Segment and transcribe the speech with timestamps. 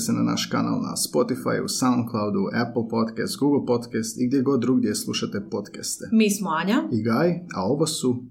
[0.00, 4.60] pretplatite se na naš kanal na Spotify, Soundcloudu, Apple Podcast, Google Podcast i gdje god
[4.60, 6.04] drugdje slušate podcaste.
[6.12, 6.82] Mi smo Anja.
[6.92, 8.22] I Gaj, a ovo su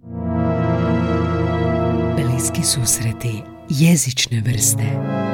[2.15, 5.28] Bliski susreti jezične vrste.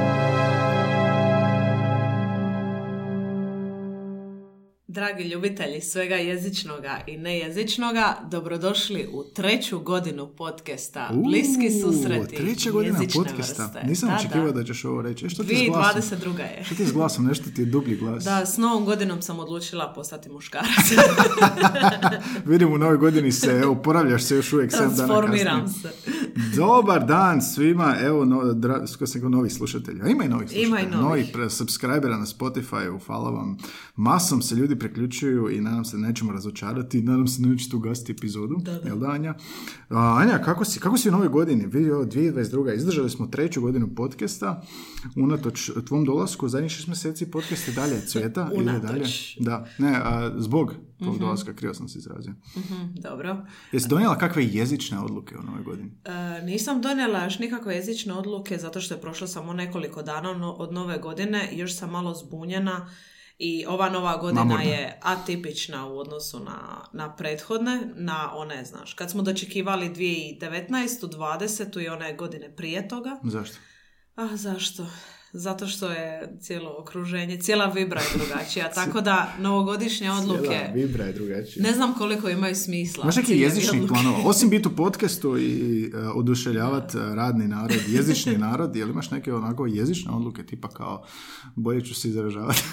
[4.96, 13.00] Dragi ljubitelji svega jezičnoga i nejezičnoga, dobrodošli u treću godinu podcasta Bliski susreti Treća godina
[13.16, 13.64] podcasta.
[13.64, 13.88] vrste.
[13.88, 14.54] Nisam Da, očekivao da.
[14.54, 15.26] da ćeš ovo reći.
[15.26, 16.02] E, Što ti s glasom?
[16.02, 16.40] 2022.
[16.40, 16.64] je.
[16.64, 17.26] Što ti s glasom?
[17.26, 18.24] Nešto ti je dublji glas.
[18.24, 20.92] Da, s novom godinom sam odlučila postati muškarac.
[22.46, 25.90] Vidim u novoj godini se, evo, poravljaš se još uvijek 7 dana Transformiram se.
[26.56, 30.08] Dobar dan svima, evo, no, dra, sam rekao novih slušatelja.
[30.08, 30.68] Ima i novih slušatelja.
[30.68, 31.00] Ima i novih.
[31.10, 33.58] Novih pre- subscribera na Spotify, hvala vam.
[33.96, 37.02] Masom se ljudi preključuju i nadam se da nećemo razočarati.
[37.02, 38.56] Nadam se da nećete ugasiti epizodu.
[38.60, 38.88] Da, da.
[38.88, 39.34] Jel da, Anja?
[39.90, 41.66] A, Anja, kako si, kako si u novoj godini?
[41.66, 42.76] Vidi, ovo 2022.
[42.76, 44.64] Izdržali smo treću godinu podcasta.
[45.16, 48.50] Unatoč tvom dolasku, zadnjih šest mjeseci podcast je dalje cvjeta.
[48.60, 48.82] Unatoč.
[48.82, 49.06] dalje.
[49.40, 52.34] Da, ne, a, zbog tvog dolaska, krivo sam se izrazio.
[52.58, 53.46] Mhm, dobro.
[53.72, 55.92] Jesi donijela kakve jezične odluke u novoj godini?
[56.06, 60.74] E, nisam donijela još nikakve jezične odluke zato što je prošlo samo nekoliko dana od
[60.74, 61.50] nove godine.
[61.52, 62.90] Još sam malo zbunjena
[63.38, 64.64] i ova nova godina Mamurna.
[64.64, 70.40] je atipična u odnosu na, na prethodne, na one, znaš, kad smo dočekivali 2019.
[71.02, 71.84] 20.
[71.84, 73.20] i one godine prije toga.
[73.24, 73.58] Zašto?
[74.16, 74.86] A zašto?
[75.38, 81.06] Zato što je cijelo okruženje, cijela vibra je drugačija, tako da novogodišnje odluke Cijela vibra
[81.06, 81.64] je drugačija.
[81.64, 83.04] ne znam koliko imaju smisla.
[83.04, 83.94] Imaš neki odluke.
[83.94, 84.18] planova?
[84.30, 89.34] Osim biti u podcastu i uh, oduševljavati uh, radni narod, jezični narod, jel imaš neke
[89.34, 91.06] onako jezične odluke tipa kao
[91.56, 92.64] bolje ću se izražavati?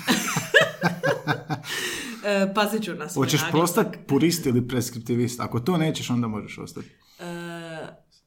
[2.24, 5.40] E, pazit ću na svoj Hoćeš postati purist ili preskriptivist?
[5.40, 6.88] Ako to nećeš, onda možeš ostati.
[7.18, 7.24] E,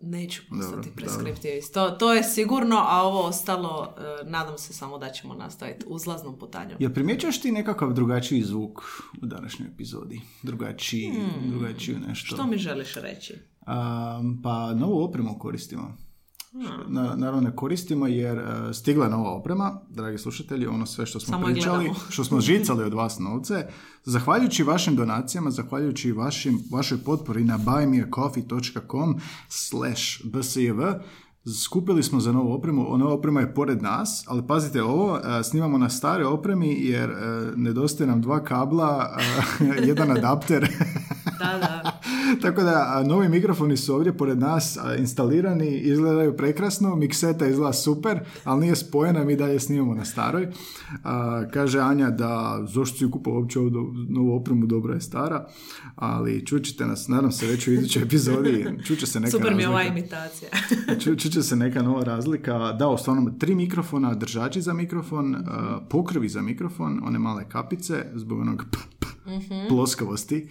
[0.01, 1.73] neću postati Dobro, preskriptivist.
[1.73, 6.39] To, to je sigurno, a ovo ostalo, e, nadam se samo da ćemo nastaviti uzlaznom
[6.39, 6.77] putanjom.
[6.79, 8.81] Jel primjećuješ ti nekakav drugačiji zvuk
[9.21, 10.21] u današnjoj epizodi?
[10.43, 11.11] Drugačiji,
[11.45, 12.35] drugačiju nešto?
[12.35, 12.37] Hmm.
[12.37, 13.33] Što mi želiš reći?
[13.33, 15.97] Um, pa novu opremu koristimo.
[16.87, 21.19] Na, naravno ne koristimo jer e, stigla je nova oprema, dragi slušatelji, ono sve što
[21.19, 22.05] smo Samo pričali, gledamo.
[22.09, 23.67] što smo žicali od vas novce,
[24.03, 29.15] zahvaljujući vašim donacijama, zahvaljujući vašim, vašoj potpori na buymeacoffee.com
[29.49, 30.81] slash bsjv,
[31.63, 35.77] skupili smo za novu opremu, nova oprema je pored nas, ali pazite ovo, e, snimamo
[35.77, 37.15] na stare opremi jer e,
[37.55, 39.17] nedostaje nam dva kabla,
[39.87, 40.69] jedan adapter,
[41.39, 41.74] Da, da.
[42.41, 48.61] tako da novi mikrofoni su ovdje pored nas instalirani, izgledaju prekrasno, mikseta izgleda super, ali
[48.61, 50.47] nije spojena, mi dalje snimamo na staroj.
[51.03, 52.25] A, kaže Anja da
[52.65, 55.47] zašto si kupao uopće ovu do- novu opremu, dobro je stara,
[55.95, 59.69] ali čućete nas, nadam se već u idućoj epizodi, čuće se neka Super mi je
[59.69, 59.99] ova razlika.
[59.99, 60.49] imitacija.
[61.01, 62.71] Ču, čuće se neka nova razlika.
[62.71, 65.35] Da, u stvarno tri mikrofona, držači za mikrofon,
[65.89, 69.05] pokrivi za mikrofon, one male kapice zbog onog p- p-
[69.69, 70.47] ploskavosti.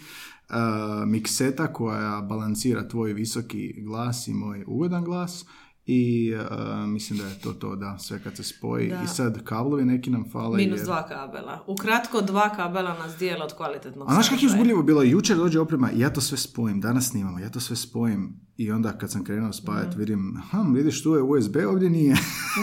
[1.06, 5.46] Mikseta koja balansira tvoj visoki glas i moj ugodan glas.
[5.86, 8.88] I a, mislim da je to to, da, sve kad se spoji.
[8.88, 9.02] Da.
[9.04, 10.56] I sad kablovi neki nam fale.
[10.56, 11.64] Minus jer- dva kabela.
[11.66, 15.02] Ukratko, dva kabela nas dijela od kvalitetnog A znaš kako je uzbudljivo bilo?
[15.02, 18.40] Jučer dođe oprema ja to sve spojim, danas snimamo, ja to sve spojim.
[18.56, 22.14] I onda kad sam krenuo spajati vidim, hm, vidiš tu je USB, ovdje nije.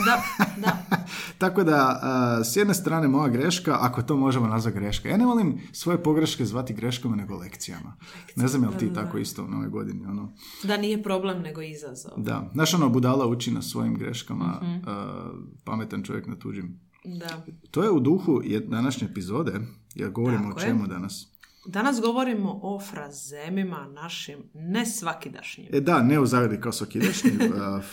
[0.06, 0.24] Da,
[0.58, 0.78] da.
[1.38, 5.10] Tako da, a, s jedne strane moja greška, ako to možemo nazvati greška.
[5.10, 7.94] Ja ne volim svoje pogreške zvati greškama nego lekcijama.
[8.36, 10.06] ne znam jel ti da, da, tako isto u nove godini.
[10.06, 10.34] Ono.
[10.64, 12.12] Da nije problem nego izazov.
[12.18, 15.32] Da, znaš ono, budala uči na svojim greškama, a,
[15.64, 16.80] pametan čovjek na tuđim.
[17.06, 17.46] Da.
[17.72, 19.54] To je u duhu je- današnje epizode,
[19.96, 20.68] jer govorimo Tako o je.
[20.68, 21.31] čemu danas.
[21.66, 25.68] Danas govorimo o frazemima našim nesvakidašnjim.
[25.72, 27.32] E da, ne u zagradi kao svakidašnji,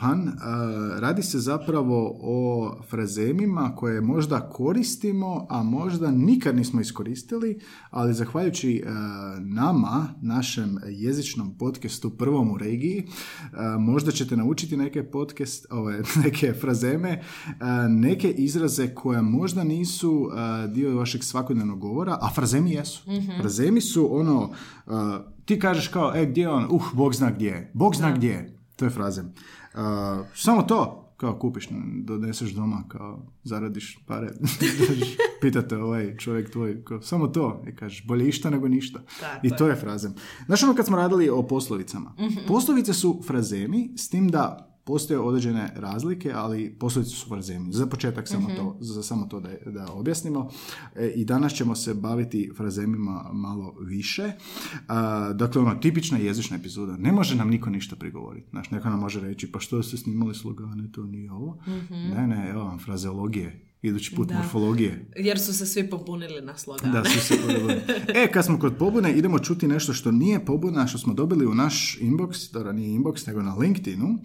[0.00, 0.28] pun.
[0.28, 0.34] Uh,
[0.98, 8.84] radi se zapravo o frazemima koje možda koristimo, a možda nikad nismo iskoristili, ali zahvaljujući
[9.38, 13.08] nama, našem jezičnom podcastu prvom u regiji,
[13.78, 17.22] možda ćete naučiti neke podcast, ove, neke frazeme,
[17.88, 20.30] neke izraze koje možda nisu
[20.68, 23.09] dio vašeg svakodnevnog govora, a frazemi jesu.
[23.40, 24.50] Frazemi su ono,
[24.86, 24.94] uh,
[25.44, 26.66] ti kažeš kao, e, gdje je on?
[26.70, 27.70] Uh, Bog zna gdje je.
[27.74, 28.58] Bog zna gdje je.
[28.76, 29.32] To je frazem.
[29.74, 29.80] Uh,
[30.34, 31.68] samo to, kao kupiš,
[32.04, 34.28] doneseš doma, kao zaradiš pare,
[35.42, 39.00] pitate ovaj čovjek tvoj, kao, samo to, i kažeš, bolje išta nego ništa.
[39.20, 40.14] Tako I to je frazem.
[40.46, 42.14] Znaš ono kad smo radili o poslovicama?
[42.48, 47.72] Poslovice su frazemi, s tim da postoje određene razlike, ali poslovice su frazemi.
[47.72, 50.50] Za početak samo to, za samo to da, da objasnimo.
[50.96, 54.32] E, I danas ćemo se baviti frazemima malo više.
[54.88, 56.96] A, dakle, ono, tipična jezična epizoda.
[56.96, 58.46] Ne može nam niko ništa prigovoriti.
[58.50, 61.58] Znaš, neko nam može reći, pa što ste snimali slogane, to nije ovo.
[61.90, 63.69] Ne, ne, evo vam frazeologije.
[63.82, 64.34] Idući put Da.
[64.34, 65.10] morfologije.
[65.16, 66.92] Jer su se svi pobunili na slogane.
[66.92, 67.84] Da, svi se pobune.
[68.14, 71.54] E, kad smo kod pobune, idemo čuti nešto što nije pobuna, što smo dobili u
[71.54, 74.18] naš inbox, dobro nije inbox, nego na LinkedInu.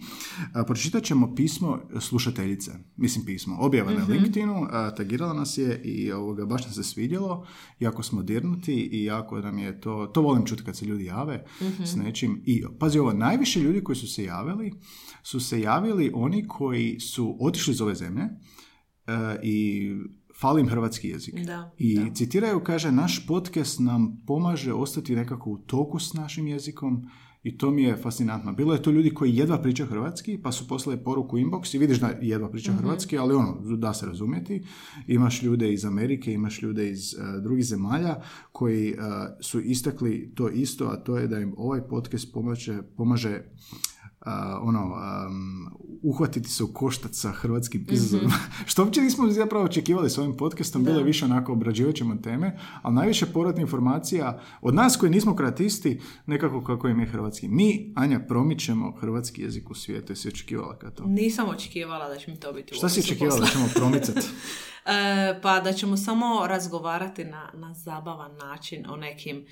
[0.52, 2.70] A, pročitat ćemo pismo slušateljice.
[2.96, 7.46] Mislim pismo, objava na LinkedInu, a, tagirala nas je i ovoga, baš nam se svidjelo,
[7.80, 11.44] jako smo dirnuti i jako nam je to, to volim čuti kad se ljudi jave
[11.84, 12.42] s nečim.
[12.46, 14.72] I pazi ovo, najviše ljudi koji su se javili,
[15.22, 18.28] su se javili oni koji su otišli iz ove zemlje, e,
[19.42, 19.90] i
[20.34, 21.34] falim hrvatski jezik.
[21.36, 22.14] Da, I da.
[22.14, 27.06] citiraju, kaže, naš podcast nam pomaže ostati nekako u toku s našim jezikom
[27.42, 28.52] i to mi je fascinantno.
[28.52, 31.78] Bilo je to ljudi koji jedva pričaju hrvatski, pa su poslali poruku u inbox i
[31.78, 32.84] vidiš da jedva pričaju Mhm.
[32.84, 34.62] hrvatski, ali ono, da se razumjeti.
[35.06, 38.20] Imaš ljude iz Amerike, imaš ljude iz eh, drugih zemalja
[38.52, 38.96] koji eh,
[39.40, 43.42] su istakli to isto, a to je da im ovaj podcast pomaže, pomaže
[44.26, 45.66] a, ono, am,
[46.02, 48.34] uhvatiti se u koštac sa hrvatskim izazovima.
[48.70, 52.58] Što uopće nismo zapravo očekivali s ovim podcastom, bilo je više onako obrađivat ćemo teme,
[52.82, 57.48] ali najviše povratna informacija od nas koji nismo kreatisti, nekako kako im je hrvatski.
[57.48, 61.04] Mi, Anja, promičemo hrvatski jezik u svijetu, jesi očekivala kad to?
[61.06, 64.20] Nisam očekivala da će mi to biti Šta si očekivala da ćemo promicati?
[64.88, 69.46] E, pa da ćemo samo razgovarati na, na zabavan način o nekim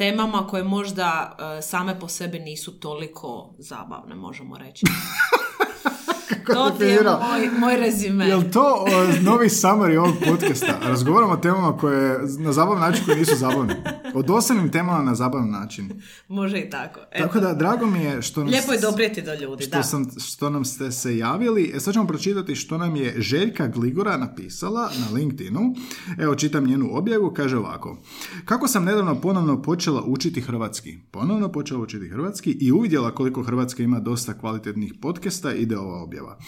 [0.00, 4.86] temama koje možda e, same po sebi nisu toliko zabavne, možemo reći.
[6.54, 8.26] to ti je moj, moj rezime.
[8.26, 10.78] Jel to o, novi summary ovog podcasta?
[10.82, 13.76] Razgovaramo o temama koje na zabavan način koje nisu zabavne.
[14.14, 16.02] O dosadnim temama na zabavan način.
[16.28, 17.00] Može i tako.
[17.12, 17.26] Eto.
[17.26, 19.82] Tako da, drago mi je što nam Lijepo je doprijeti do ljudi, što, da.
[19.82, 21.72] sam, što nam ste se javili.
[21.74, 25.74] E, sad ćemo pročitati što nam je Željka Gligora napisala na LinkedInu.
[26.18, 27.98] Evo, čitam njenu objavu, kaže ovako.
[28.44, 30.98] Kako sam nedavno ponovno počela učiti hrvatski?
[31.10, 36.38] Ponovno počela učiti hrvatski i uvidjela koliko Hrvatska ima dosta kvalitetnih podcasta, ide ova objava.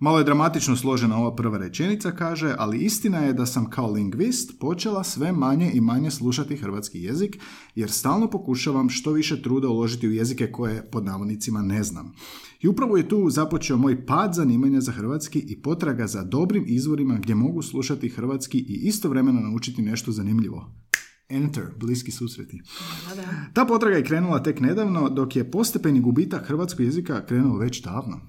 [0.00, 4.60] Malo je dramatično složena ova prva rečenica, kaže, ali istina je da sam kao lingvist
[4.60, 7.36] počela sve manje i manje slušati hrvatski jezik,
[7.74, 12.12] jer stalno pokušavam što više truda uložiti u jezike koje pod navodnicima ne znam.
[12.60, 17.14] I upravo je tu započeo moj pad zanimanja za hrvatski i potraga za dobrim izvorima
[17.14, 20.74] gdje mogu slušati hrvatski i istovremeno naučiti nešto zanimljivo.
[21.28, 22.62] Enter, bliski susreti.
[23.08, 23.22] Da, da.
[23.52, 28.20] Ta potraga je krenula tek nedavno, dok je postepeni gubitak hrvatskog jezika krenuo već davno.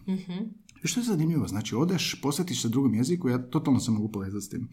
[0.83, 4.45] I što je zanimljivo, znači odeš, posjetiš se drugom jeziku, ja totalno se mogu povezati
[4.45, 4.69] s tim.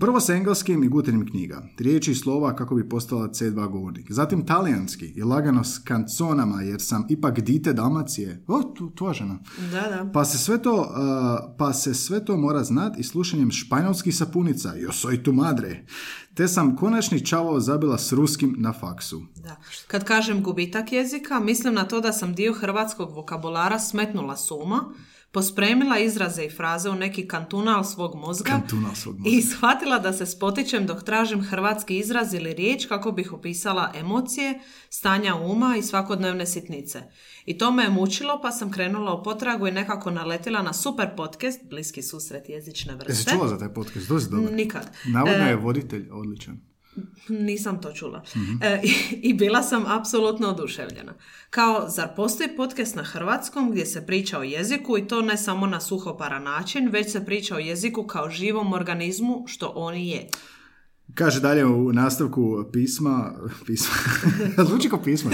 [0.00, 4.12] Prvo sa engleskim i gutenim knjiga, riječi i slova kako bi postala C2 govornik.
[4.12, 8.44] Zatim talijanski i lagano s kanconama, jer sam ipak dite Dalmacije.
[8.46, 9.38] O, tu, tvoja žena.
[9.72, 10.10] Da, da.
[10.12, 14.68] Pa se sve to, uh, pa se sve to mora znat i slušanjem španjolskih sapunica,
[14.68, 15.86] yo soy tu madre.
[16.34, 19.22] Te sam konačni čavao zabila s ruskim na faksu.
[19.36, 19.56] Da.
[19.86, 24.84] Kad kažem gubitak jezika, mislim na to da sam dio hrvatskog vokabulara smetnula suma,
[25.30, 29.30] pospremila izraze i fraze u neki kantunal svog mozga, Kantunal svog mozga.
[29.30, 34.60] i shvatila da se spotičem dok tražim hrvatski izraz ili riječ kako bih opisala emocije,
[34.90, 37.02] stanja uma i svakodnevne sitnice.
[37.46, 41.08] I to me je mučilo pa sam krenula u potragu i nekako naletila na super
[41.16, 43.30] podcast, bliski susret jezične Jesi vrste.
[43.30, 44.08] čula za taj podcast?
[44.08, 44.52] Dozi dobar.
[44.52, 44.90] Nikad.
[45.06, 46.60] Navodno E, je voditelj odličan.
[47.28, 48.22] Nisam to čula.
[48.62, 48.80] E,
[49.22, 51.14] i, bila sam apsolutno oduševljena.
[51.50, 55.66] Kao, zar postoji podcast na hrvatskom gdje se priča o jeziku i to ne samo
[55.66, 60.28] na suhoparan način, već se priča o jeziku kao živom organizmu što on i je.
[61.14, 63.32] Kaže dalje u nastavku pisma,
[63.66, 63.94] pisma,
[64.68, 65.30] zvuči kao pismo.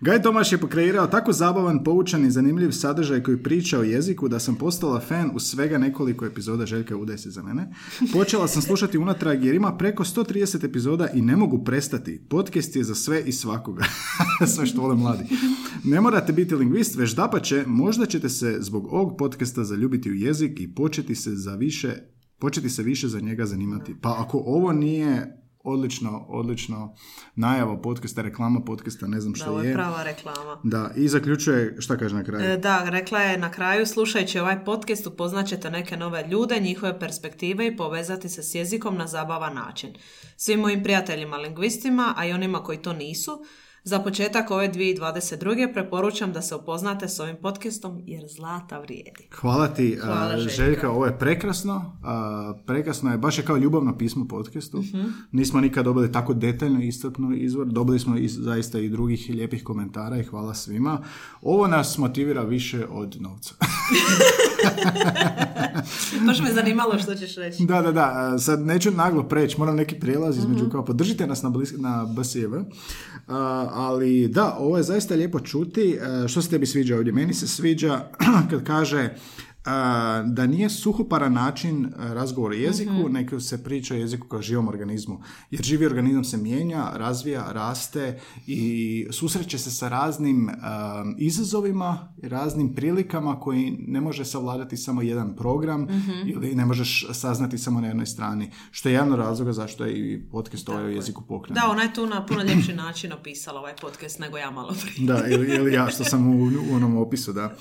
[0.00, 4.38] Gaj Tomaš je pokreirao tako zabavan, poučan i zanimljiv sadržaj koji priča o jeziku da
[4.38, 7.72] sam postala fan u svega nekoliko epizoda Željka Udesi za mene.
[8.12, 12.20] Počela sam slušati unatrag jer ima preko 130 epizoda i ne mogu prestati.
[12.28, 13.84] Podcast je za sve i svakoga.
[14.54, 15.24] sve što vole mladi.
[15.84, 20.60] Ne morate biti lingvist, već dapače, možda ćete se zbog ovog podcasta zaljubiti u jezik
[20.60, 23.94] i početi se za više početi se više za njega zanimati.
[24.00, 26.94] Pa ako ovo nije odlično, odlično
[27.34, 29.74] najava podcasta, reklama podcasta, ne znam Da, što ovo je je.
[29.74, 30.60] prava reklama.
[30.64, 32.44] Da, i zaključuje, šta kaže na kraju?
[32.52, 37.66] E, Da, rekla je na kraju, slušajući ovaj podcast upoznaćete neke nove ljude, njihove perspektive
[37.66, 39.94] i povezati se s jezikom na zabavan način.
[40.36, 43.44] Svim mojim prijateljima lingvistima, a i onima koji to nisu,
[43.86, 45.72] za početak ove 2022.
[45.72, 49.28] preporučam da se upoznate s ovim podcastom jer zlata vrijedi.
[49.34, 50.54] Hvala ti, Hvala, Željka.
[50.54, 51.98] Željka, ovo je prekrasno.
[52.66, 54.78] prekrasno je, baš je kao ljubavno pismo podcastu.
[54.78, 55.02] Mhm.
[55.32, 57.66] Nismo nikad dobili tako detaljno iscrpno izvor.
[57.66, 61.02] Dobili smo i, zaista i drugih lijepih komentara i hvala svima.
[61.42, 63.54] Ovo nas motivira više od novca.
[66.26, 67.64] Baš me zanimalo što ćeš reći.
[67.64, 68.38] Da, da, da.
[68.38, 72.54] Sad neću naglo preći, moram neki prijelaz između kao podržite nas na, blis- na BSJV.
[73.26, 75.98] Ali da, ovo je zaista lijepo čuti.
[76.02, 77.12] A, što se tebi sviđa ovdje?
[77.12, 78.00] Meni se sviđa
[78.50, 79.14] kad kaže
[80.24, 84.68] da nije suhoparan način a, razgovor o jeziku, nego se priča o jeziku kao živom
[84.68, 85.20] organizmu.
[85.50, 92.74] Jer živi organizam se mijenja, razvija, raste i susreće se sa raznim a, izazovima, raznim
[92.74, 95.86] prilikama koji ne može savladati samo jedan program
[96.26, 98.50] ili ne možeš saznati samo na jednoj strani.
[98.70, 101.62] Što je jedan od razloga zašto je i podcast ovaj o jeziku pokrenut.
[101.62, 105.06] Da, ona je tu na puno ljepši način opisala ovaj podcast nego ja malo prije.
[105.06, 107.54] Da, ili, ili ja što sam u, u onom opisu, da.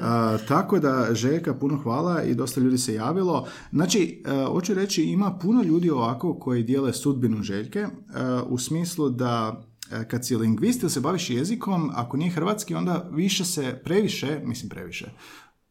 [0.00, 3.46] A, tako da, Željka, puno hvala i dosta ljudi se javilo.
[3.72, 9.10] Znači, a, hoću reći, ima puno ljudi ovako koji dijele sudbinu Željke, a, u smislu
[9.10, 13.80] da a, kad si lingvist ili se baviš jezikom, ako nije hrvatski, onda više se,
[13.84, 15.10] previše, mislim previše,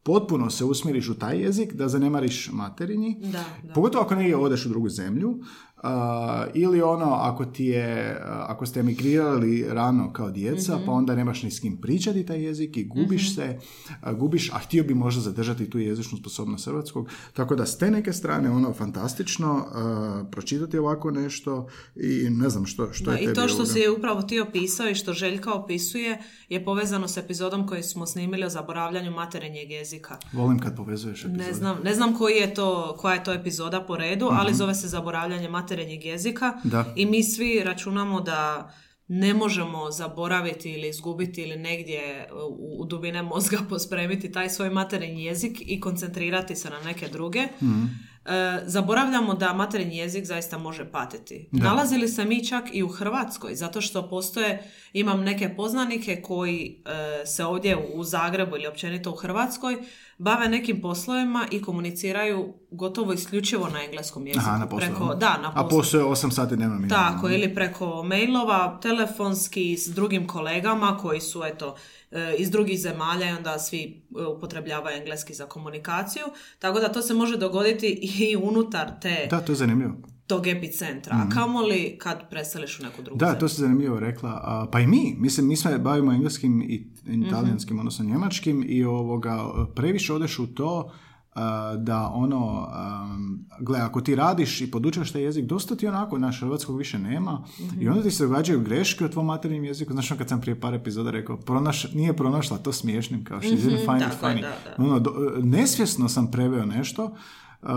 [0.02, 3.16] potpuno se usmjeriš u taj jezik da zanemariš materinji.
[3.20, 3.72] Da, da.
[3.74, 5.38] Pogotovo ako negdje odeš u drugu zemlju.
[5.78, 10.84] A, ili ono, ako ti je, ako ste emigrirali rano kao djeca, Mhm.
[10.86, 13.58] pa onda nemaš ni s kim pričati taj jezik i gubiš se,
[14.00, 17.08] a, gubiš, a htio bi možda zadržati tu jezičnu sposobnost hrvatskog.
[17.32, 21.66] Tako da s te neke strane, ono, fantastično, a, pročitati ovako nešto
[21.96, 23.72] i ne znam što, što Da, je I to što ovoga.
[23.72, 26.18] si je upravo ti opisao i što Željka opisuje
[26.48, 30.16] je povezano s epizodom koji smo snimili o zaboravljanju materinjeg jezika.
[30.32, 31.44] Volim kad povezuješ epizode.
[31.44, 34.74] Ne znam, ne znam koji je to, koja je to epizoda po redu, ali zove
[34.74, 36.68] se zaboravljanje materinjeg jezika Mhm.
[36.68, 36.84] Da.
[36.96, 38.72] i mi svi računamo da
[39.08, 45.24] ne možemo zaboraviti ili izgubiti ili negdje u, u dubine mozga pospremiti taj svoj materinji
[45.24, 47.42] jezik i koncentrirati se na neke druge.
[47.62, 47.84] Mhm.
[48.26, 51.48] E, zaboravljamo da materinji jezik zaista može patiti.
[51.52, 56.82] Nalazili se mi čak i u Hrvatskoj, zato što postoje, imam neke poznanike koji
[57.22, 59.76] e, se ovdje u Zagrebu ili općenito u Hrvatskoj
[60.18, 64.44] bave nekim poslovima i komuniciraju gotovo isključivo na engleskom jeziku.
[64.46, 64.88] Aha, na poslu.
[64.88, 65.78] Preko, da, na A poslu.
[65.78, 67.10] postoje 8 sati dnevno minimalno.
[67.10, 71.76] Tako, ili preko mailova, telefonski s drugim kolegama koji su eto
[72.10, 76.24] e, iz drugih zemalja i onda svi e, upotrebljavaju engleski za komunikaciju.
[76.58, 79.92] Tako da to se može dogoditi i unutar te, Da, to je zanimljivo.
[80.26, 81.16] Tog epicentra.
[81.16, 83.40] A kamoli kad preseliš u neku drugu Da, zemlju.
[83.40, 84.30] to se zanimljivo rekla.
[84.30, 89.44] A, pa i mi, mislim, mi se bavimo engleskim i italijanskim, odnosno njemačkim i ovoga,
[89.74, 90.90] previše odeš u to
[91.34, 92.68] a, da ono,
[93.06, 96.98] um, gle, ako ti radiš i podučaš taj jezik, dosta ti onako, naš hrvatskog više
[96.98, 97.44] nema
[97.80, 99.92] i onda ti se događaju greške u tvom materinjem jeziku.
[99.92, 103.50] Znaš, ono kad sam prije par epizoda rekao, pronaš, nije pronašla to smiješnim, kao she
[103.50, 104.40] didn't find it funny.
[104.40, 104.84] da, da.
[104.84, 107.16] Ono, do- nesvjesno sam preveo nešto
[107.62, 107.68] Uh,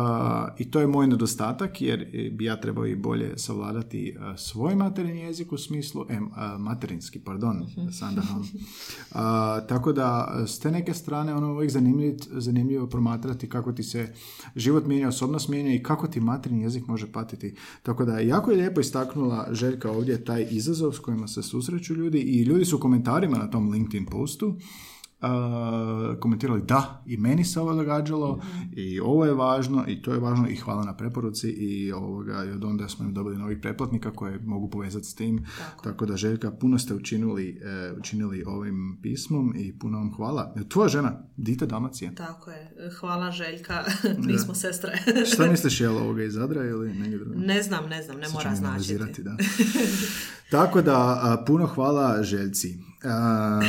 [0.57, 5.21] I to je moj nedostatak jer bi ja trebao i bolje savladati uh, svoj materinji
[5.21, 8.39] jezik u smislu, em, uh, materinski, pardon, Sandaham.
[8.39, 9.17] Uh,
[9.69, 14.13] tako da s te neke strane ono uvijek zanimljivo, zanimljivo promatrati kako ti se
[14.55, 17.55] život mijenja, osobnost mijenja i kako ti materinji jezik može patiti.
[17.83, 22.19] Tako da jako je lijepo istaknula Željka ovdje taj izazov s kojima se susreću ljudi
[22.19, 24.55] i ljudi su u komentarima na tom LinkedIn postu
[25.21, 30.19] uh, komentirali da, i meni se ovo događalo i ovo je važno i to je
[30.19, 34.11] važno i hvala na preporuci i, ovoga, i od onda smo im dobili novih pretplatnika
[34.11, 35.45] koje mogu povezati s tim.
[35.83, 40.53] Tako, da Željka, puno ste učinili, e, učinili ovim pismom i puno vam hvala.
[40.69, 42.11] Tvoja žena, Dita Damacija.
[42.15, 42.71] Tako je.
[42.99, 43.83] Hvala Željka.
[44.27, 44.97] Mi smo sestre.
[45.33, 47.39] Šta misliš, je li ovoga iz Zadra ili negdje drugo?
[47.39, 49.23] ne znam, ne znam, ne mora značiti.
[49.23, 49.37] da.
[50.51, 52.77] Tako da, a, puno hvala Željci.
[53.03, 53.61] A,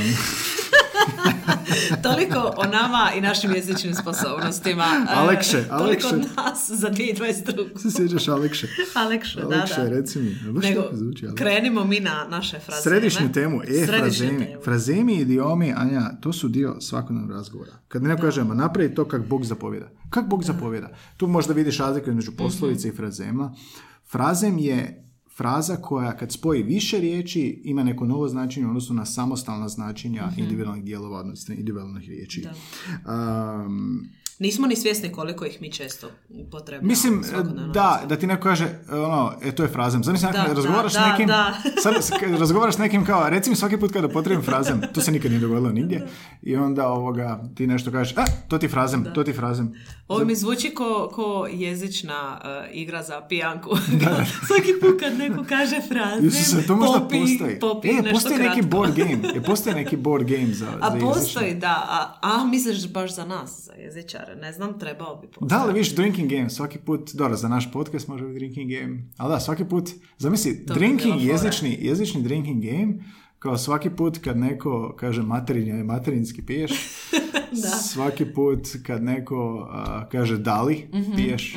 [2.02, 4.84] Toliko o nama i našim jezičnim sposobnostima.
[5.00, 6.06] E, Alekše, Toliko Alekše.
[6.06, 7.78] od nas za 2022.
[7.78, 8.68] se sjećaš Alekše?
[8.94, 9.88] Alekše, da, Alekše, da.
[9.88, 10.52] reci mi.
[10.52, 11.44] Baš Nego, zvuči, Alekše.
[11.44, 12.82] krenimo mi na naše frazeme.
[12.82, 14.44] Središnju temu, e, Središnju frazemi.
[14.44, 14.62] temu.
[14.64, 17.72] Frazemi i idiomi, Anja, to su dio svakodnevnog razgovora.
[17.88, 19.88] Kad neko kaže, ma napravi to kak Bog zapovjeda.
[20.10, 20.88] Kak Bog zapovjeda?
[21.16, 23.54] Tu možda vidiš razliku između poslovice i frazema.
[24.10, 25.04] Frazem je
[25.40, 30.28] fraza koja kad spoji više riječi ima neko novo značenje u odnosu na samostalna značenja
[30.36, 32.46] individualnih dijelova, odnosno individualnih riječi.
[33.66, 34.08] Um,
[34.40, 36.88] Nismo ni svjesni koliko ih mi često upotrebljavamo.
[36.88, 40.04] Mislim, svakodnevnom da, da ti neko kaže, ono, e, to je frazem.
[40.04, 41.54] Zamisli, Da, da, da, razgovaraš s nekim, da.
[41.82, 41.94] sad
[42.38, 45.40] razgovaraš s nekim kao, reci mi svaki put kada potrebim frazem, to se nikad nije
[45.40, 46.06] dogodilo nigdje,
[46.42, 49.74] i onda ovoga, ti nešto kažeš, a, to ti frazem, to ti frazem.
[50.08, 53.70] Ovo mi zvuči ko, ko jezična uh, igra za pijanku.
[54.46, 57.58] Svaki put kad neko kaže frazem, Isuse, to možda popi, postoji.
[57.58, 58.76] popi e, nešto postoji neki kratko.
[58.76, 61.60] board game, e, postoji neki board game za, A za postoji, jezične.
[61.60, 61.86] da.
[61.88, 64.29] A, a misliš baš za nas, za jezičare?
[64.36, 65.54] Ne znam, trebao bi postojati.
[65.54, 69.02] Da, ali viš, drinking game, svaki put, dobro, za naš podcast može biti drinking game,
[69.16, 71.32] ali da, svaki put, zamisli, To bi drinking, fora.
[71.32, 72.94] jezični, jezični drinking game,
[73.38, 76.70] kao svaki put kad neko kaže materinje, materinski piješ,
[77.92, 81.56] svaki put kad neko a, kaže dali, piješ.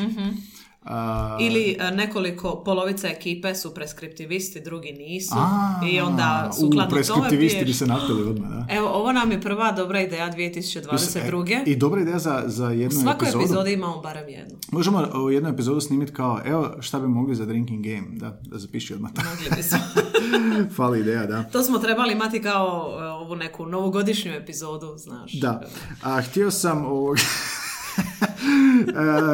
[0.85, 5.35] A, Ili e, nekoliko, polovica ekipe su preskriptivisti, drugi nisu.
[5.37, 7.77] a, I onda u, sukladno tome preskriptivisti bi piješ.
[7.77, 8.65] se napili odmah, da.
[8.69, 11.61] Evo, ovo nam je prva dobra ideja 2022.
[11.61, 13.43] E, I dobra ideja za, za U jednu svakoj epizodu.
[13.43, 14.57] epizodi imamo barem jednu.
[14.71, 18.57] Možemo u jednu epizodu snimiti kao, evo šta bi mogli za drinking game, da, da
[18.57, 19.11] zapiši odmah.
[19.15, 19.77] Mogli bismo.
[20.75, 21.43] Fali ideja, da.
[21.43, 25.33] To smo trebali imati kao e, ovu neku novogodišnju epizodu, znaš.
[25.33, 25.61] Da.
[26.03, 27.17] A, htio sam ovog...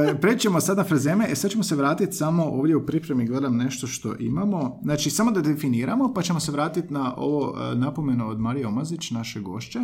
[0.09, 3.57] E, Prećemo sad na frazeme, e sad ćemo se vratiti samo ovdje u pripremi, gledam
[3.57, 4.79] nešto što imamo.
[4.83, 9.11] Znači, samo da definiramo, pa ćemo se vratiti na ovo e, napomeno od Marije Omazić,
[9.11, 9.79] naše gošće.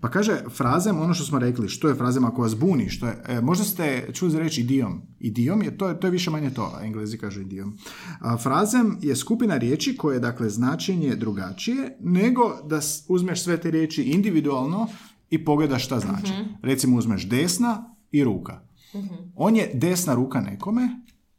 [0.00, 3.22] Pa kaže, frazem, ono što smo rekli, što je frazem ako vas buni, što je,
[3.28, 5.02] e, možda ste čuli za reći idiom.
[5.20, 7.78] Idiom je, to to je više manje to, englezi kažu idiom.
[8.20, 13.70] A, frazem je skupina riječi koje je, dakle, značenje drugačije, nego da uzmeš sve te
[13.70, 14.86] riječi individualno
[15.30, 16.32] i pogledaš šta znači.
[16.62, 18.60] Recimo uzmeš desna i ruka.
[19.34, 20.88] On je desna ruka nekome,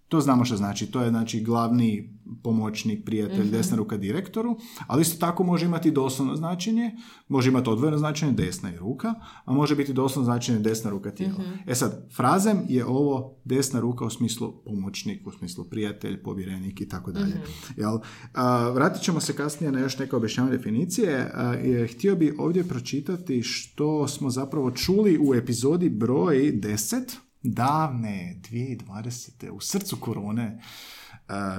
[0.08, 4.58] to znamo što znači, to je znači glavni pomoćnik, prijatelj, desna ruka direktoru,
[4.88, 6.92] ali isto tako može imati doslovno značenje,
[7.28, 9.14] može imati odvojeno značenje desna i ruka,
[9.46, 11.36] a može biti doslovno značenje desna ruka tijela.
[11.68, 16.90] E sad, frazem je ovo desna ruka u smislu pomoćnik, u smislu prijatelj, povjerenik i
[16.90, 17.42] tako dalje.
[17.78, 18.00] Jel?
[18.34, 21.32] A, vratit ćemo se kasnije na još neke objašnjavanje definicije.
[21.34, 28.42] A, je, htio bi ovdje pročitati što smo zapravo čuli u epizodi broj 10, davne
[28.52, 29.50] 2020.
[29.50, 30.62] u srcu korone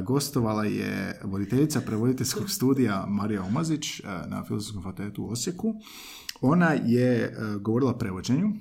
[0.02, 5.74] gostovala je voditeljica prevoditeljskog studija Marija Omazić uh, na Filozofskom fakultetu u Osijeku.
[6.40, 8.52] Ona je uh, govorila o prevođenju.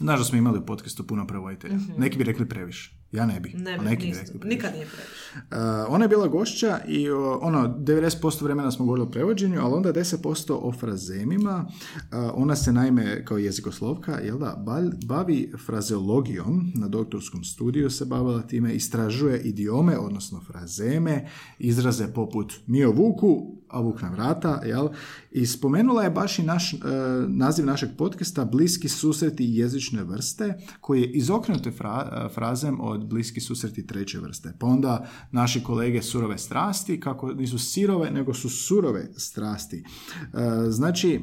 [0.00, 1.78] Da smo imali u podcastu puno prevoditelja.
[1.98, 2.97] Neki bi rekli previše.
[3.12, 3.52] Ja ne bi.
[3.56, 4.24] Ne, a neki bi nisam.
[4.24, 4.48] previše.
[4.48, 5.18] nikad nije previše.
[5.50, 9.74] Uh, ona je bila gošća i uh, ono, 90% vremena smo govorili o prevođenju, ali
[9.74, 11.66] onda 10% o frazemima.
[11.68, 14.64] Uh, ona se naime, kao jezikoslovka, jel da,
[15.06, 22.92] bavi frazeologijom, na doktorskom studiju se bavila time, istražuje idiome, odnosno frazeme, izraze poput mio
[22.92, 24.88] vuku, a vuk na vrata, jel?
[25.30, 26.80] I spomenula je baš i naš, uh,
[27.28, 33.86] naziv našeg podcasta Bliski susreti jezične vrste, koji je izokrenute fra- frazem od bliski susreti
[33.86, 34.54] treće vrste.
[34.58, 39.84] Pa onda naši kolege surove strasti, kako nisu sirove, nego su surove strasti.
[40.18, 41.20] E, znači, e,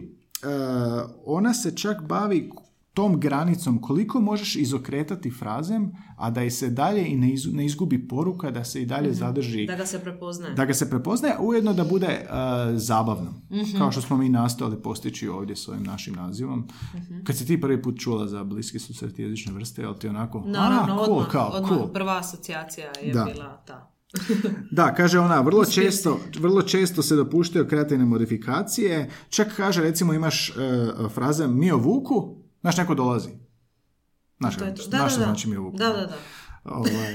[1.25, 2.49] ona se čak bavi
[2.95, 7.65] tom granicom koliko možeš izokretati frazem, a da i se dalje i ne, iz- ne
[7.65, 10.53] izgubi poruka, da se i dalje zadrži Da ga se prepoznaje.
[10.53, 12.25] da ga se prepoznaje, ujedno da bude e,
[12.73, 13.33] zabavno.
[13.51, 13.77] Mhm.
[13.77, 16.67] Kao što smo mi nastojali postići ovdje s ovim našim nazivom.
[16.95, 17.23] Mhm.
[17.23, 20.93] Kad si ti prvi put čula za bliski susret jezične vrste, jel ti onako, Naravno,
[20.93, 21.87] a, cool, odmah, kao, odmah cool.
[21.87, 23.23] prva asocijacija je Da.
[23.25, 23.91] bila ta.
[24.71, 29.09] Da, kaže ona, vrlo često, vrlo često se dopuštaju kreativne modifikacije.
[29.29, 30.53] Čak kaže, recimo imaš e,
[31.09, 33.29] fraze mio vuku, znaš, neko dolazi.
[34.39, 34.65] Znaš, to.
[34.65, 35.25] znaš Da, da, što da.
[35.25, 35.77] znači mio vuku.
[35.77, 36.15] Da, da, da.
[36.63, 37.13] Ovaj,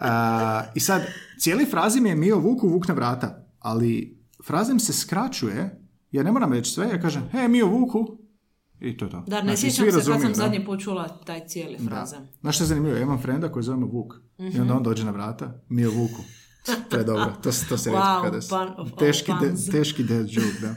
[0.00, 1.02] a, I sad,
[1.38, 6.52] cijeli frazim je mio vuku, vuk na vrata, ali frazem se skraćuje, ja ne moram
[6.52, 8.18] reći sve, ja kažem, he, mio vuku,
[8.80, 9.24] I to je to.
[9.26, 10.34] Da, ne Znači, sjećam se kad sam da.
[10.34, 11.84] zadnji put čula taj cijeli Da.
[11.84, 12.28] frazem.
[12.40, 12.96] Znaš što je zanimljivo?
[12.96, 14.14] Ja imam frenda koji zovemo Vuk.
[14.38, 16.22] I onda on dođe na vrata, mi je Vuku.
[16.88, 18.54] To je dobro, to, se- to se Wow, kada se...
[18.98, 20.74] Teški, de, teški dead joke, da.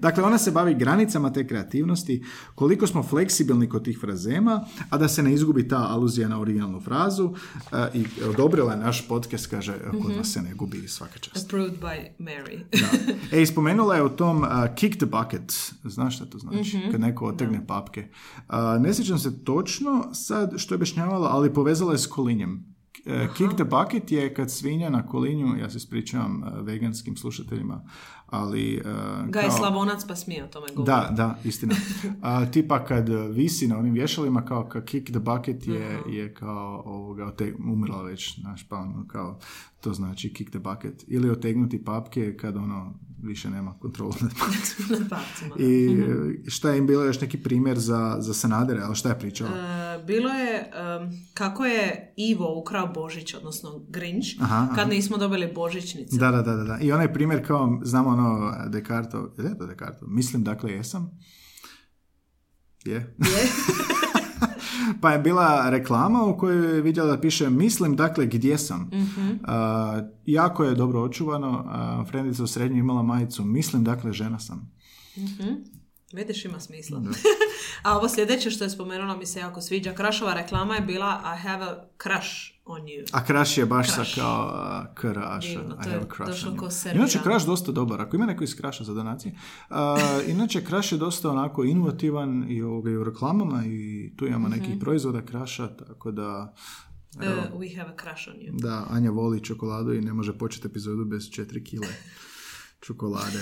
[0.00, 2.24] Dakle, ona se bavi granicama te kreativnosti,
[2.54, 6.80] koliko smo fleksibilni kod tih frazema, a da se ne izgubi ta aluzija na originalnu
[6.80, 7.34] frazu.
[7.72, 11.44] e, I odobrila je naš podcast, kaže, kod vas se ne gubi svaka čast.
[11.46, 12.60] Approved by Mary.
[12.72, 13.14] Da.
[13.38, 15.72] E, i spomenula je o tom uh, kick the bucket.
[15.84, 16.78] Znaš šta to znači?
[16.90, 18.08] Kad neko otegne papke.
[18.48, 22.69] Uh, ne sjećam se točno sad što je objašnjavala, ali povezala je s kolinjem.
[23.06, 27.82] E, Kick the bucket je kad svinja na kolinju, ja se ispričavam uh, veganskim slušateljima,
[28.26, 28.80] ali...
[28.84, 30.86] uh, Gaj kao- Slavonac pa smije o tome govoriti.
[30.90, 31.74] da, da, istina.
[32.22, 36.34] A, tipa kad uh, visi na onim vješalima kao ka kick the bucket je, je
[36.34, 39.38] kao ovoga, ote, umrla već, znaš, pa ono kao
[39.80, 41.04] to znači kick the bucket.
[41.08, 44.98] Ili otegnuti papke kad ono više nema kontrolu nad papcima.
[44.98, 45.54] Na papcima.
[45.58, 49.18] I uh, šta je im bilo još neki primjer za, za Sanadere, ali šta je
[49.18, 49.50] pričala?
[49.50, 54.74] E, bilo je em, kako je Ivo ukrao Božić, odnosno Grinch, Aha, aha.
[54.74, 56.16] kad nismo dobili Božićnice.
[56.16, 56.78] Da, da, da, da.
[56.80, 60.02] I onaj primjer kao, znamo ono, Descartes, je to Descartes?
[60.06, 61.10] Mislim, dakle, jesam.
[62.84, 62.94] Je.
[62.94, 63.16] Je?
[65.00, 68.90] Pa je bila reklama u kojoj je vidjela da piše mislim dakle gdje sam.
[69.44, 71.64] A, jako je dobro očuvano.
[71.66, 74.70] A, Frendica u srednjoj imala majicu mislim dakle žena sam.
[76.12, 77.02] Vidiš, ima smisla.
[77.84, 79.94] a ovo sljedeće što je spomenula mi se jako sviđa.
[79.94, 83.08] Krašova reklama je bila I have a crush on you.
[83.12, 84.14] A Crash je baš Crash.
[84.14, 85.48] sa kao kraša.
[85.48, 86.60] Divno, I have a crush došlo on you.
[86.60, 86.98] ko.
[86.98, 88.00] Inače Crash dosta dobar.
[88.00, 89.34] Ako ima neko iz Crasha za donacije.
[89.68, 89.96] A,
[90.34, 94.74] inače Crash je dosta onako inovativan i, ovoga, i u reklamama i tu imamo nekih
[94.80, 96.54] proizvoda Crasha, tako da
[97.16, 98.60] Uh, we have a crush on you.
[98.62, 101.88] Da, Anja voli čokoladu i ne može početi epizodu bez 4 kile
[102.86, 103.38] čokolade.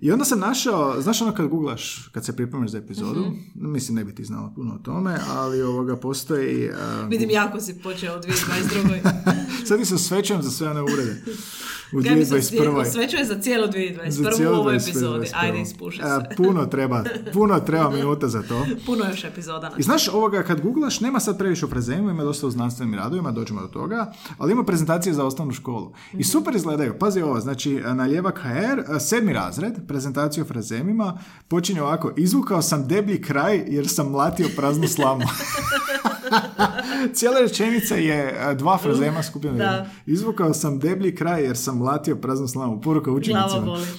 [0.00, 4.04] I onda sam našao, znaš ono kad googlaš, kad se pripremaš za epizodu, mislim ne
[4.04, 6.70] bi ti znala puno o tome, ali ovoga postoji...
[6.70, 9.00] a, Vidim, jako si počeo u 2022.
[9.66, 11.22] sad ti se osvećujem za sve one urede
[11.92, 12.80] u se 2021.
[12.80, 14.48] osvećuje za cijelu 2021.
[14.48, 15.26] u ovoj epizodi.
[15.34, 16.36] Ajde, ispuši A, se.
[16.36, 18.66] puno treba, puno treba minuta za to.
[18.86, 19.72] Puno još epizoda.
[19.78, 23.30] I znaš, ovoga kad googlaš, nema sad previše u frazemu, ima dosta u znanstvenim radovima,
[23.30, 25.92] dođemo do toga, ali ima prezentacije za osnovnu školu.
[26.12, 26.98] I super izgledaju.
[26.98, 32.88] Pazi ovo, znači, na Ljevak HR, sedmi razred, prezentaciju o frazemima, počinje ovako, izvukao sam
[32.88, 35.24] deblji kraj jer sam mlatio praznu slamu.
[37.14, 39.86] Cijela rečenica je a, dva frazema skupljena.
[40.06, 42.80] Izvukao sam deblji kraj jer sam mlatio praznu slamu.
[42.80, 43.60] Poruka učenicima.
[43.64, 43.86] Boli.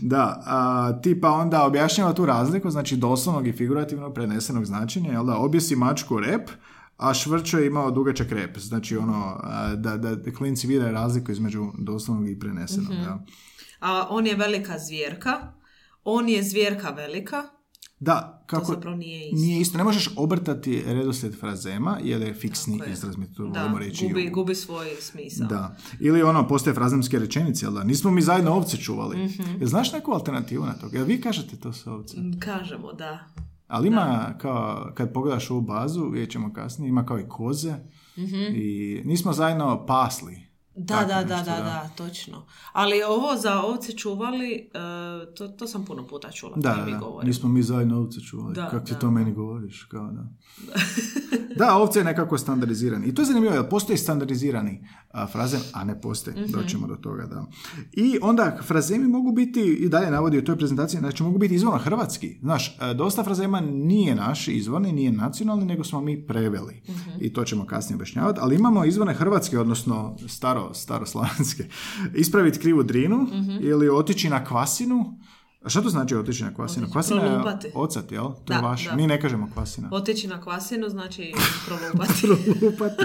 [0.00, 5.36] Da, a, tipa onda objašnjava tu razliku, znači doslovnog i figurativnog prenesenog značenja, jel da,
[5.36, 6.50] objesi mačku rep,
[6.96, 11.66] a švrćo je imao dugačak rep, znači ono, a, da, da klinci vide razliku između
[11.78, 13.24] doslovnog i prenesenog, da.
[13.80, 15.52] A on je velika zvjerka.
[16.04, 17.42] On je zvjerka velika.
[18.00, 18.72] Da, To kako...
[18.72, 19.36] zapravo nije isto.
[19.36, 22.92] Nije isto, ne možeš obrtati redoslijed frazema, jer je fiksni Tako je.
[22.92, 24.08] izraz, mi to Da, reći.
[24.08, 25.46] gubi, gubi svoj smisao.
[25.46, 25.76] Da.
[26.00, 27.84] Ili ono, postoje frazemske rečenice, jel da?
[27.84, 29.24] Nismo mi zajedno ovce čuvali.
[29.24, 29.42] Mhm.
[29.58, 30.88] Jel znaš neku alternativu na to?
[30.92, 32.20] Jel vi kažete to su ovce?
[32.20, 33.26] Mm, Kažemo, da.
[33.68, 37.74] Ali ima kao, kad pogledaš ovu bazu, vidjet ćemo kasnije, ima kao i koze
[38.54, 40.41] i nismo zajedno pasli.
[40.76, 42.46] Da, da, da, da, da, točno.
[42.72, 46.56] Ali ovo za ovce čuvali, e, to, to sam puno puta čula.
[46.56, 48.54] Da, da, nismo mi zajedno ovce čuvali.
[48.54, 49.82] Da, Kako ti to meni govoriš?
[49.82, 50.26] Kao da.
[51.58, 53.06] da, ovce je nekako standardizirani.
[53.06, 56.36] I to je zanimljivo, jer postoji standardizirani a, frazem, a ne postoji.
[56.40, 56.52] Mhm.
[56.52, 57.46] Doćemo do toga, da.
[57.92, 61.78] I onda frazemi mogu biti, i dalje navodi u toj prezentaciji, znači mogu biti izvorno
[61.78, 62.38] hrvatski.
[62.42, 66.82] Znaš, a, dosta frazema nije naš izvorni, nije nacionalni, nego smo mi preveli.
[66.88, 67.10] Mhm.
[67.20, 68.38] I to ćemo kasnije objašnjavati.
[68.42, 71.64] Ali imamo izvorne hrvatske, odnosno staro, staroslavenske.
[72.14, 73.56] Ispraviti krivu drinu Mhm.
[73.60, 75.18] ili otići na kvasinu.
[75.62, 76.82] A šta to znači otići na kvasinu?
[76.82, 77.68] Otići, Kvasina je prolupati.
[77.74, 78.24] ocat, jel?
[78.24, 78.84] To Da, je vaš.
[78.84, 78.96] da.
[78.96, 79.88] Mi ne kažemo kvasina.
[79.92, 81.32] Otići na kvasinu znači
[81.66, 82.26] prolupati.
[82.62, 83.04] Lupati.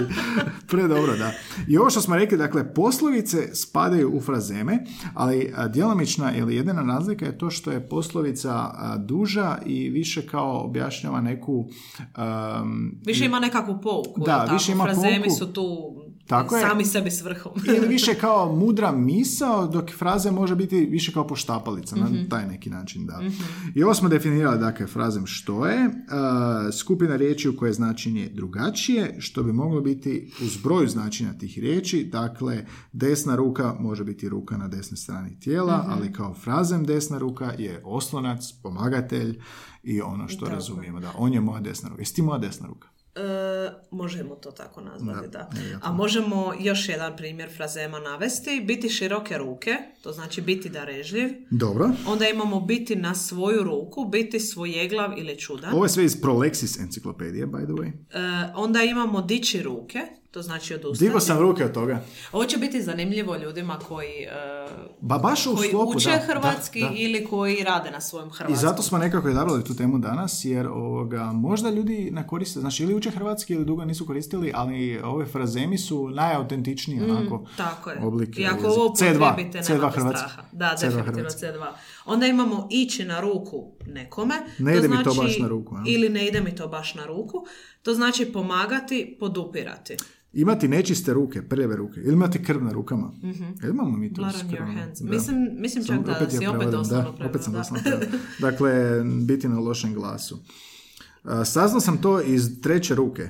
[0.66, 1.32] Predobro, da.
[1.68, 7.26] I ovo što smo rekli, dakle, poslovice spadaju u frazeme, ali djelomična ili jedina razlika
[7.26, 11.52] je to što je poslovica duža i više kao objašnjava neku...
[11.52, 14.20] um, Više ima nekakvu pouku.
[14.20, 14.52] Da, tako?
[14.52, 15.34] više ima Frazemi pouku.
[15.36, 15.94] su tu
[16.28, 16.62] Tako je.
[16.62, 17.52] sami sebi svrhom.
[17.76, 22.70] ili više kao mudra misao, dok fraze može biti više kao poštapalica, na taj neki
[22.70, 23.20] način, da.
[23.74, 28.30] I ovo smo definirali, dakle, frazem što je, uh, skupina riječi u koje je značenje
[28.34, 34.28] drugačije, što bi moglo biti u zbroju značenja tih riječi, dakle, desna ruka može biti
[34.28, 39.40] ruka na desnoj strani tijela, ali kao frazem desna ruka je oslonac, pomagatelj
[39.82, 42.00] i ono što Tako razumijemo, da, on je moja desna ruka.
[42.00, 42.97] Jesi ti moja desna ruka?
[43.18, 45.38] E, možemo to tako nazvati, da.
[45.38, 45.78] Da.
[45.82, 48.62] A možemo još jedan primjer frazema navesti.
[48.66, 51.28] Biti široke ruke, to znači biti darežljiv.
[51.50, 51.90] Dobro.
[52.06, 55.74] Onda imamo biti na svoju ruku, biti svojeglav ili čudan.
[55.74, 57.88] Ovo je sve iz Prolexis enciklopedije, by the way.
[57.88, 61.04] E, onda imamo dići ruke, to znači odustati.
[61.04, 62.00] Digo sam ruke od toga.
[62.32, 64.68] Ovo će biti zanimljivo ljudima koji, e,
[65.00, 66.94] Ba, baš u koji sklopu, uče da, hrvatski da, da.
[66.94, 68.56] ili koji rade na svojem I hrvatskom.
[68.60, 72.94] zato smo nekako izabrali tu temu danas, jer ovoga, možda ljudi ne koriste, znači ili
[72.94, 78.00] uče hrvatski ili dugo nisu koristili, ali ove frazemi su najautentičniji onako Tako je.
[78.00, 78.86] oblik I ako ovo C2,
[79.16, 80.18] upotrijebite, C2 nemate hrvatski.
[80.18, 80.42] straha.
[80.52, 81.46] Da, C2 definitivno hrvatski.
[81.46, 81.66] C2.
[82.06, 84.34] Onda imamo ići na ruku nekome.
[84.58, 85.82] Ne to ide mi to znači- baš na ruku, a?
[85.86, 87.46] Ili ne ide mi to baš na ruku.
[87.82, 89.96] To znači pomagati, podupirati.
[90.32, 93.12] Imati nečiste ruke, prljave ruke, ili imati krv na rukama.
[93.62, 94.22] Jel imamo mi to.
[95.00, 97.82] Mislim, mislim čak da, opet si je opet doslovno da, opet sam doslovno.
[98.40, 100.38] Dakle, biti na lošem glasu.
[101.44, 103.28] Saznao sam to iz treće ruke.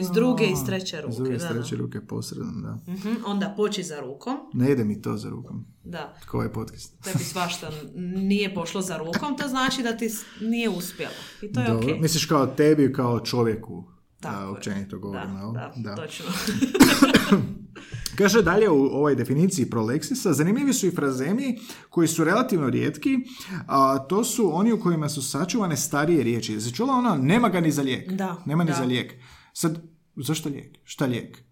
[0.00, 2.92] Iz druge iz treće ruke, Iz druge iz treće ruke posredno, da.
[2.92, 4.36] Mhm, Onda poći za rukom.
[4.52, 5.64] Ne ide mi to za rukom.
[5.84, 6.14] Da.
[6.30, 7.02] Ko ovaj podcast.
[7.04, 7.70] Tebi svašta
[8.16, 11.12] nije pošlo za rukom, to znači da ti nije uspjelo.
[11.42, 11.86] I to je Dobro.
[11.86, 12.00] okej.
[12.00, 13.84] Misliš kao tebi, kao čovjeku,
[14.26, 15.82] Tako općenito govorim, Da, jel?
[15.84, 16.24] da, točno.
[18.18, 21.58] Kaže dalje u ovoj definiciji proleksisa, zanimljivi su i frazemi
[21.90, 23.16] koji su relativno rijetki,
[23.66, 26.52] a to su oni u kojima su sačuvane starije riječi.
[26.52, 28.12] Jesi čula ono, nema ga ni za lijek.
[28.12, 28.76] Da, Nema ni da.
[28.76, 29.14] za lijek.
[29.52, 29.82] Sad,
[30.16, 30.78] zašto lijek?
[30.84, 31.45] Šta lijek?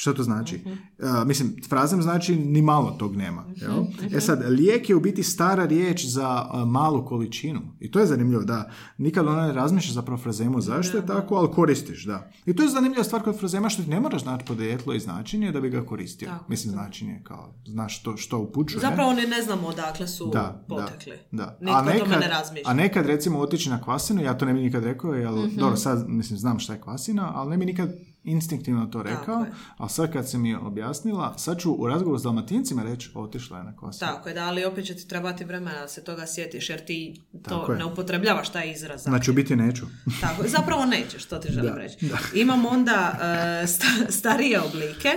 [0.00, 0.56] Što to znači?
[0.56, 0.72] Mhm.
[1.00, 3.44] A, mislim, frazem znači ni malo tog nema.
[3.56, 3.72] Jel?
[3.72, 4.16] mhm.
[4.16, 7.60] E sad, lijek je u biti stara riječ za a, malu količinu.
[7.80, 8.70] I to je zanimljivo, da.
[8.98, 12.30] Nikad ona ne razmišljaš zapravo frazemu zašto je tako, ali koristiš, da.
[12.46, 15.52] I to je zanimljiva stvar kod frazema što ti ne moraš znati podrijetlo i značenje
[15.52, 16.28] da bi ga koristio.
[16.28, 18.80] Tako, mislim, značenje kao, znaš što, što upućuje.
[18.80, 21.12] Zapravo ni ne znamo odakle su Da, potekli.
[21.32, 21.72] da, da.
[21.72, 22.70] O tome ne razmišlja.
[22.70, 25.56] a nekad recimo otići na kvasinu, ja to ne bi nikad rekao, jer, Mhm.
[25.56, 27.90] dobro, sad mislim znam šta je kvasina, ali ne bi nikad
[28.24, 32.22] instinktivno to rekao, a sad kad se mi je objasnila, sad ću u razgovoru s
[32.22, 34.08] dalmatincima reći, otišla je na kvasinu.
[34.08, 37.20] Tako je, da, ali opet će ti trebati vremena da se toga sjetiš, jer ti
[37.42, 39.02] to ne upotrebljavaš taj izraz.
[39.02, 39.86] Znači, u biti neću.
[40.20, 41.96] Tako, zapravo nećeš, to ti želim Da, reći.
[42.34, 43.18] Imamo onda
[43.62, 45.08] e, sta- starije oblike.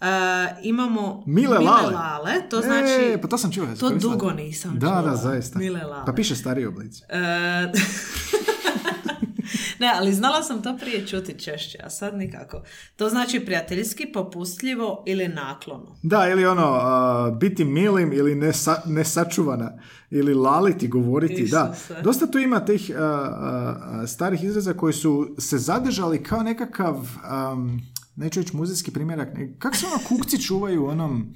[0.00, 0.06] E,
[0.62, 1.94] imamo Mile lale.
[1.94, 3.12] lale, to znači...
[3.14, 3.66] E, pa to sam čuo.
[3.80, 5.02] To dugo nisam Da, čula.
[5.02, 5.58] da, zaista.
[5.58, 6.06] Mile lale.
[6.06, 7.02] Pa piše stariji oblici.
[7.08, 7.18] E,
[9.78, 12.62] ne, ali znala sam to prije čuti češće, a sad nikako.
[12.96, 15.96] To znači prijateljski, popustljivo ili naklono.
[16.02, 19.72] Da, ili ono, a, biti milim ili nesa, nesačuvana,
[20.10, 21.72] ili laliti, govoriti, da.
[21.74, 22.02] Isuse.
[22.02, 27.80] Dosta tu ima tih a, a, starih izraza koji su se zadržali kao nekakav, am,
[28.16, 31.34] neću reći muzejski primjerak, kako se ono kukci čuvaju u onom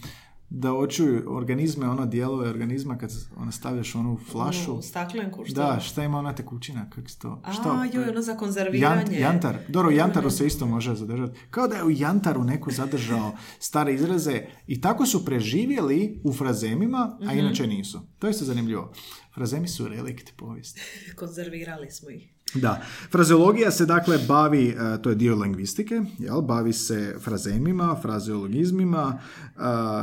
[0.55, 4.75] da očuju organizme, ono dijelove organizma kad ono stavljaš onu flašu.
[4.75, 5.55] U staklenku, što?
[5.55, 7.41] Da, šta ima ona tekućina, kako se to?
[7.45, 7.85] A, što?
[7.93, 9.19] joj, ono za Jant, konzerviranje.
[9.21, 9.59] jantar.
[9.69, 11.39] Dobro, u jantaru se isto može zadržati.
[11.51, 17.17] Kao da je u jantaru neko zadržao stare izraze i tako su preživjeli u frazemima,
[17.21, 17.29] Mhm.
[17.29, 18.01] a inače nisu.
[18.19, 18.93] To je isto zanimljivo.
[19.35, 20.81] Frazemi su relikt povijesti.
[21.17, 22.29] Konzervirali smo ih.
[22.55, 22.83] Da.
[23.11, 26.41] Frazeologija se dakle bavi, e, to je dio lingvistike, jel?
[26.41, 29.61] bavi se frazemima, frazeologizmima, e,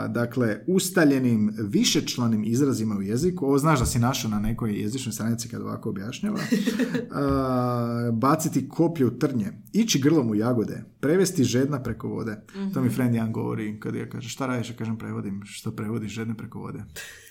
[0.07, 3.45] dakle ustaljenim višečlanim izrazima u jeziku.
[3.45, 6.39] Ovo znaš da si našao na nekoj jezičnoj stranici kad ovako objašnjava.
[6.39, 12.41] E, baciti koplje u trnje, ići grlom u jagode, prevesti žedna preko vode.
[12.73, 16.11] To mi friend Jan govori kad ja kaže šta radiš, ja kažem prevodim, što prevodiš
[16.11, 16.79] žedne preko vode.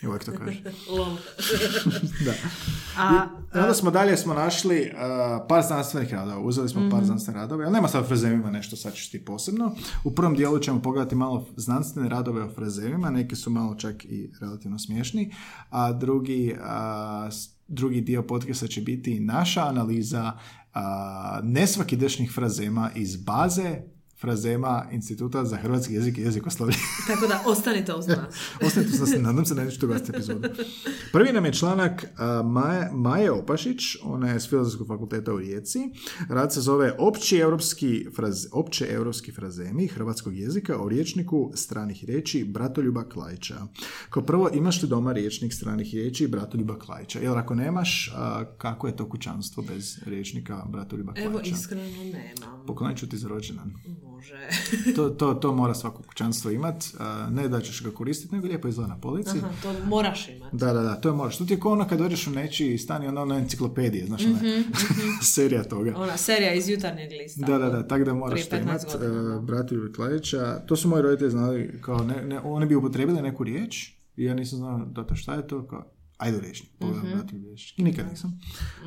[0.03, 0.63] I uvijek to kaže.
[2.25, 2.33] Da.
[2.99, 4.93] A, I onda smo dalje smo našli
[5.49, 6.40] par znanstvenih radova.
[6.40, 9.75] Uzeli smo par znanstvenih radova, ali nema sad o frazemima nešto sad ćeš ti posebno.
[10.05, 14.31] U prvom dijelu ćemo pogledati malo znanstvene radove o frazemima, neki su malo čak i
[14.40, 15.35] relativno smiješni,
[15.71, 17.31] a drugi, a,
[17.68, 20.33] drugi dio podcasta će biti naša analiza
[20.75, 23.83] a, nesvakidašnjih frazema iz baze
[24.21, 26.77] frazema Instituta za hrvatski jezik i jezikoslovlje.
[27.09, 28.19] tako da, ostanite uz nas.
[28.67, 30.49] Ostanite uz nas, nadam se da nećete gledati epizodu.
[31.13, 35.79] Prvi nam je članak a, Maje, Maje Opašić, ona je s Filozofskog fakulteta u Rijeci.
[36.29, 42.45] Rad se zove Opći europski, fraz, opće europski frazemi hrvatskog jezika o riječniku stranih riječi
[42.45, 43.57] Bratoljuba Klajča.
[44.11, 47.19] Kao prvo, imaš li doma riječnik stranih riječi Bratoljuba Klajča?
[47.19, 51.31] Jer ako nemaš, a, kako je to kućanstvo bez riječnika Bratoljuba Klajča?
[51.31, 52.67] Evo, iskreno nemam.
[52.67, 53.73] Poklonit ću ti za rođendan.
[54.19, 54.49] Može.
[54.97, 56.85] To, to, to mora svako kućanstvo imat.
[56.99, 59.39] A, Ne da ćeš ga koristiti, nego lijepo izgleda na polici.
[59.39, 60.57] Aha, to moraš imati.
[60.57, 61.39] Da, da, da, to je moraš.
[61.39, 64.23] To ti je kao ono kad dođeš u nečiji stan i ono na enciklopedije, znaš,
[64.25, 64.39] ona
[65.35, 65.93] serija toga.
[65.97, 67.47] Ona serija iz jutarnjeg lista.
[67.47, 68.87] Da, da, da, tako da moraš to Prije 15 imat.
[68.93, 69.37] godina.
[69.37, 73.45] Uh, Bratu Klajića, to su moji roditelji znali, kao ne, ne, oni bi upotrijebili neku
[73.45, 75.85] riječ i ja nisam znao da to šta je to, kao,
[76.19, 77.79] Ajde rječnik, pogledati mm rječnik.
[77.79, 78.41] I nikad nisam.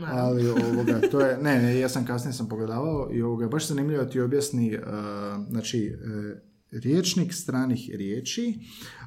[0.06, 4.06] Ali ovoga, to je, ne, ne, ja sam kasnije sam pogledavao i ovoga, baš zanimljivo
[4.06, 4.84] ti objasni, uh,
[5.50, 6.38] znači, uh,
[6.72, 8.60] riječnik stranih riječi,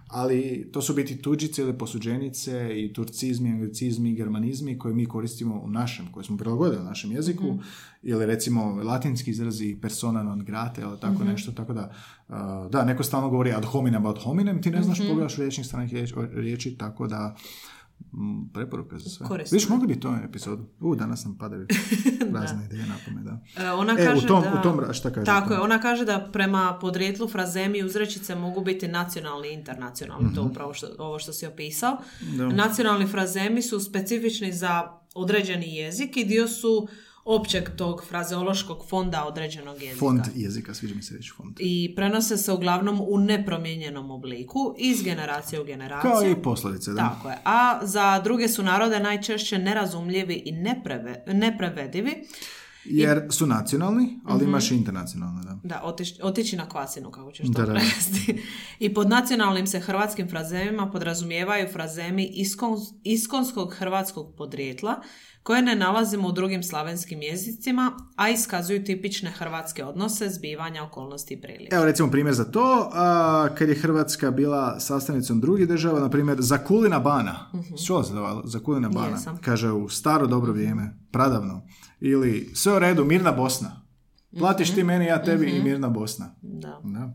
[0.08, 5.70] ali to su biti tuđice ili posuđenice i turcizmi, anglicizmi, germanizmi koje mi koristimo u
[5.70, 7.60] našem, koje smo prilagodili u našem jeziku, mm
[8.06, 11.94] ili recimo latinski izrazi persona non grate ili tako mm nešto, tako da
[12.28, 12.34] uh,
[12.70, 15.10] da, neko stalno govori ad hominem ad hominem, ti ne znaš mm-hmm.
[15.10, 17.36] pogledaš riječnik stranih riječi, riječi, tako da
[18.52, 19.26] preporuka za sve.
[19.26, 19.56] Korisno.
[19.56, 20.64] Viš, mogli bi to epizodu.
[20.80, 21.66] U, danas nam padaju
[22.40, 23.64] razne ideje napome, da.
[23.64, 24.60] E, ona kaže u tom, da...
[24.60, 25.24] U tom, šta kaže?
[25.24, 30.34] Tako je, ona kaže da prema podrijetlu frazemi i uzrečice mogu biti nacionalni i internacionalni,
[30.34, 30.50] to mhm.
[30.50, 31.96] upravo što, ovo što si opisao.
[32.52, 34.82] Nacionalni frazemi su specifični za
[35.14, 36.88] određeni jezik i dio su
[37.24, 39.98] općeg tog frazeološkog fonda određenog jezika.
[39.98, 41.56] Fond jezika, sviđa mi se reći fond.
[41.58, 46.10] I prenose se uglavnom u nepromijenjenom obliku iz generacije u generaciju.
[46.10, 46.96] Kao i poslovice, da.
[46.96, 47.38] Tako je.
[47.44, 52.26] A za druge su narode najčešće nerazumljivi i nepreve, neprevedivi.
[52.84, 55.58] Jer su nacionalni, ali mm imaš i internacionalne, da.
[55.62, 58.42] Da, otići, otići na kvasinu, kako ćeš to prevesti.
[58.78, 62.30] I pod nacionalnim se hrvatskim frazemima podrazumijevaju frazemi
[63.04, 65.02] iskonskog hrvatskog podrijetla,
[65.44, 71.40] koje ne nalazimo u drugim slavenskim jezicima, a iskazuju tipične hrvatske odnose, zbivanja, okolnosti i
[71.40, 71.74] prilike.
[71.74, 76.38] Evo recimo primjer za to, a, kad je Hrvatska bila sastavnicom drugih država, na primjer
[76.40, 77.84] Zakulina Bana, uh-huh.
[77.84, 78.12] što se
[78.44, 81.62] Zakulina Bana, kaže u staro dobro vrijeme, pradavno,
[82.00, 83.84] ili sve u redu, mirna Bosna.
[84.38, 84.86] Platiš ti mhm.
[84.86, 85.64] meni, ja tebi i mhm.
[85.64, 86.34] mirna Bosna.
[86.42, 86.80] Da.
[86.84, 87.12] da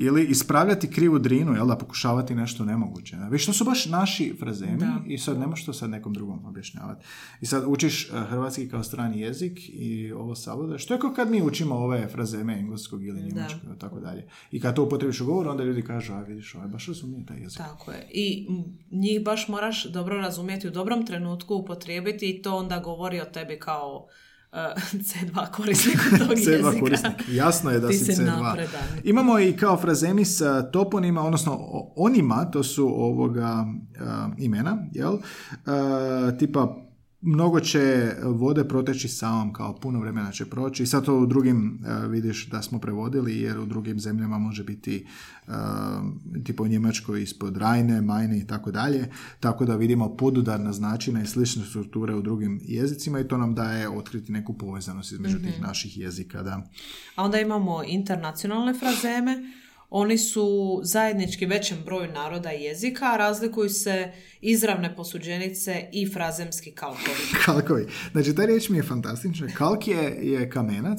[0.00, 3.16] ili ispravljati krivu drinu, jel da, pokušavati nešto nemoguće.
[3.30, 7.06] Viš, to su baš naši frazemi i sad ne možeš to sad nekom drugom objašnjavati.
[7.40, 11.30] I sad učiš eh, hrvatski kao strani jezik i ovo savode, što je kao kad
[11.30, 14.28] mi učimo ove frazeme engleskog ili njemačkog i tako dalje.
[14.50, 17.40] I kad to upotrebiš u govoru, onda ljudi kažu, a vidiš, ovaj baš razumije taj
[17.40, 17.58] jezik.
[17.58, 18.08] Tako je.
[18.10, 18.46] I
[18.90, 23.58] njih baš moraš dobro razumjeti u dobrom trenutku upotrijebiti i to onda govori o tebi
[23.58, 24.06] kao
[24.52, 27.12] C2 korisnik tog C2 korisnik.
[27.28, 28.66] Jasno je da si C2.
[29.04, 31.58] Imamo i kao frazemi s toponima, odnosno
[31.96, 33.66] onima, to su ovoga
[34.38, 35.18] imena, jel?
[36.38, 36.87] tipa
[37.20, 41.80] mnogo će vode proteći samom, kao puno vremena će proći i sad to u drugim
[41.80, 45.06] uh, vidiš da smo prevodili jer u drugim zemljama može biti
[45.46, 45.54] uh,
[46.44, 51.26] tipo u Njemačkoj ispod Rajne, Majne i tako dalje, tako da vidimo podudarna značina i
[51.26, 55.62] slične strukture u drugim jezicima i to nam daje otkriti neku povezanost između tih mhm.
[55.62, 56.42] naših jezika.
[56.42, 56.68] Da.
[57.14, 59.52] A onda imamo internacionalne frazeme
[59.90, 66.72] oni su zajednički većem broju naroda i jezika, a razlikuju se izravne posuđenice i frazemski
[66.72, 67.16] kalkovi.
[67.44, 67.86] kalkovi.
[68.12, 69.46] Znači, ta riječ mi je fantastična.
[69.54, 70.98] Kalk je, je kamenac,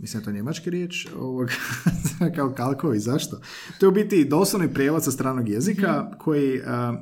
[0.00, 1.48] mislim to njemački riječ, ovog,
[2.36, 3.40] kao kalkovi, zašto?
[3.80, 6.18] To je u biti doslovni prijevod sa stranog jezika mhm.
[6.18, 6.60] koji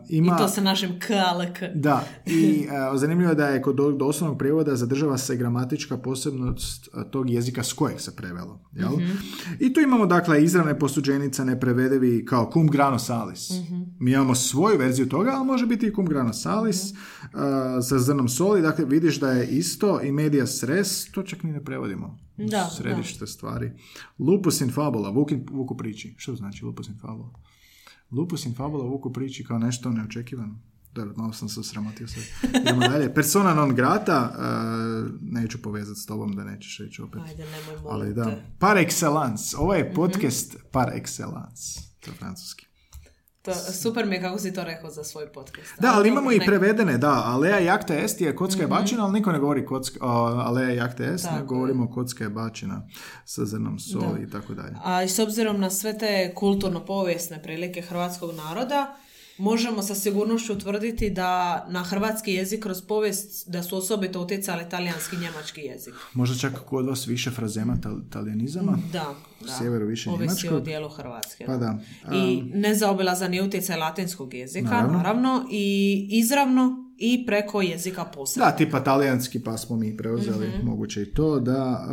[0.09, 0.35] ima...
[0.35, 1.59] I to sa našim kalk.
[1.75, 2.67] Da, i
[3.01, 8.01] zanimljivo je da je kod doslovnog prijevoda zadržava se gramatička posebnost tog jezika s kojeg
[8.01, 8.61] se prevelo.
[8.73, 8.93] Jel?
[8.93, 9.13] Mhm.
[9.61, 13.51] I tu imamo dakle izravne posuđenice neprevedevi kao cum grano salis.
[13.51, 13.83] Mhm.
[14.01, 16.95] Mi imamo svoju verziju toga, ali može biti i cum grano salis
[17.89, 18.63] sa zrnom soli.
[18.63, 23.27] Dakle, vidiš da je isto i media sres, to čak ni ne prevodimo da, središte
[23.27, 23.72] stvari.
[24.18, 26.14] Lupus in fabula, vuk vuku priči.
[26.16, 27.31] Što znači lupus in fabula?
[28.11, 30.61] Lupus in fabula, vuku priči kao nešto neočekivano.
[30.94, 32.22] Dobro, malo sam se sramotio sad.
[32.61, 33.14] Idemo dalje.
[33.14, 37.20] Persona non grata, uh, neću povezati s tobom da nećeš reći opet.
[37.24, 39.57] Ajde, nemoj Ali da, par excellence.
[39.59, 39.94] Ovo je mhm.
[39.94, 40.70] podcast mm-hmm.
[40.72, 41.81] par excellence.
[42.01, 42.68] To je francuski.
[43.42, 45.81] To, super mi je kako si to rekao za svoj podcast.
[45.81, 47.22] Da, ali imamo i prevedene, da.
[47.27, 48.77] Alea jakta est je kocka je mhm.
[48.77, 49.98] bačina, ali niko ne govori kocka,
[50.46, 52.87] alea jakta est, ne govorimo kocka je bačina
[53.24, 54.77] sa zrnom soli i tako dalje.
[54.85, 58.96] A i s obzirom na sve te kulturno-povijesne prilike hrvatskog naroda,
[59.38, 65.16] možemo sa sigurnošću utvrditi da na hrvatski jezik kroz povijest da su osobito utjecali talijanski
[65.16, 65.94] i njemački jezik.
[66.12, 67.77] Možda čak kod vas više frazema
[68.11, 68.79] talijanizama?
[68.92, 69.59] Da, da.
[69.59, 71.46] Sjeveru više Ovisi o dijelu Hrvatske.
[71.46, 71.79] Pa da.
[72.12, 78.47] I nezaobilazan je utjecaj latinskog jezika, naravno, naravno i izravno i preko jezika posebno.
[78.47, 81.87] Da, tipa talijanski pa smo mi preuzeli, mm moguće i to, da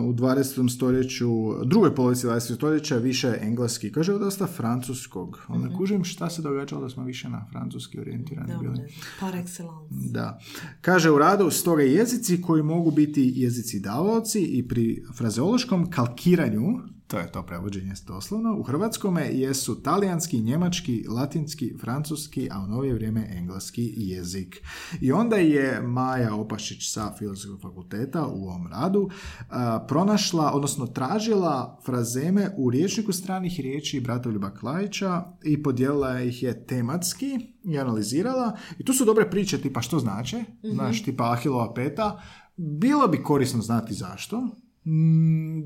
[0.00, 0.74] uh, u 20.
[0.76, 1.28] stoljeću,
[1.64, 2.54] drugoj polovici 20.
[2.54, 5.38] stoljeća više engleski, kaže dosta francuskog.
[5.48, 8.78] Onda mm kužim šta se događalo da smo više na francuski orijentirani bili.
[9.20, 10.10] Par excellence.
[10.10, 10.40] Da.
[10.80, 16.78] Kaže u radu, stoga jezici koji mogu biti jezici davaoci i pri frazeološkom kalkiranju
[17.10, 18.56] To je to prevođenje doslovno.
[18.58, 24.62] U hrvatskome jesu talijanski, njemački, latinski, francuski, a u novije vrijeme engleski jezik.
[25.00, 29.10] I onda je Maja Opašić sa Filozofskog fakulteta u ovom radu
[29.48, 36.66] a, pronašla, odnosno tražila frazeme u riječniku stranih riječi Bratoljuba Klajića i podijelila ih je
[36.66, 38.56] tematski i analizirala.
[38.78, 42.22] I tu su dobre priče tipa što znače, znaš, tipa Ahilova peta.
[42.56, 44.48] Bilo bi korisno znati zašto,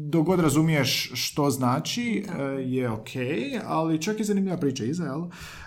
[0.08, 3.08] dok god razumiješ što znači e, je ok,
[3.66, 5.22] ali čak i zanimljiva priča iza, jel?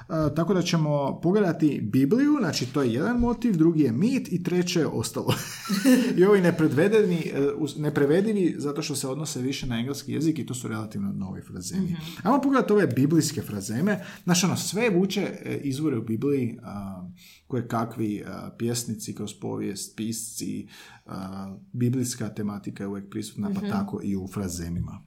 [0.09, 4.43] E, tako da ćemo pogledati Bibliju, znači to je jedan motiv, drugi je mit i
[4.43, 5.33] treće je ostalo.
[6.17, 10.53] I ovi nepredvedeni, e, neprevedivi zato što se odnose više na engleski jezik i to
[10.53, 11.95] su relativno novi frazemi.
[12.23, 14.05] Ajmo pogledati ove biblijske frazeme.
[14.23, 17.07] Znači ono, sve vuče e, izvore u Bibliji, a,
[17.47, 20.67] koje kakvi a, pjesnici kroz povijest, pisci,
[21.05, 25.03] a, biblijska tematika je uvijek prisutna, pa tako i u frazemima.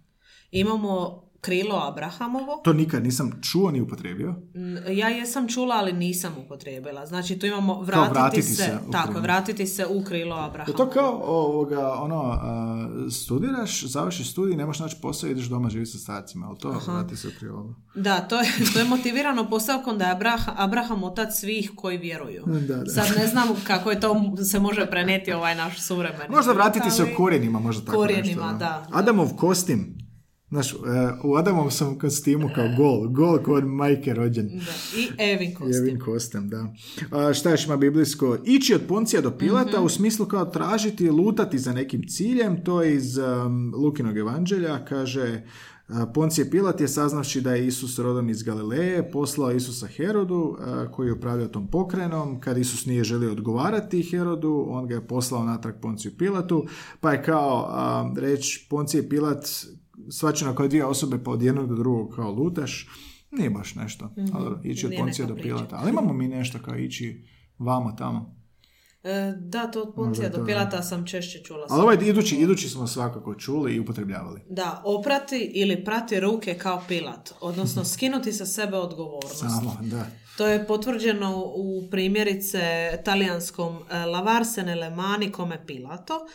[0.50, 2.60] Imamo krilo Abrahamovo.
[2.64, 4.34] To nikad nisam čuo ni upotrijebio.
[4.54, 7.06] N- Ja jesam čula, ali nisam upotrijebila.
[7.06, 10.76] Znači, tu imamo vratiti, vratiti se, se u tako, vratiti se u krilo Je Abrahamovo.
[10.76, 12.38] to kao ovoga, ono,
[13.12, 17.16] studiraš, završiš studij, ne možeš naći posao, ideš doma živjeti sa starcima, ali to vrati
[17.16, 17.74] se u krilo.
[17.94, 22.42] Da, to je, to je motivirano postavkom da je Abraham, Abraham otac svih koji vjeruju.
[22.46, 22.86] Da, da.
[22.86, 26.24] Sad ne znam kako je to se može prenijeti ovaj naš suvremeni.
[26.30, 28.86] Možda vratiti se u korijenima, možda tako Korijenima, nešto, da.
[28.92, 29.99] Adamov kostim.
[30.50, 30.76] Znaš, e,
[31.24, 33.08] u Adamovom sam kostimu kao gol.
[33.08, 34.48] Gol kod majke rođen.
[34.48, 34.98] Da.
[34.98, 35.74] I Evin kostim.
[35.74, 36.66] Jevin kostem, da.
[37.10, 38.36] A, šta još ima biblijsko?
[38.44, 39.84] Ići od Poncija do Pilata Mhm.
[39.84, 42.64] u smislu kao tražiti, lutati za nekim ciljem.
[42.64, 44.84] To je iz um, Lukinog evanđelja.
[44.84, 45.42] Kaže,
[45.88, 50.86] a, Poncije Pilat je saznavši da je Isus rodom iz Galileje, poslao Isusa Herodu, a,
[50.92, 52.40] koji je upravljao tom pokrenom.
[52.40, 56.64] Kad Isus nije želio odgovarati Herodu, on ga je poslao natrag Ponciju Pilatu,
[57.00, 57.70] pa je kao
[58.16, 59.46] reći Poncije Pilat
[60.10, 62.88] svačeno kao dvije osobe pa od jednog do drugog kao lutaš,
[63.30, 64.10] nije baš nešto.
[64.16, 65.36] Ali dobro, ići od Poncija do.
[65.36, 65.76] Pilata.
[65.76, 67.24] Ali imamo mi nešto kao ići
[67.58, 68.40] vamo tamo.
[69.02, 70.44] E, da, to od Poncija do da.
[70.44, 71.66] Pilata sam češće čula.
[71.70, 74.40] Ali ovaj idući, idući smo svakako čuli i upotrebljavali.
[74.48, 79.38] Da, oprati ili prati ruke kao Pilat, odnosno skinuti sa sebe odgovornost.
[79.38, 80.06] Samo, da.
[80.36, 82.60] To je potvrđeno u primjerice
[83.04, 86.26] talijanskom e, Lavarsene le mani come Pilato.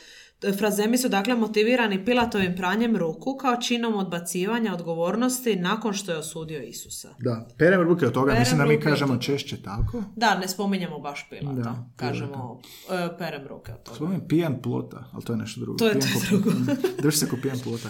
[0.51, 6.61] Frazemi su dakle motivirani Pilatovim pranjem ruku kao činom odbacivanja odgovornosti nakon što je osudio
[6.61, 7.09] Isusa.
[7.19, 10.03] Da, perem ruke od toga, Perem mislim da mi od kažemo češće tako.
[10.15, 11.61] Da, ne spominjemo baš Pilata.
[11.61, 13.95] Da, Kažemo e, perem ruke od toga.
[13.95, 15.77] Spominjem pijan plota, ali to je nešto drugo.
[15.77, 17.89] To je- Pijan to je ko- Drži se ko pijan plota.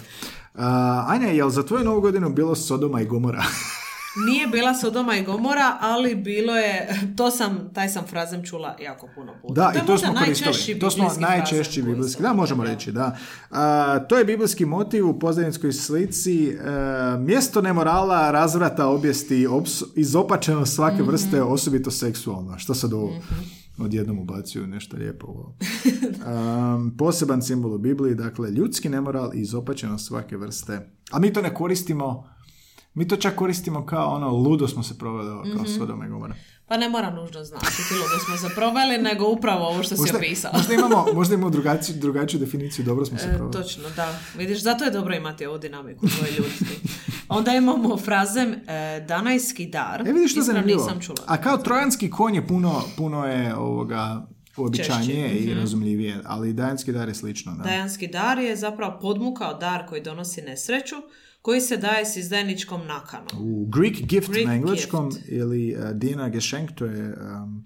[0.54, 0.62] Uh,
[1.08, 3.44] Anja, jel za tvoju novu godinu bilo Sodoma i Gomora?
[4.18, 6.88] Nije bila Sodoma i Gomora, ali bilo je,
[7.18, 9.54] to sam, taj sam frazem čula jako puno puta.
[9.54, 10.80] Da, je i to smo najčešći koristili.
[10.80, 12.22] To smo najčešći biblijski.
[12.24, 12.76] Da, možemo upotrebljava.
[12.76, 13.18] reći, da.
[13.52, 16.48] A, to je biblijski motiv u pozdavinskoj slici.
[16.48, 16.56] e,
[17.20, 21.08] mjesto nemorala, razvrata, objesti, ops, izopačeno svake Mhm.
[21.08, 22.58] vrste, osobito seksualno.
[22.58, 23.14] Što sad ovo
[23.78, 25.56] odjednom ubacuju nešto lijepo u ovo.
[26.76, 30.90] Um, poseban simbol u Bibliji, dakle, ljudski nemoral i izopačeno svake vrste.
[31.12, 32.30] A mi to ne koristimo
[32.96, 35.74] mi to čak koristimo kao ono, ludo smo se proveli kao Mhm.
[35.74, 36.36] Sodoma i Gomora.
[36.68, 40.18] Pa ne mora nužno značiti ludo smo se proveli, nego upravo ovo što si Možda,
[40.18, 40.52] opisao.
[40.54, 43.52] možda imamo, možda imamo drugačiju, drugačiju definiciju, dobro smo se E, proveli.
[43.54, 44.20] točno, da.
[44.38, 46.66] Vidiš, zato je dobro imati ovu dinamiku tvoj ljudski.
[47.30, 48.60] Onda imamo frazem e,
[49.00, 50.02] danajski dar.
[50.02, 50.84] E vidiš što zanimljivo.
[50.84, 51.18] nisam čula.
[51.26, 54.28] A kao trojanski konj je puno, puno je ovoga
[54.58, 55.60] uobičajenije Češće, i mhm.
[55.60, 57.52] razumljivije, ali dajanski dar je slično.
[57.54, 57.64] Da.
[57.64, 60.96] Dajanski dar je zapravo podmukao dar koji donosi nesreću,
[61.46, 63.28] koji se daje s izdajničkom nakanom.
[63.40, 65.26] U Greek gift Greek na engleskom gift.
[65.28, 67.66] ili uh, Dina Geschenk, to je um,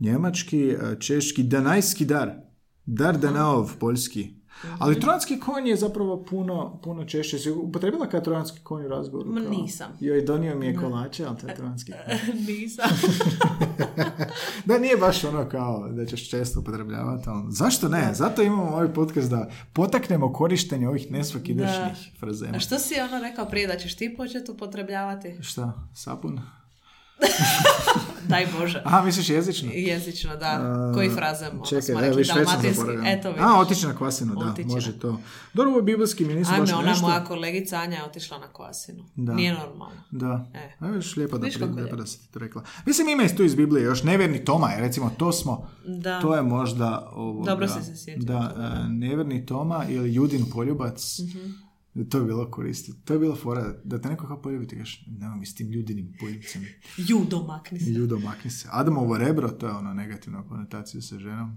[0.00, 2.30] njemački, uh, češki, danajski dar.
[2.84, 4.34] Dar Danaov, poljski.
[4.64, 4.74] Mhm.
[4.78, 7.38] Ali trojanski konj je zapravo puno, puno češće.
[7.38, 9.30] Si upotrebila kao trojanski konj u razgovoru?
[9.30, 9.86] Ma Kao- nisam.
[10.00, 12.36] Joj, donio mi je kolače, ali to je trojanski konj.
[12.48, 12.84] Nisam.
[14.64, 18.10] Da, nije baš ono kao da ćeš često upotrebljavati, ali zašto ne?
[18.14, 22.56] Zato imamo ovaj podcast da potaknemo korištenje ovih nesvakidašnjih frazema.
[22.56, 25.36] A što si ono rekao prije da ćeš ti početi upotrebljavati?
[25.42, 25.72] Šta?
[25.94, 26.40] Sapun?
[28.28, 28.82] Daj Bože.
[28.84, 29.70] Aha, misliš jezično?
[29.72, 30.60] Jezično, da.
[30.94, 31.50] Koji frazem?
[31.52, 32.22] ono Čekaj, evo,
[32.74, 33.02] zaboravio.
[33.06, 33.44] Eto, vidiš.
[33.44, 35.20] A, otići na kvasinu, da, Otići na- može to.
[35.54, 37.06] Dobro, ovo je biblijski, mi nisu baš Ajme, ona nešto.
[37.06, 39.04] moja kolegica Anja je otišla na kvasinu.
[39.16, 39.34] Da.
[39.34, 40.02] Nije normalno.
[40.10, 40.72] Da, E.
[40.80, 41.96] a viš lijepo da, pri- je lijepo.
[41.96, 42.62] da si ti to rekla.
[42.86, 46.20] Mislim, ima tu iz Biblije još nevjerni Toma, jer recimo to smo, Da.
[46.20, 51.18] to je možda ovoga, Dobro si se sjetio Da, e, nevjerni Toma ili Judin poljubac,
[51.20, 51.65] Mhm.
[52.04, 52.98] To je bilo koristiti.
[53.04, 55.70] To je bila fora, da te neko kao poljubi, ti kažeš, nema mi s tim
[55.70, 56.62] ljudinim poljubcem.
[56.96, 57.92] Judo, makni se.
[57.92, 58.68] Judo, makni se.
[58.72, 61.56] Adamovo rebro, to je ono negativna konotacija sa ženom.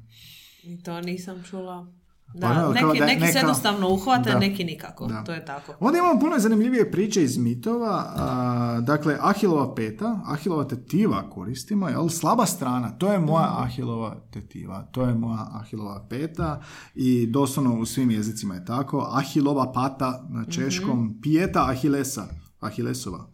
[0.63, 1.93] I to nisam čula.
[2.33, 4.39] Da, Ono, neki, kao da- neki ne se jednostavno uhvate, Da.
[4.39, 5.07] neki nikako.
[5.07, 5.23] Da.
[5.23, 5.73] To je tako.
[5.79, 8.13] Onda imamo puno zanimljivije priče iz mitova.
[8.15, 12.09] a, dakle, Ahilova peta, Ahilova tetiva koristimo, jel?
[12.09, 16.61] Slaba strana, to je moja Ahilova tetiva, to je moja Ahilova peta
[16.95, 19.07] i doslovno u svim jezicima je tako.
[19.11, 22.27] Ahilova pata na češkom, pijeta Ahilesa,
[22.59, 23.27] Ahilesova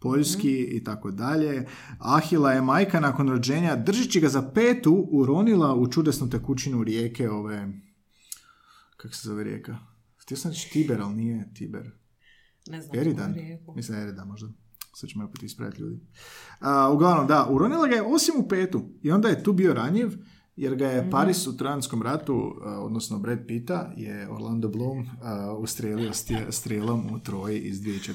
[0.00, 1.66] poljski i tako dalje.
[1.98, 7.68] Ahila je majka nakon rođenja, držeći ga za petu, uronila u čudesnu tekućinu rijeke ove...
[9.04, 9.76] Kako se zove rijeka?
[10.16, 11.90] Htio sam reći Tiber, ali nije Tiber.
[12.66, 12.98] Ne znam.
[12.98, 13.34] Eridan.
[13.76, 14.48] Mislim Eridan možda.
[14.94, 16.00] Sad ćemo opet ispraviti ljudi.
[16.60, 18.82] A, uglavnom, da, uronila ga je osim u petu.
[19.02, 20.08] I onda je tu bio ranjiv,
[20.56, 26.12] jer ga je Paris u Trojanskom ratu, odnosno Brad Pitta, je Orlando Bloom a, ustrijelio
[26.50, 28.12] strijelom u Troji iz 2004.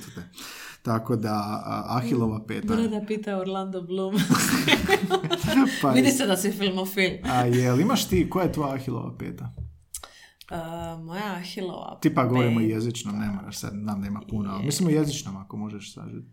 [0.81, 2.67] Tako da, Ahilova peta...
[2.67, 4.15] Brada pita Orlando Bloom.
[5.81, 7.11] Pa, Vidi se da si filmofil.
[7.23, 9.53] a jel imaš ti, koja je tvoja Ahilova peta?
[10.51, 14.65] Uh, moja Ahilova Ti pa govorimo jezično, ne moraš sad, znam da ima puno, ali
[14.65, 16.27] mislim u jezičnom ako možeš sažeti.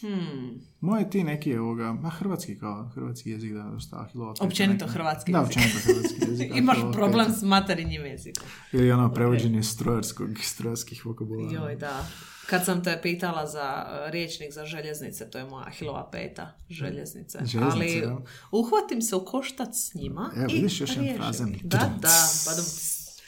[0.00, 0.60] Hmm.
[0.80, 4.92] Moje ti neki ovoga, a hrvatski kao hrvatski jezik da dosta Ahilova peta Općenito neka.
[4.98, 5.48] hrvatski Da, jezik.
[5.56, 6.52] općenito hrvatski jezik.
[6.56, 7.38] Imaš problem peta.
[7.38, 8.46] s materinjim jezikom.
[8.72, 11.52] Ili ono prevođenje strojarskog, strojarskih vokabulara.
[11.52, 12.06] Joj, da.
[12.46, 17.38] Kad sam te pitala za uh, riječnik za željeznice, to je moja Ahilova peta, željeznice.
[17.44, 18.18] Željeznice, Ali da.
[18.52, 21.56] uhvatim se u koštac s njima Evo, i vidiš još jedan frazen.
[21.62, 22.62] Da, da, da,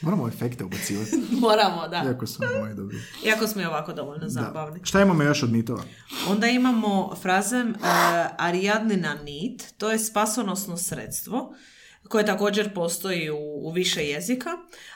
[0.01, 2.03] Moramo efekte ubacivati, moramo, da.
[2.07, 2.97] iako su moji dobri.
[3.25, 4.79] Iako smo i ovako dovoljno zabavni.
[4.83, 5.83] Šta imamo još od mitova?
[6.29, 7.75] Onda imamo frazem uh,
[8.37, 11.55] Ariadnina nit, to je spasonosno sredstvo
[12.09, 14.49] koje također postoji u, u više jezika,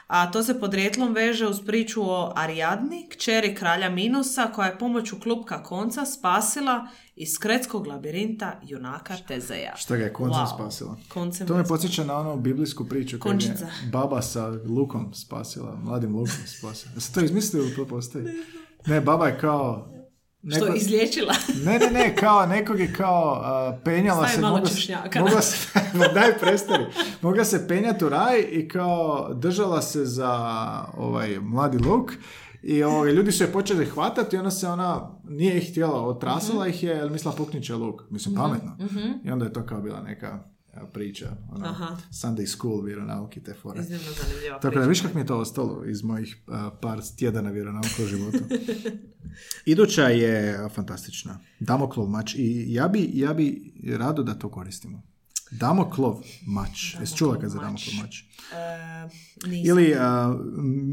[0.08, 5.20] a to se podrijetlom veže uz priču o Ariadni, kćeri kralja Minosa, koja je pomoću
[5.20, 9.76] klupka konca spasila iz kretskog labirinta junaka Tezeja.
[9.78, 10.56] Šta ga je koncem Wow.
[10.56, 10.98] spasila?
[11.10, 13.56] Koncem To me podsjeća na onu biblijsku priču kad je
[13.92, 16.94] baba sa lukom spasila, mladim lukom spasila.
[16.96, 18.26] Jeste to izmislili ili to postoji?
[18.86, 19.99] Ne, baba je kao...
[20.42, 21.34] Što neko- je izliječila.
[21.66, 24.42] Ne, ne, ne, kao nekog je kao a, penjala Stavi se...
[24.42, 25.20] malo češnjaka.
[25.20, 25.80] Mogla se,
[26.14, 26.86] daj prestani.
[27.22, 30.32] Mogla se penjati u raj i kao držala se za
[30.94, 32.12] ovaj mladi luk
[32.64, 36.60] i ovaj, ljudi su je počeli hvatati i onda se ona nije ih htjela, otrasala
[36.62, 36.70] Mhm.
[36.70, 38.02] ih je jer mislila puknit će luk.
[38.10, 38.78] Mislim, pametno.
[39.26, 40.40] I onda je to kao bila neka
[40.88, 41.38] priča.
[41.52, 41.98] Ono, Aha.
[42.12, 43.82] Sunday school, vjeronauki, te fore.
[43.82, 44.90] Iznimno zanimljiva Tako da priča.
[44.90, 48.40] viš kako mi je to ostalo iz mojih a, par tjedana vjeronauka u životu.
[49.66, 51.40] Iduća je fantastična.
[51.60, 52.36] Damoklov mač.
[52.36, 55.02] I ja bi, ja bi rado da to koristimo.
[55.52, 56.96] Damoklov mač.
[57.00, 58.20] Jesi čula kad za Damoklov mač?
[58.20, 59.10] E,
[59.48, 59.78] nisam.
[59.78, 60.36] Ili a,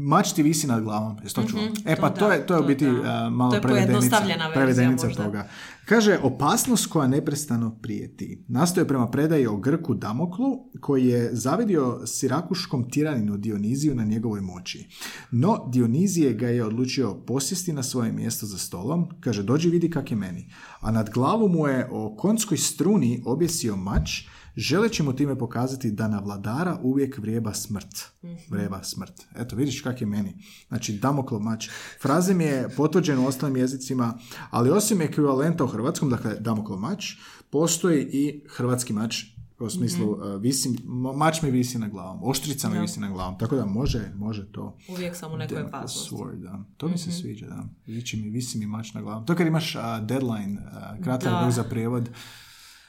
[0.01, 1.17] mač ti visi nad glavom.
[1.23, 1.61] Jesi to čula?
[1.85, 3.29] e pa to to, da, je, to je u to biti da.
[3.29, 4.21] malo To je prevedenica,
[4.53, 5.47] prevedenica toga.
[5.89, 8.45] Kaže, opasnost koja neprestano prijeti.
[8.47, 14.87] Nastoje prema predaji o Grku Damoklu, koji je zavidio sirakuškom tiraninu Dioniziju na njegovoj moći.
[15.31, 20.11] No, Dionizije ga je odlučio posjesti na svoje mjesto za stolom, kaže, dođi vidi kak
[20.11, 20.49] je meni.
[20.79, 24.21] A nad glavu mu je o konskoj struni objesio mač,
[24.57, 28.05] želeći mu time pokazati da na vladara uvijek vrijeba smrt.
[28.49, 29.13] Vrijeba smrt.
[29.35, 30.33] Eto, vidiš kak je meni.
[30.67, 31.69] Znači, Damoklov mač.
[32.01, 34.19] Frazem je potvrđen u ostalim jezicima,
[34.49, 37.15] ali osim ekvivalenta u hrvatskom, dakle, Damoklov mač,
[37.49, 39.23] postoji i hrvatski mač
[39.59, 43.37] u smislu uh, visi, ma- mač mi visi na glavom, oštrica mi visi na glavom,
[43.37, 44.77] tako da može, može to.
[44.89, 46.15] Uvijek sam u nekoj opasnosti.
[46.15, 46.61] Mhm.
[46.77, 47.63] To mi se sviđa, da.
[47.85, 49.25] Viči mi, visi mi mač na glavom.
[49.25, 52.09] To kad imaš a, deadline, a, kratak rok za prijevod,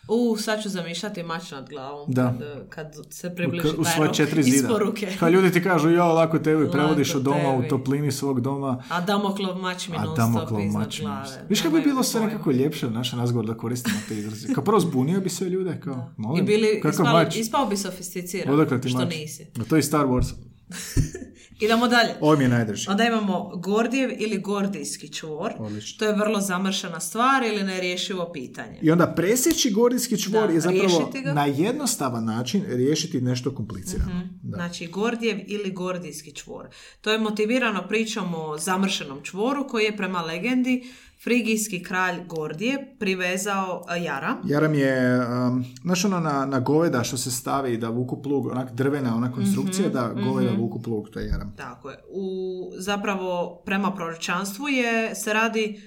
[0.08, 2.12] U, sad ću zamišljati mač nad glavom.
[2.12, 2.34] Da.
[2.68, 4.56] Kad, kad se u, približi u taj svoje četiri zida.
[4.56, 5.16] isporuke.
[5.18, 7.68] Kao ljudi ti kažu, jo, lako tebi, prevodiš od doma u tebi.
[7.68, 11.46] toplini svog doma, A Damoklov mač mi non stop iznad mač mi- glave.
[11.48, 14.54] Viš kako bi bilo sve nekako ljepše u našem razgovoru da koristimo te izraze.
[14.54, 17.36] Kao prvo zbunio bi sve ljude, kao, molim, I bili, kakav ispao, mač?
[17.36, 19.10] ispao bi sofisticiran, što mač?
[19.10, 19.46] nisi.
[19.60, 20.26] A to je Star Wars.
[21.60, 22.14] Idemo dalje.
[22.20, 22.90] Ovo mi je najdrži.
[22.90, 25.52] Onda imamo Gordijev ili Gordijski čvor.
[25.58, 25.98] Odlično.
[25.98, 28.78] To je vrlo zamršena stvar ili nerješivo pitanje.
[28.82, 34.28] I onda presjeći gordijski čvor Da, je zapravo na jednostavan način riješiti nešto komplicirano.
[34.42, 34.56] Da.
[34.56, 36.68] Znači Gordijev ili Gordijski čvor.
[37.00, 40.84] To je motivirano pričom o zamršenom čvoru koji je prema legendi
[41.22, 44.36] frigijski kralj Gordije privezao a, Jara.
[44.44, 48.72] Jaram je, um, znaš ono na, na goveda što se stavi da vuku plug, onak
[48.72, 51.47] drvena ona konstrukcija da goveda vuku plug, to je jaram.
[51.56, 51.98] Tako je.
[52.10, 52.30] U,
[52.78, 55.80] zapravo, prema proročanstvu je, se radi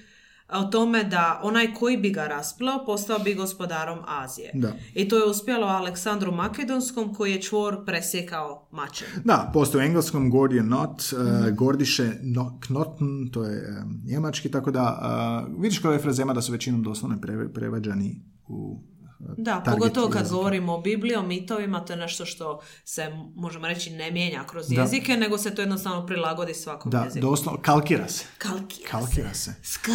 [0.54, 4.50] o tome da onaj koji bi ga rasplao postao bi gospodarom Azije.
[4.54, 4.72] Da.
[4.94, 9.08] I to je uspjelo Aleksandru Makedonskom koji je čvor presjekao mačem.
[9.24, 11.44] Da, postoji u engleskom Gordian knot, Mhm.
[11.48, 15.00] uh, Gordiše no, knoten, to je um, njemački, tako da
[15.48, 17.18] uh, vidiš kod ove frazema da su većinom doslovno
[17.54, 18.82] prevađani u
[19.28, 20.32] Da, target pogotovo kad jezika.
[20.32, 23.02] govorimo o Bibliji, o mitovima, to je nešto što se,
[23.34, 24.80] možemo reći, ne mijenja kroz Da.
[24.82, 27.22] jezike, nego se to jednostavno prilagodi svakom Da, jeziku.
[27.22, 28.24] doslovno, kalkira se.
[28.38, 29.54] Kalkira, Kalkira se.
[29.62, 29.88] Sk.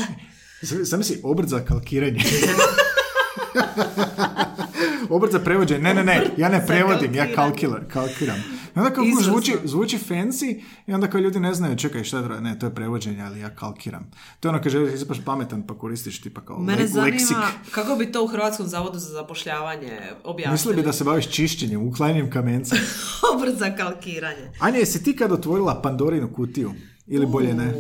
[0.86, 2.20] Sam si obrt za kalkiranje.
[5.10, 5.82] obrt za prevođenje.
[5.82, 8.44] Ne, ne, ne, ja ne prevodim, ja kalkiram.
[8.78, 10.56] I onda kao zvuči, zvuči fancy
[10.88, 12.40] i onda kao ljudi ne znaju, čekaj, šta je to?
[12.40, 14.12] Ne, to je prevođenje, ali ja kalkiram.
[14.40, 17.38] To je ono kad želiš izapaš pametan pa koristiš tipa kao Mene le- zanima leksik.
[17.72, 19.92] kako bi to u Hrvatskom zavodu za zapošljavanje
[20.24, 20.52] objasnili.
[20.54, 22.76] Misli bi da se baviš čišćenjem, uklanjanjem kamenca.
[23.36, 24.52] Obrt za kalkiranje.
[24.60, 26.72] Anja, jesi ti kad otvorila Pandorinu kutiju?
[27.08, 27.74] Ili bolje ne?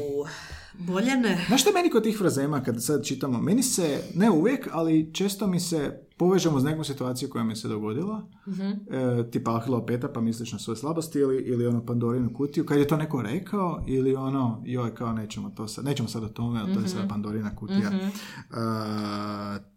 [0.73, 1.45] Bolje ne.
[1.47, 3.41] Znaš što je meni kod tih frazema kad sad čitamo?
[3.41, 7.67] Meni se, ne uvijek, ali često mi se povežemo s nekom situaciju koja mi se
[7.67, 8.27] dogodila,
[8.89, 12.77] e, tipa Ahilova peta pa misliš na svoje slabosti ili, ili ono Pandorinu kutiju, kad
[12.79, 16.59] je to neko rekao ili ono, joj kao nećemo to sad, nećemo sad o tome,
[16.59, 17.91] ali to je sad Pandorina kutija.
[17.91, 18.57] E,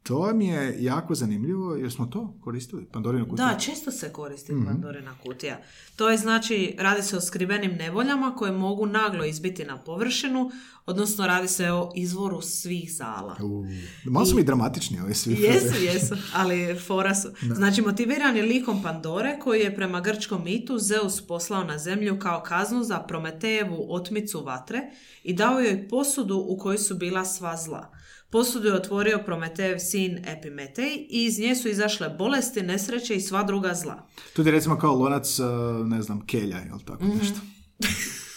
[0.02, 3.46] to mi je jako zanimljivo jer smo to koristili, Pandorinu kutiju.
[3.46, 4.66] Da, često se koristi Mhm.
[4.66, 5.58] Pandorina kutija.
[5.96, 10.50] To je znači, radi se o skrivenim nevoljama koje mogu naglo izbiti na površinu,
[10.86, 13.36] odnosno radi se o izvoru svih zala.
[13.42, 13.64] U,
[14.04, 17.28] malo su mi dramatični ovi svi Jesu, jesu, ali fora su.
[17.44, 22.42] Znači, motiviran je likom Pandore, koji je prema grčkom mitu Zeus poslao na zemlju kao
[22.42, 24.80] kaznu za Prometejevu otmicu vatre
[25.22, 27.92] i dao joj posudu u kojoj su bila sva zla.
[28.30, 33.42] Posudu je otvorio Prometejev sin Epimetej i iz nje su izašle bolesti, nesreće i sva
[33.42, 34.06] druga zla.
[34.32, 35.46] Tu je recimo kao lonac, uh,
[35.86, 37.18] ne znam, kelja, jel tako Mhm.
[37.18, 37.40] nešto.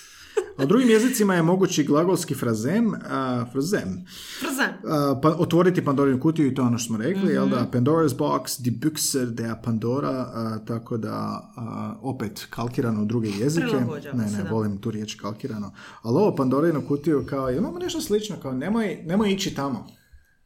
[0.58, 2.94] A u drugim jezicima je mogući glagolski frazem, uh,
[3.52, 4.06] frazem,
[4.42, 4.70] Brzan.
[4.70, 7.56] uh, pa, otvoriti Pandorinu kutiju i to je ono što smo rekli, jel Mhm.
[7.56, 10.28] da, Pandora's box, die Büchse der Pandora,
[10.60, 11.42] uh, tako da
[12.02, 13.66] opet kalkirano u druge jezike.
[14.14, 15.74] Ne, se, ne, volim tu riječ kalkirano.
[16.02, 19.88] Ali ovo Pandorinu kutiju kao, imamo nešto slično, kao nemoj, nemoj ići tamo.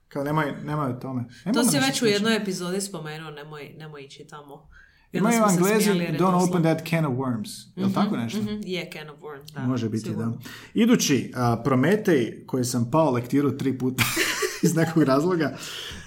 [0.07, 1.23] Kao nemoj, nemoj tome.
[1.23, 4.69] To Nemamo si već u jednoj epizodi spomenuo, nemoj, nemoj ići tamo.
[5.13, 7.49] Imaju Anglezi, don't open that can of worms.
[7.75, 8.39] Jel tako nešto?
[8.41, 9.61] Mhm, Je can of worms, da.
[9.61, 10.31] Može biti, sigurno.
[10.31, 10.37] da.
[10.73, 14.03] Idući, a, Prometej, koji sam pao lektiru tri puta
[14.63, 15.57] iz nekog razloga,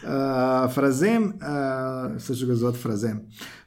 [0.06, 3.20] a, Frazem, a, sad ću ga zvati Frazem,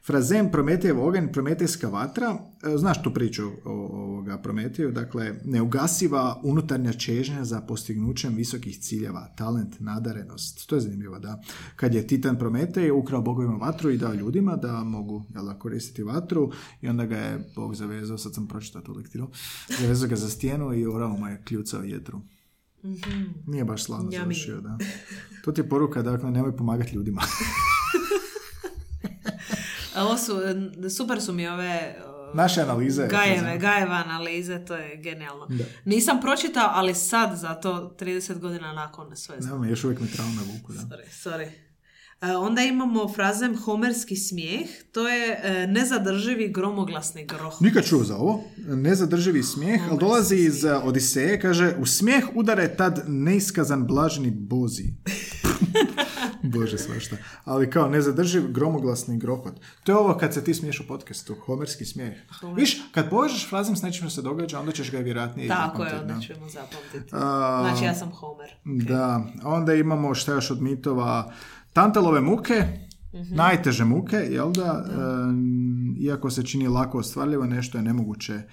[0.06, 2.28] Frazem, Prometejev oganj, Prometejska vatra,
[2.62, 9.28] a, znaš tu priču o ovoga Prometeju, dakle, neugasiva unutarnja čežnja za postignućem visokih ciljeva,
[9.36, 11.42] talent, nadarenost, to je zanimljivo, da.
[11.76, 16.02] Kad je Titan Prometej ukrao bogovima vatru i dao ljudima da mogu jel, da, koristiti
[16.02, 16.50] vatru
[16.80, 19.30] i onda ga je Bog zavezao, sad sam pročitao tu lektiru,
[19.80, 22.20] zavezao ga za stijenu i orao mu je kljucao jetru.
[23.46, 24.78] Nije baš slavno završio, da.
[25.44, 27.22] To ti je poruka, dakle, nemoj pomagati ljudima.
[29.96, 30.32] Ovo su,
[30.96, 33.06] super su mi ove uh, Naše analize.
[33.06, 35.48] Gajeve, Gajeva analize, to je genijalno.
[35.84, 39.52] Nisam pročitao, ali sad, zato 30 godina nakon sve znam.
[39.54, 40.80] Nema, još uvijek mi traume vuku, da.
[40.80, 41.48] Sorry, sorry.
[42.20, 47.62] E, onda imamo frazem homerski smijeh, to je e, nezadrživi gromoglasni groh.
[47.62, 48.44] Nikad čuo za ovo.
[48.66, 54.84] Nezadrživi smijeh, ali dolazi iz Odiseje, kaže, u smijeh udare tad neiskazan blaženi bozi.
[56.52, 57.16] Bože svašta.
[57.44, 59.54] Ali kao nezadrživ gromoglasni grohot.
[59.84, 62.14] To je ovo kad se ti smiješ u podcastu, homerski smijeh.
[62.56, 65.90] Viš, kad povežeš frazem s nečim što se događa, onda ćeš ga vjerojatnije Tako je,
[65.90, 66.00] da.
[66.00, 67.10] onda ćemo zapamtiti.
[67.12, 68.50] A, Znači, ja sam Homer.
[68.64, 71.32] Da, onda imamo šta još od mitova,
[71.72, 72.64] Tantalove muke,
[73.30, 74.84] najteže muke, jel da?
[74.90, 78.44] Em, iako se čini lako ostvarljivo, nešto je nemoguće e,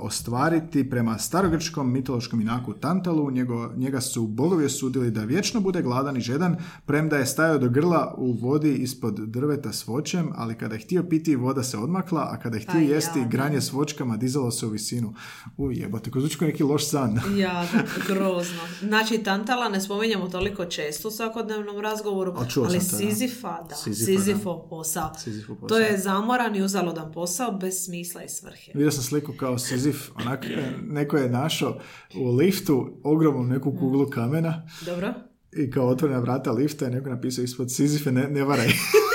[0.00, 0.90] ostvariti.
[0.90, 6.20] Prema starogrčkom mitološkom inaku Tantalu, njego, njega su bogovi osudili da vječno bude gladan i
[6.20, 6.56] žedan,
[6.86, 11.02] premda je stajao do grla u vodi ispod drveta s voćem, ali kada je htio
[11.02, 14.50] piti, voda se odmakla, a kada je htio Aj, jesti, ja, granje s voćkama dizalo
[14.50, 15.14] se u visinu.
[15.56, 17.20] Uj, jebote, ko zvuči neki loš san.
[17.42, 18.60] Ja, da, grozno.
[18.80, 22.80] Znači, Tantala ne spominjemo toliko često u svakodnevnom razgovoru, Ali to.
[22.80, 23.74] Sizifa, da.
[23.74, 24.18] Sizifa, da.
[24.18, 25.12] Sizifov posao.
[25.12, 25.68] Posao.
[25.68, 28.72] To je zamoran i uzaludan posao bez smisla i svrhe.
[28.74, 30.46] Vidio sam sliku kao Sizif, onak,
[30.82, 31.78] neko je našao
[32.16, 35.14] u liftu ogromnu neku kuglu kamena Dobro?
[35.52, 38.68] i kao otvorena vrata lifta je neko napisao ispod Sizife ne, ne varaj.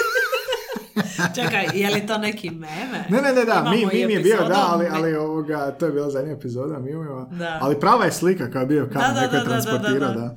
[1.36, 3.06] Čekaj, je li to neki meme?
[3.10, 5.72] ne, ne, ne, da, Imamo mi, i mi je bio, da, ali, mi- ali ovoga,
[5.72, 6.96] to je bila zadnja epizoda, mi
[7.32, 7.58] Da.
[7.62, 10.14] ali prava je slika kao je bio Da, da, neko je da, da, da, transportirao,
[10.14, 10.36] da.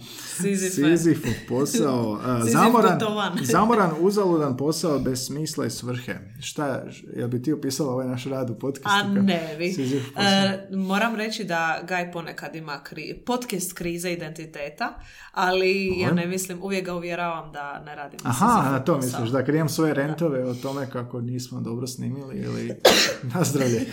[0.71, 2.99] Sizifov posao, Sizif zamoran,
[3.53, 6.15] zamoran, uzaludan posao bez smisla i svrhe.
[6.41, 6.83] Šta,
[7.17, 8.99] jel bi ti opisala ovaj naš rad u podcastu?
[8.99, 9.75] A kao ne vi.
[10.17, 14.95] E, moram reći da Gaj ponekad ima kri, podcast krize identiteta,
[15.33, 16.15] ali ja Dobro.
[16.23, 18.21] ne mislim, uvijek ga uvjeravam da ne radim.
[18.25, 22.75] Aha, na to misliš, da imam svoje rentove o tome kako nismo dobro snimili ili
[23.35, 23.87] nazdravlje.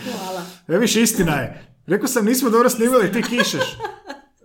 [0.66, 0.82] Hvala.
[0.82, 1.68] E, istina je.
[1.86, 3.78] Rekao sam nismo dobro snimili, ti kišeš.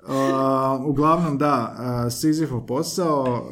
[0.07, 3.49] Uh, uglavnom da, uh, Sizifov posao,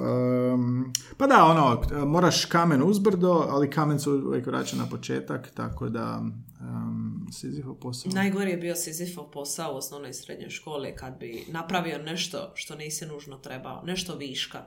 [0.53, 5.89] um, pa da, ono, moraš kamen uzbrdo, ali kamen se uvijek vraća na početak, tako
[5.89, 6.21] da
[6.61, 8.11] um, Sizifov posao.
[8.11, 12.75] Najgori je bio Sizifov posao u osnovnoj i srednjoj školi kad bi napravio nešto što
[12.75, 14.65] nisi nužno trebao, nešto viška.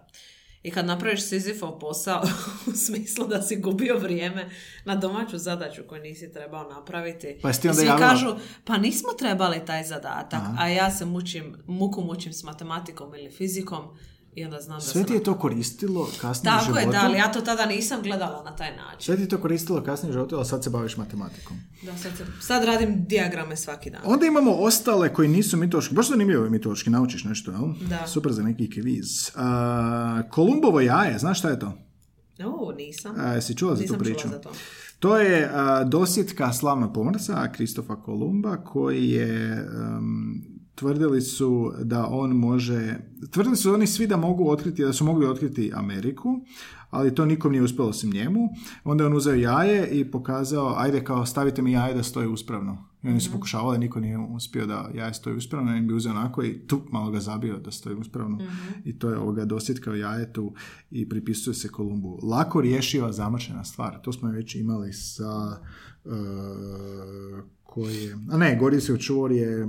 [0.64, 2.22] I kad napraviš Sizifov posao
[2.72, 4.50] u smislu da si gubio vrijeme
[4.84, 7.38] na domaću zadaću koju nisi trebao napraviti.
[7.42, 11.56] Pa ti onda svi javila- kažu, pa nismo trebali taj zadatak, a ja se mučim,
[11.66, 13.84] muku mučim s matematikom ili fizikom
[14.34, 16.92] i onda znam da Sve ti je to koristilo kasnije u Tako je, životu?
[16.92, 19.00] da, ali ja to tada nisam gledala na taj način.
[19.00, 21.56] Sve ti je to koristilo kasnije u životu, ali sad se baviš matematikom.
[21.82, 24.00] Da, sad, se- sad radim dijagrame svaki dan.
[24.04, 25.94] Onda imamo ostale koji nisu mitološki.
[25.94, 27.88] Baš zanimljivo je mitološki, naučiš nešto, jel?
[27.88, 28.06] Da.
[28.06, 29.30] Super za neki kviz.
[29.34, 31.72] A, Kolumbovo jaje, znaš šta je to?
[32.40, 33.14] O, nisam.
[33.18, 34.20] A, jesi čula za tu priču?
[34.20, 34.50] čula za to.
[34.98, 39.66] To je a, dosjetka slavnog pomorca Kristofa Kolumba koji je
[40.74, 42.98] tvrdili su da on može
[43.30, 46.40] tvrdili su oni svi da mogu otkriti da su mogli otkriti Ameriku
[46.90, 48.40] ali to nikom nije uspjelo osim njemu
[48.84, 52.94] onda je on uzeo jaje i pokazao ajde kao stavite mi jaje da stoji uspravno
[53.04, 56.44] i oni su pokušavali, niko nije uspio da jaje stoji uspravno, on bi uzeo onako
[56.44, 58.38] i tu malo ga zabio da stoji uspravno.
[58.84, 60.54] I to je ovoga dosjetkao jajetu
[60.90, 62.18] i pripisuje se Kolumbu.
[62.22, 64.00] Lako rješiva zamršena stvar.
[64.02, 65.60] To smo već imali sa
[66.04, 66.08] e,
[67.62, 68.18] koje...
[68.30, 69.68] A ne, gori se u čvor je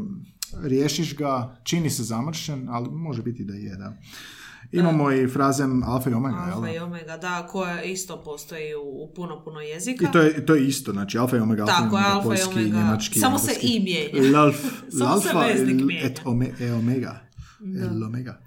[0.63, 3.93] riješiš ga, čini se zamršen, ali može biti da je, da.
[4.71, 6.37] Imamo i frazem alfa i omega?
[6.37, 6.73] Alfa da?
[6.73, 10.05] i omega, da, koja isto postoji u, u puno, puno jezika.
[10.05, 12.25] I to je, to je isto, znači alfa i omega, alfa Tako i omega, alfa
[12.25, 12.77] i poljski, omega.
[12.77, 14.39] njemački, Samo se i mijenja.
[14.39, 14.55] Lalf,
[14.99, 16.05] Samo se veznik mijenja.
[16.05, 17.19] et ome, e omega.
[17.81, 18.41] El omega.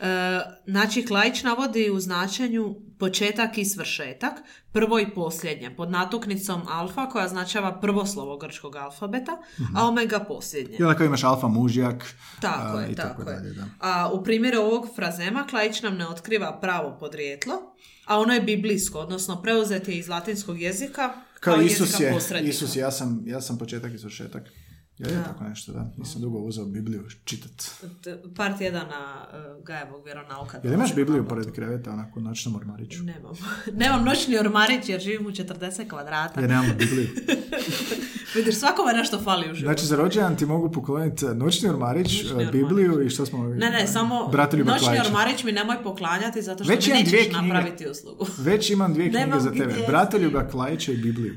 [0.00, 4.32] E, znači, Klajić navodi u značenju početak i svršetak,
[4.72, 9.32] prvo i posljednje, pod natuknicom alfa koja označava prvo slovo grčkog alfabeta,
[9.76, 10.76] a omega posljednje.
[10.78, 13.36] I onda kao imaš alfa mužjak Tako a, je, i tako, tako je.
[13.36, 13.64] dalje, da.
[13.80, 17.54] A u primjeru ovog frazema Klajić nam ne otkriva pravo podrijetlo,
[18.06, 22.12] a ono je biblijsko, odnosno preuzet je iz latinskog jezika kao, Kao Isus jezika je,
[22.12, 22.50] posrednika.
[22.50, 24.42] Isus, ja sam, ja sam početak i svršetak.
[24.98, 25.92] Ja je tako nešto, da.
[25.96, 27.50] Nisam dugo uzeo Bibliju čitat.
[28.02, 29.26] T- Par tjedana
[29.58, 30.60] uh, Gajevog vjeronauka.
[30.64, 33.02] Jel imaš Bibliju pored kreveta, onako, u noćnom ormariću?
[33.02, 33.34] Nemam.
[33.84, 36.40] Nemam noćni ormarić jer živim u 40 kvadrata.
[36.40, 37.08] Ja nemam Bibliju.
[38.34, 39.64] Vidiš, svakome nešto fali u životu.
[39.64, 43.44] Znači, za rođendan ti mogu pokloniti noćni ormarić, Noćni eh, Bibliju i što smo...
[43.44, 44.30] ne, ne, samo
[44.64, 48.26] noćni ormarić mi nemoj poklanjati zato što Već mi nećeš dvije napraviti uslugu.
[48.48, 49.74] Već imam dvije knjige Nemam za tebe.
[49.88, 51.34] Bratoljuba Klajića i Bibliju.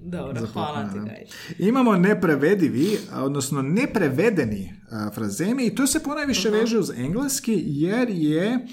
[0.00, 0.98] Dobro, Za hvala ti.
[0.98, 1.32] Gajić.
[1.58, 8.66] Imamo neprevedivi, odnosno neprevedeni a, frazemi i to se ponajviše veže uz engleski jer je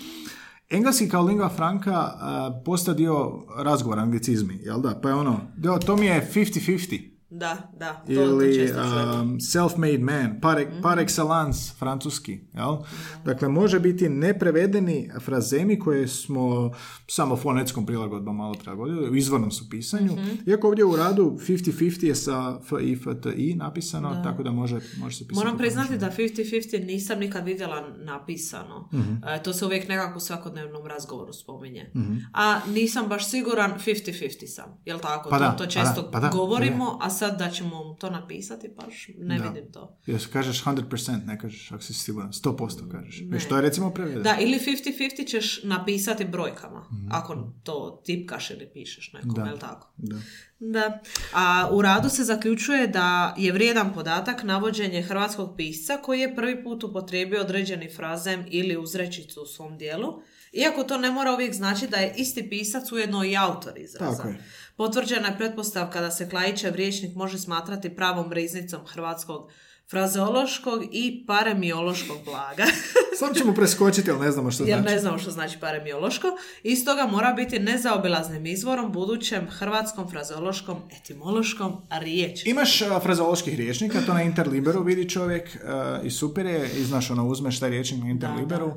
[0.69, 4.99] engleski kao lingua franca a, postao dio razgovora, anglicizmi, jel da?
[5.01, 5.39] Pa je ono,
[5.85, 7.12] to mi je 50-50.
[7.33, 9.13] Da, da, to, to Ili često čujemo.
[9.13, 10.81] um, self-made man, par, Mhm.
[10.81, 12.39] par excellence, francuski.
[12.53, 12.77] Jel?
[13.25, 16.71] Dakle, može biti neprevedeni frazemi koje smo
[17.07, 20.11] samo fonetskom prilagodbom malo prilagodili, u izvornom su pisanju.
[20.13, 20.29] Mhm.
[20.47, 21.73] Iako ovdje u radu 50-50
[22.03, 25.35] je sa F i F, T, I napisano, tako da može, može se pisati.
[25.35, 28.89] Moram priznati da 50-50 nisam nikad vidjela napisano.
[28.93, 29.13] Mhm.
[29.27, 31.91] E, to se uvijek nekako u svakodnevnom razgovoru spominje.
[31.95, 32.13] Mhm.
[32.33, 34.65] A nisam baš siguran 50-50 sam.
[34.85, 35.29] Jel tako?
[35.29, 38.09] Pa to, da, to pa često da, pa da, govorimo, a sad da ćemo to
[38.09, 39.49] napisati, baš ne Da.
[39.49, 39.97] vidim to.
[40.05, 43.23] Jer kažeš 100%, ne kažeš ako si siguran, 100% kažeš.
[43.29, 44.23] Već to je recimo prevedeno.
[44.23, 49.93] Da, ili 50-50 ćeš napisati brojkama, ako to tipkaš ili pišeš nekom, jel tako?
[49.97, 50.15] Da.
[50.59, 50.99] Da.
[51.33, 56.63] A u radu se zaključuje da je vrijedan podatak navođenje hrvatskog pisca koji je prvi
[56.63, 60.21] put upotrijebio određeni frazem ili uzrečicu u svom dijelu,
[60.53, 64.17] iako to ne mora uvijek znači da je isti pisac ujedno i autor izraza.
[64.17, 64.43] Tako je.
[64.77, 69.49] Potvrđena je pretpostavka da se Klajićev riječnik može smatrati pravom riznicom hrvatskog
[69.89, 72.65] frazeološkog i paremiološkog blaga.
[73.19, 74.93] Samo ćemo preskočiti, ali ne znamo što jer znači.
[74.93, 76.27] ne znamo što znači paremiološko,
[76.63, 82.49] i stoga mora biti nezaobilaznim izvorom budućem hrvatskom frazeološkom etimološkom riječi.
[82.49, 87.11] Imaš uh, frazeoloških riječnika, to na Interliberu vidi čovjek uh, i super je, i znaš,
[87.11, 88.73] ono, uzmeš taj riječnik na Interliberu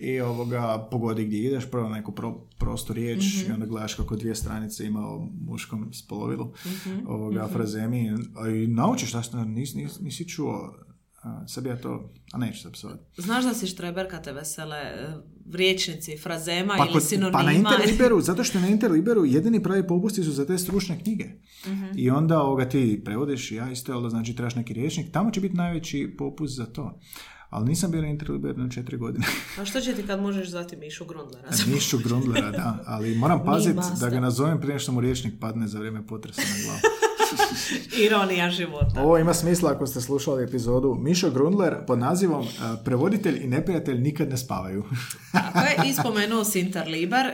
[0.00, 3.50] i ovoga, pogodi gdje ideš, prvo neku pro, prostu riječ Mhm.
[3.50, 6.98] i onda gledaš kako dvije stranice ima o muškom spolovilu Mhm.
[7.06, 10.74] ovoga, frazemi a i naučiš šta što nis, nis, nisi čuo.
[11.22, 13.00] A, sad ja to, a neću se psovati.
[13.16, 15.08] Znaš da si štreber kad te vesele e,
[15.52, 17.38] riječnici, frazema Pa, ili kod, sinonima?
[17.38, 21.24] pa na Interliberu, zato što na Interliberu jedini pravi popusti su za te stručne knjige.
[21.66, 21.84] Mhm.
[21.96, 25.54] I onda ovoga ti prevodiš, ja isto, ali znači trebaš neki riječnik, tamo će biti
[25.54, 27.00] najveći popust za to.
[27.50, 29.26] Ali nisam bio na Interliberu na četiri godine.
[29.60, 31.48] A što će ti kad možeš zvati Mišu Grundlera?
[31.74, 32.84] Mišu Grundlera, da.
[32.86, 36.64] Ali moram paziti da ga nazovem prije što mu riječnik padne za vrijeme potresa na
[36.64, 36.80] glavu.
[38.06, 39.02] Ironija života.
[39.02, 42.46] Ovo ima smisla ako ste slušali epizodu Mišo Grundler pod nazivom uh,
[42.84, 44.84] Prevoditelj i neprijatelj nikad ne spavaju.
[45.32, 47.26] Tako je, i spomenuo si Interliber.
[47.26, 47.32] E,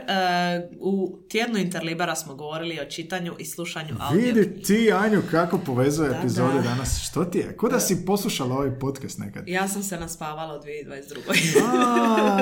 [0.81, 4.21] u tjednu Interlibera smo govorili o čitanju i slušanju audio.
[4.21, 6.63] Vidi ti, Anju, kako povezuje Da, epizode da.
[6.63, 7.01] danas.
[7.01, 7.57] Što ti je?
[7.57, 9.49] Ko da si poslušala ovaj podcast nekad?
[9.49, 11.63] Ja sam se naspavala u 2022.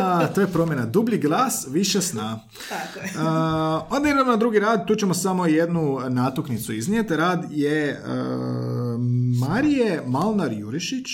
[0.03, 0.87] A, to je promjena.
[0.87, 2.41] Dublji glas, više sna.
[2.69, 3.13] Tako je.
[3.19, 7.17] A, onda idemo na drugi rad, tu ćemo samo jednu natuknicu iznijeti.
[7.17, 7.99] Rad je e,
[9.41, 11.09] Marije Malnar Jurišić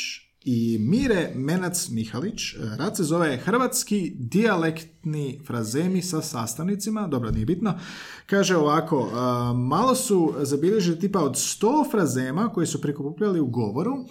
[0.45, 2.55] i Mire Menac Mihalić.
[2.55, 7.79] E, Rad se zove Hrvatski dijalektni frazemi sa sastavnicima, dobro, nije bitno.
[8.27, 9.15] Kaže ovako, e,
[9.55, 14.05] malo su zabilježili tipa od 100 frazema koji su prikupljali u govoru, e,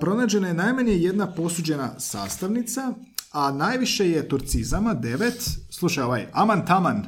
[0.00, 2.94] pronađena je najmanje jedna posuđena sastavnica,
[3.32, 5.50] a najviše je turcizama, devet.
[5.70, 7.06] Slušaj ovaj, aman taman.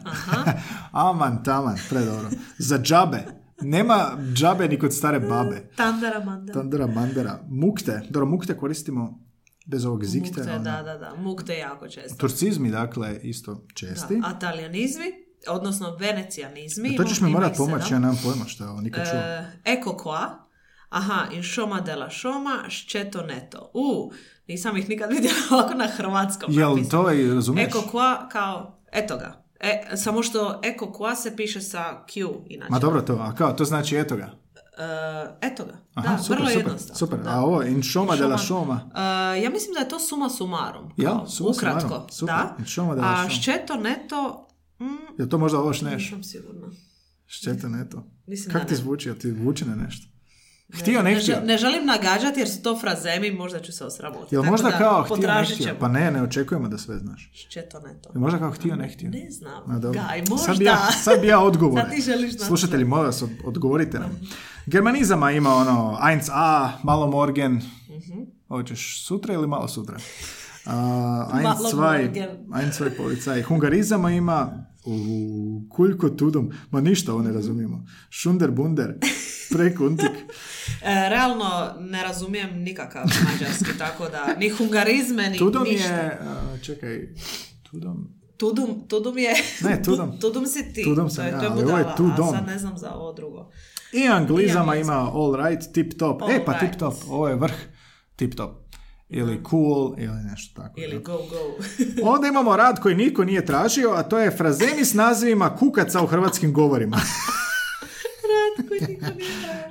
[0.93, 2.30] aman taman, predobro.
[2.59, 3.47] Za džabe.
[3.61, 5.70] Nema džabe ni kod stare babe.
[5.76, 6.61] Tandara mandara.
[6.61, 7.40] Tandara mandara.
[7.48, 8.02] Mukte.
[8.11, 9.28] Dobro, mukte koristimo
[9.66, 10.40] bez ovog zikte.
[10.40, 10.64] Mukte, ono.
[10.64, 11.14] da, da, da.
[11.16, 12.16] Mukte jako često.
[12.16, 14.16] Turcizmi, dakle, isto česti.
[14.16, 15.04] Da, a talijanizmi,
[15.48, 16.96] odnosno venecijanizmi.
[16.96, 19.18] to ćeš mi ima morat ih pomoći, ja nemam pojma što je ovo, nikad čuo.
[19.20, 20.28] E, eko qua,
[20.88, 23.70] aha, in šoma della šoma, ščeto neto.
[23.74, 24.12] U,
[24.46, 26.52] nisam ih nikad vidjela ovako na hrvatskom.
[26.52, 27.68] Jel to je, razumiješ?
[27.68, 29.47] Eko qua kao, eto ga.
[29.61, 32.70] E, samo što eko qua se piše sa Q inače.
[32.70, 34.30] Ma dobro to, a kao, to znači eto ga.
[34.78, 34.84] E,
[35.42, 35.72] eto ga.
[35.94, 36.94] Aha, da, super, vrlo super, jednostavno.
[36.96, 37.18] super.
[37.18, 37.30] Da.
[37.30, 38.90] A ovo, in šoma de la šoma.
[39.34, 40.90] E, ja mislim da je to suma sumarum.
[40.96, 41.88] Kao, Suma ukratko.
[41.88, 42.26] sumarum, super.
[42.28, 42.56] Da.
[42.59, 43.30] In šoma della A šoma.
[43.30, 44.48] ščeto neto,
[44.80, 44.86] mm,
[45.18, 46.02] Je to možda ovo šneš?
[46.02, 46.66] nisam sigurna.
[47.26, 48.04] Šteta neto.
[48.26, 48.78] Mislim Kak da ti ne.
[48.78, 49.09] zvuči?
[49.09, 50.06] Jel ti vuče na nešto?
[50.73, 51.41] Htio, ne Ne, htio.
[51.41, 54.35] ne želim nagađati jer su to frazemi, možda ću se osramotiti.
[54.35, 55.75] Jel Tako možda da kao htio, ne htio?
[55.81, 57.31] Pa ne, ne očekujemo da sve znaš.
[57.35, 58.11] Ščeto neto.
[58.14, 59.11] Jel možda kao htio, ne htio?
[59.11, 59.81] Ne znam.
[59.81, 60.01] Dobro.
[60.03, 60.37] Gaj, možda.
[60.39, 61.81] Sad bi ja, sad bi ja odgovor.
[61.81, 64.21] Sad ti želiš znati Slušatelji, molim vas, od- odgovorite nam.
[64.66, 67.53] Germanizama ima ono, eins a, malo morgen.
[67.53, 68.19] Mhm.
[68.49, 69.97] Hoćeš sutra ili malo sutra?
[70.66, 70.75] Uh,
[71.41, 72.12] eins zwei,
[72.73, 73.43] zwei policaj.
[73.43, 74.99] Hungarizama ima u
[75.71, 77.85] kuljko tudom, ma ništa ovo ne razumijemo.
[78.11, 78.95] Šunder bunder,
[79.51, 80.11] prekuntik.
[80.83, 85.95] E, realno ne razumijem nikakav mađarski, tako da ni hungarizme, ni Tudom ništa.
[85.95, 86.21] je,
[86.55, 87.09] uh, čekaj,
[87.71, 89.35] tudom, Tudum, tudum je...
[89.61, 90.19] Ne, tudum.
[90.21, 90.85] tudum si ti.
[90.85, 92.29] Tudum to sam je, ja, to je ovo je budala, tudom.
[92.29, 93.51] A sad ne znam za ovo drugo.
[93.93, 96.23] I anglizama I ima all right, tip top.
[96.23, 96.61] All e, pa right.
[96.71, 97.55] tip top, ovo je vrh
[98.16, 98.51] tip top.
[99.09, 100.81] Ili cool, ili nešto tako.
[100.81, 101.57] Ili go, go.
[102.12, 106.07] Onda imamo rad koji niko nije tražio, a to je frazemi s nazivima kukaca u
[106.07, 106.97] hrvatskim govorima.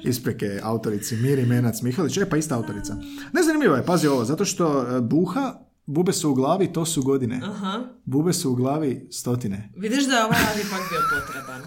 [0.04, 2.18] Ispreke autorici Miri Menac Mihalić.
[2.18, 2.98] E, pa ista autorica.
[3.34, 5.54] Nezanimljivo je, pazi ovo, zato što e, buha,
[5.86, 7.42] bube su u glavi, to su godine.
[7.44, 7.84] Aha.
[8.06, 9.70] Bube su u glavi stotine.
[9.78, 11.62] Vidiš da je ovaj rad ipak bio potreban.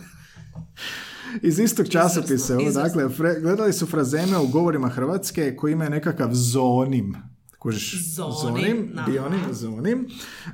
[1.43, 6.31] Iz istog časopisa, ovo, dakle, fre- gledali su frazeme u govorima Hrvatske koji imaju nekakav
[6.33, 7.17] zonim.
[7.59, 10.09] Kužiš, Zonim, zonim, bionim, zonim.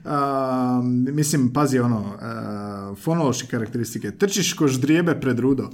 [0.04, 0.80] A,
[1.12, 4.10] mislim, pazi ono, a, fonološke karakteristike.
[4.10, 5.70] Trčiš ko ždrijebe pred rudo.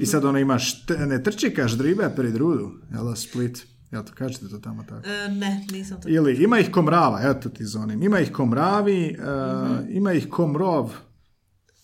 [0.00, 2.70] I sad ono imaš, t- ne trči ka ždribe pred rudu.
[2.92, 3.66] Jel Split?
[3.92, 5.08] Jel to kažete to tamo tako?
[5.08, 6.08] E, ne, nisam to...
[6.08, 8.02] Ili ima ih komrava, evo to ti zonim.
[8.02, 10.92] Ima ih komravi, a, ima ih komrov.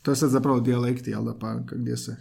[0.03, 2.17] To je sad zapravo dijalekti, jel da, pa gdje se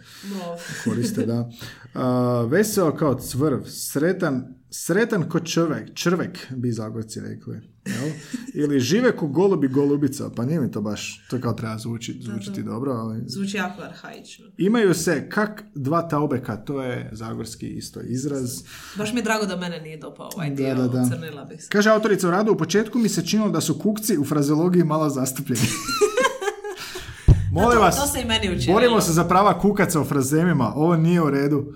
[0.84, 1.50] koriste, da.
[1.94, 7.60] A, veseo kao cvrv, sretan, sretan ko čovjek, črvek, bi zagorci rekli.
[7.86, 8.10] Jel?
[8.54, 12.62] Ili žive ko golubi golubica, pa nije mi to baš, to kao treba zvuči, zvučiti
[12.62, 13.22] dobro, ali...
[13.26, 14.46] Zvuči jako arhaično.
[14.58, 18.62] Imaju se kak dva taubeka, to je zagorski isto izraz.
[18.96, 21.08] Baš mi je drago da mene nije dopao ovaj Da, dio, da, da.
[21.08, 21.68] crnila bih se.
[21.68, 25.10] Kaže autorica u radu, u početku mi se činilo da su kukci u frazeologiji malo
[25.10, 25.66] zastupljeni.
[27.52, 31.22] Molim vas, to se i meni borimo se za prava kukaca u frazemima, ovo nije
[31.22, 31.74] u redu.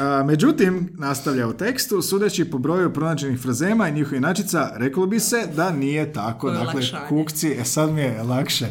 [0.00, 5.20] A, međutim, nastavlja u tekstu, sudeći po broju pronađenih frazema i njihovih inačica, reklo bi
[5.20, 6.50] se da nije tako.
[6.50, 7.06] Dakle, olakšanje.
[7.08, 8.66] kukci, e sad mi je lakše.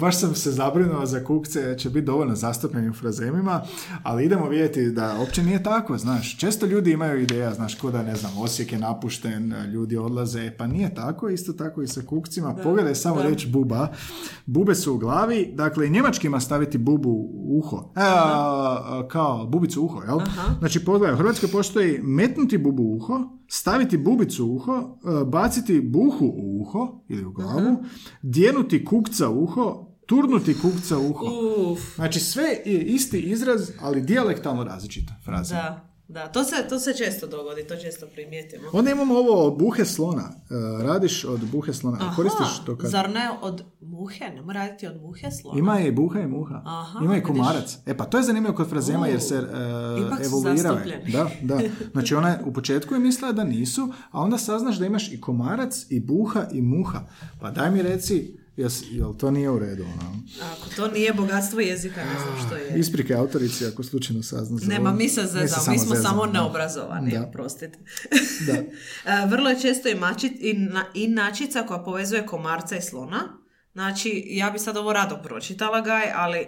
[0.00, 3.62] Baš sam se zabrinuo za kukce, će biti dovoljno zastupljeni u frazemima,
[4.02, 6.36] ali idemo vidjeti da uopće nije tako, znaš.
[6.36, 10.66] Često ljudi imaju ideja, znaš, ko da, ne znam, Osijek je napušten, ljudi odlaze, pa
[10.66, 12.54] nije tako, isto tako i sa kukcima.
[12.54, 13.22] Pogledaj samo da.
[13.22, 13.88] reći buba.
[14.46, 17.92] Bube su u glavi, dakle i njemačkima staviti bubu u uho.
[17.96, 20.20] E, a, a, kao bubicu uho, jel?
[20.20, 20.57] Aha.
[20.58, 25.80] Znači, pogledaj, u Hrvatskoj postoji metnuti bubu u uho, staviti bubicu u uho, e, baciti
[25.80, 27.76] buhu u uho ili u glavu,
[28.22, 31.26] djenuti kukca u uho, turnuti kukca u uho.
[31.72, 35.54] Uf, Znači, sve je isti izraz, ali dijalektalno različita fraza.
[35.54, 35.87] da.
[36.08, 38.62] Da, to se, to se često dogodi, to često primijetimo.
[38.72, 40.22] Onda imamo ovo buhe slona.
[40.22, 41.98] E, radiš od buhe slona.
[42.00, 42.90] Aha, Koristiš to kad...
[42.90, 44.24] Zar ne od muhe?
[44.26, 45.58] Ne mora raditi od muhe slona?
[45.58, 46.62] Ima i buha i muha.
[46.66, 47.26] Aha, Ima i vidiš.
[47.28, 47.78] komarac.
[47.86, 49.38] E pa to je zanimljivo kod frazema jer se e,
[50.20, 50.58] evoluiraju.
[50.58, 51.10] zastupljeni.
[51.12, 51.60] Da, da.
[51.92, 55.20] Znači ona je- u početku je mislila da nisu, a onda saznaš da imaš i
[55.20, 57.00] komarac, i buha, i muha.
[57.40, 59.82] Pa daj mi reci, jel, jel to nije u redu?
[59.82, 60.22] Ono?
[60.52, 62.78] Ako to nije bogatstvo jezika, ne znam što je.
[62.80, 67.10] Isprike autorici ako slučajno sazna za Nema, mi se zezamo, mi smo zezamo, samo neobrazovani,
[67.10, 67.22] Da.
[67.22, 67.78] oprostite.
[68.46, 68.52] Da.
[69.12, 73.38] E, Vrlo je često i, mači, i, na, inačica koja povezuje komarca i slona.
[73.72, 76.46] Znači, ja bi sad ovo rado pročitala, Gaj, ali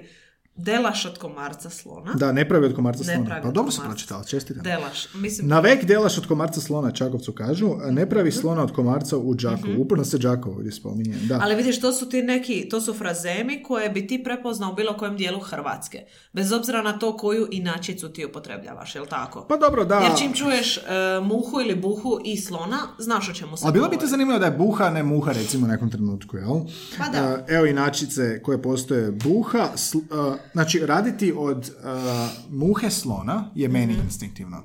[0.62, 2.12] delaš od komarca slona.
[2.14, 3.24] Da, ne pravi od komarca slona.
[3.24, 4.62] pravi Pa od dobro se pročitala, čestitam.
[4.62, 5.14] Delaš.
[5.14, 9.16] Mislim, Na vek delaš od komarca slona, Čakovcu kažu, a ne pravi slona od komarca
[9.16, 9.74] u Đakovu.
[9.78, 11.16] Uporno se Đakovo ovdje spominje.
[11.28, 11.38] Da.
[11.42, 14.96] Ali vidiš, to su ti neki, to su frazemi koje bi ti prepoznao u bilo
[14.96, 15.98] kojem dijelu Hrvatske.
[16.32, 19.46] Bez obzira na to koju inačicu ti upotrebljavaš, jel tako?
[19.48, 19.98] Pa dobro, da.
[19.98, 20.80] Jer čim čuješ e,
[21.22, 24.46] muhu ili buhu i slona, znaš o čemu se Ali bilo bi te zanimljivo da
[24.46, 26.60] je buha, a ne muha recimo u nekom trenutku, jel?
[26.98, 27.18] Pa da.
[27.48, 31.70] E, evo inačice koje postoje buha, sl- e, znači raditi od e,
[32.50, 34.62] muhe slona je meni instinktivno.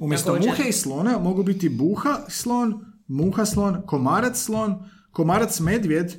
[0.00, 0.36] Umjesto Mhm.
[0.36, 0.50] također.
[0.52, 2.74] muhe i slona mogu biti buha slon,
[3.06, 4.74] muha slon, komarac slon,
[5.10, 6.12] komarac medvjed,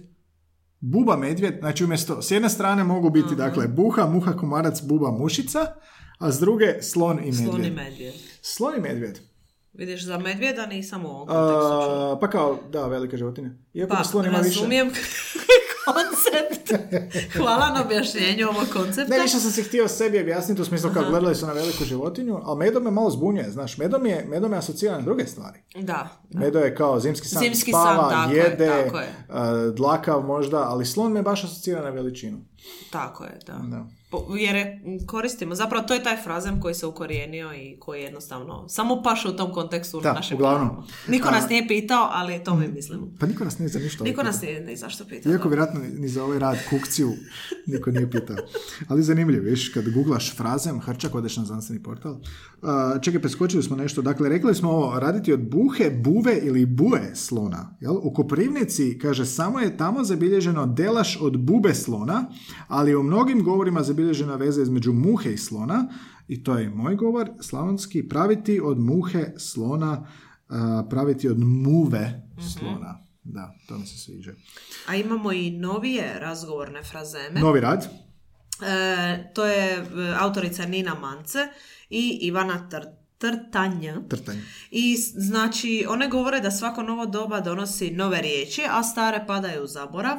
[0.81, 5.59] buba medvjed, znači umjesto, s jedne strane mogu biti dakle buha, muha, komarac, buba, mušica,
[6.19, 7.45] a s druge slon i medvjed.
[7.45, 8.13] Slon i medvjed.
[8.41, 9.19] Slon i medvjed.
[9.73, 11.91] Vidiš, za medvjeda nisam u ovom kontekstu.
[11.91, 13.49] A, pa kao, da, velika životinja.
[13.73, 14.55] Iako Pa, slon ima više.
[14.55, 14.89] razumijem
[15.93, 16.83] koncept.
[17.37, 19.15] Hvala na objašnjenju ovog koncepta.
[19.15, 22.39] Ne, više sam se htio sebi objasniti u smislu kao gledali su na veliku životinju,
[22.43, 25.59] ali medo me malo zbunjuje, znaš, medom je, medom je asociran na druge stvari.
[25.75, 26.09] Da.
[26.29, 29.71] Medo je kao zimski san, Zimski san, spava, tako je, jede, tako je.
[29.71, 32.37] dlakav možda, ali slon me baš asocira na veličinu.
[32.91, 33.53] Tako je, da.
[33.53, 33.85] Da.
[34.35, 34.65] Jer je,
[35.05, 39.35] koristimo, zapravo to je taj frazem koji se ukorijenio i koji jednostavno samo paše u
[39.35, 40.67] tom kontekstu Da, našem uglavnom.
[40.67, 40.83] glavu.
[41.07, 43.07] Niko nas nije pitao, ali to mi mislimo.
[43.19, 45.31] Pa niko nas nije za ništa Niko nas nije ni zašto pitao.
[45.31, 47.11] Iako vjerojatno ni- za ovaj rad kukciju
[47.67, 48.35] niko nije pitao.
[48.87, 52.11] Ali zanimljivo, viš, kad googlaš frazem, hrčak, odeš na znanstveni portal.
[52.11, 52.19] Uh,
[53.01, 54.01] čekaj, preskočili smo nešto.
[54.01, 57.77] Dakle, rekli smo ovo, raditi od buhe, buve ili bue slona.
[57.81, 57.95] Jel?
[57.95, 62.29] U Koprivnici, kaže, samo je tamo zabilježeno delaš od bube slona,
[62.67, 65.87] ali u mnogim govorima zabilježena veza između muhe i slona,
[66.27, 70.07] i to je moj govor, slavonski, praviti od muhe slona,
[70.89, 72.21] praviti od muve
[72.55, 73.03] slona.
[73.23, 74.31] Da, to mi se sviđa.
[74.87, 77.39] A imamo i novije razgovorne frazeme.
[77.39, 77.83] Novi rad.
[78.61, 79.85] E, to je e,
[80.19, 81.39] autorica Nina Mance
[81.89, 84.01] i Ivana Tr- Trtanja.
[84.09, 84.37] Trtanj.
[84.71, 89.67] I znači, one govore da svako novo doba donosi nove riječi, a stare padaju u
[89.67, 90.17] zaborav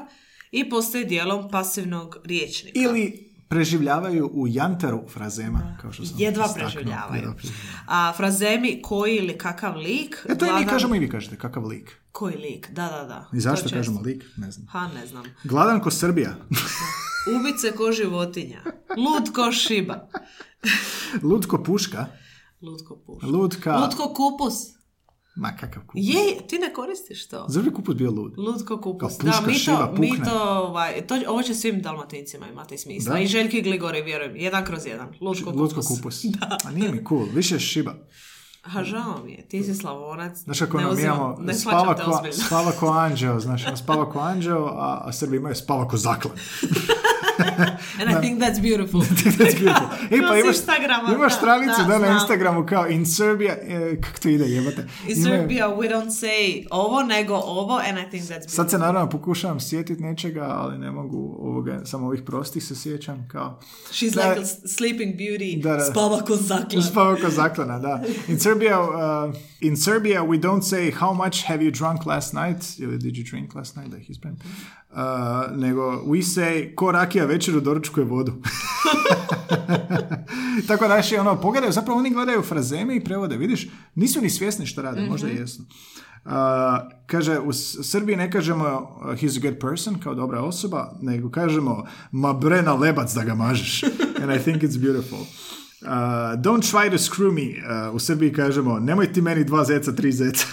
[0.51, 2.81] i postoji dijelom pasivnog riječnika.
[2.81, 6.71] Ili preživljavaju u jantaru frazema, kao što sam Jedva istaknuo.
[6.71, 7.17] preživljavaju.
[7.17, 7.79] Jedva preživljavaju.
[7.87, 10.27] A frazemi koji ili kakav lik...
[10.29, 11.97] E to i mi gladan- kažemo i vi kažete, kakav lik.
[12.13, 13.29] Koji lik, da, da, da.
[13.33, 14.25] I zašto kažemo lik?
[14.37, 14.67] Ne znam.
[14.67, 15.25] Ha, ne znam.
[15.45, 16.35] Gladan ko Srbija.
[17.31, 18.61] Ubice ko životinja.
[18.97, 20.09] Lud ko šiba.
[21.23, 22.07] Lud ko puška.
[22.63, 23.23] Lud ko puš.
[23.25, 23.77] Lud ka...
[23.77, 24.55] Lud ko kupus.
[25.37, 26.01] Ma kakav kupus.
[26.05, 27.45] Je, ti ne koristiš to.
[27.49, 28.35] Zašto bi kupus bio lud?
[28.39, 29.17] Lud ko kupus.
[29.17, 30.25] Kao puška da, mi to, mi pukne.
[30.25, 33.15] to, ovaj, to, ovo će svim dalmatincima imati smisla.
[33.15, 33.21] Da?
[33.21, 34.37] I Željki Gligori, vjerujem.
[34.37, 35.09] Jedan kroz jedan.
[35.21, 35.97] Lud ko Lud ko kupus.
[36.23, 36.25] kupus.
[36.67, 37.27] A nije mi cool.
[37.35, 37.95] Više je šiba.
[38.63, 40.39] A žao mi je, ti si slavonac.
[40.39, 44.11] Znaš kako ne mi uzimam- imamo ne spava ko, spava ko anđeo, znaš, ono spava
[44.11, 46.35] ko anđeo, a, a Srbi imaju spava ko zaklan.
[48.01, 49.01] And I think that's beautiful.
[49.25, 49.89] That's beautiful.
[50.11, 52.17] E, pa imaš, Instagrama, imaš da, stranicu da, da, na znam.
[52.17, 54.87] Instagramu kao in Serbia, e, kako to ide jebate.
[55.09, 58.49] In Imaju- Serbia we don't say ovo nego ovo and I think that's beautiful.
[58.51, 63.29] Sad se naravno pokušavam sjetiti nečega, ali ne mogu ovoga, samo ovih prostih se sjećam
[63.29, 63.61] kao...
[63.93, 65.63] She's Da- like a sleeping beauty.
[65.63, 65.85] Da, da.
[65.85, 66.83] Spava ko zaklan.
[66.83, 68.03] Spava ko zaklana, da.
[68.29, 72.79] In Serbia, uh, in Serbia we don't say how much have you drunk last night,
[72.79, 74.39] ili did you drink last night, da ih ispravim.
[74.93, 78.33] Uh, nego we say ko rakija večeru doručkuje vodu.
[80.69, 84.67] Tako da naši ono, pogledaju, zapravo oni gledaju frazeme i prevode, vidiš, nisu ni svjesni
[84.67, 85.63] što rade, možda i jesu.
[86.25, 86.33] Uh,
[87.07, 91.87] kaže, u Srbiji ne kažemo uh, he's a good person, kao dobra osoba, nego kažemo
[92.13, 93.83] ma bre na lebac da ga mažeš.
[94.23, 95.19] And I think it's beautiful.
[95.19, 95.89] Uh,
[96.37, 97.63] don't try to screw me.
[97.89, 100.47] Uh, u Srbiji kažemo nemoj ti meni dva zeca, tri zeca.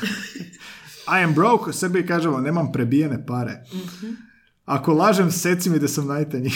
[1.19, 1.69] I am broke.
[1.69, 3.63] U Srbiji kažemo nemam prebijene pare.
[4.67, 6.51] Ako lažem, seci mi da sam najtanji.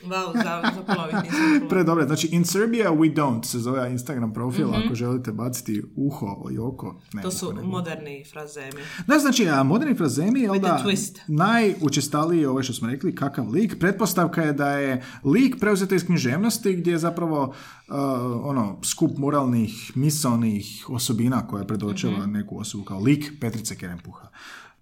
[0.00, 1.22] Wow, za, za čula.
[1.70, 4.76] Predobre, znači In Serbia we don't se zove Instagram profil, Mhm.
[4.76, 7.00] ako želite baciti uho i oko.
[7.12, 8.82] Ne, To su moderni frazemi.
[9.06, 11.18] Da, znači, a moderni frazemi, jel With da, a twist.
[11.28, 13.78] najučestaliji je ovo što smo rekli, kakav lik.
[13.80, 17.94] Pretpostavka je da je lik preuzeta iz književnosti gdje je zapravo uh,
[18.42, 22.32] ono, skup moralnih, misalnih osobina koja predočava Mhm.
[22.32, 24.28] neku osobu kao lik Petrice Kerempuha.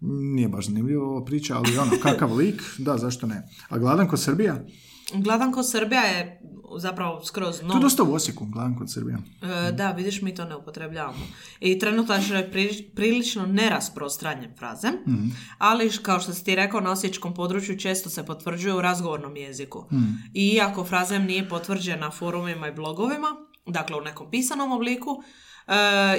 [0.00, 3.38] Nije baš zanimljivo ova priča, ali ono, kakav lik, da, zašto ne.
[3.68, 4.64] A gladan kod Srbija?
[5.14, 6.40] Gladan kod Srbija je
[6.78, 7.76] zapravo skroz To nov.
[7.76, 9.18] je dosta u Osijeku, gladan kod Srbija.
[9.68, 11.18] E, Da, vidiš, mi to ne upotrebljavamo.
[11.60, 14.92] I trenutačno je pri- prilično nerasprostranjen frazem,
[15.58, 19.36] ali š- kao što si ti rekao, na osječkom području često se potvrđuje u razgovornom
[19.36, 19.84] jeziku.
[20.34, 23.28] I iako frazem nije potvrđen na forumima i blogovima,
[23.66, 25.22] dakle u nekom pisanom obliku,
[25.66, 25.72] e,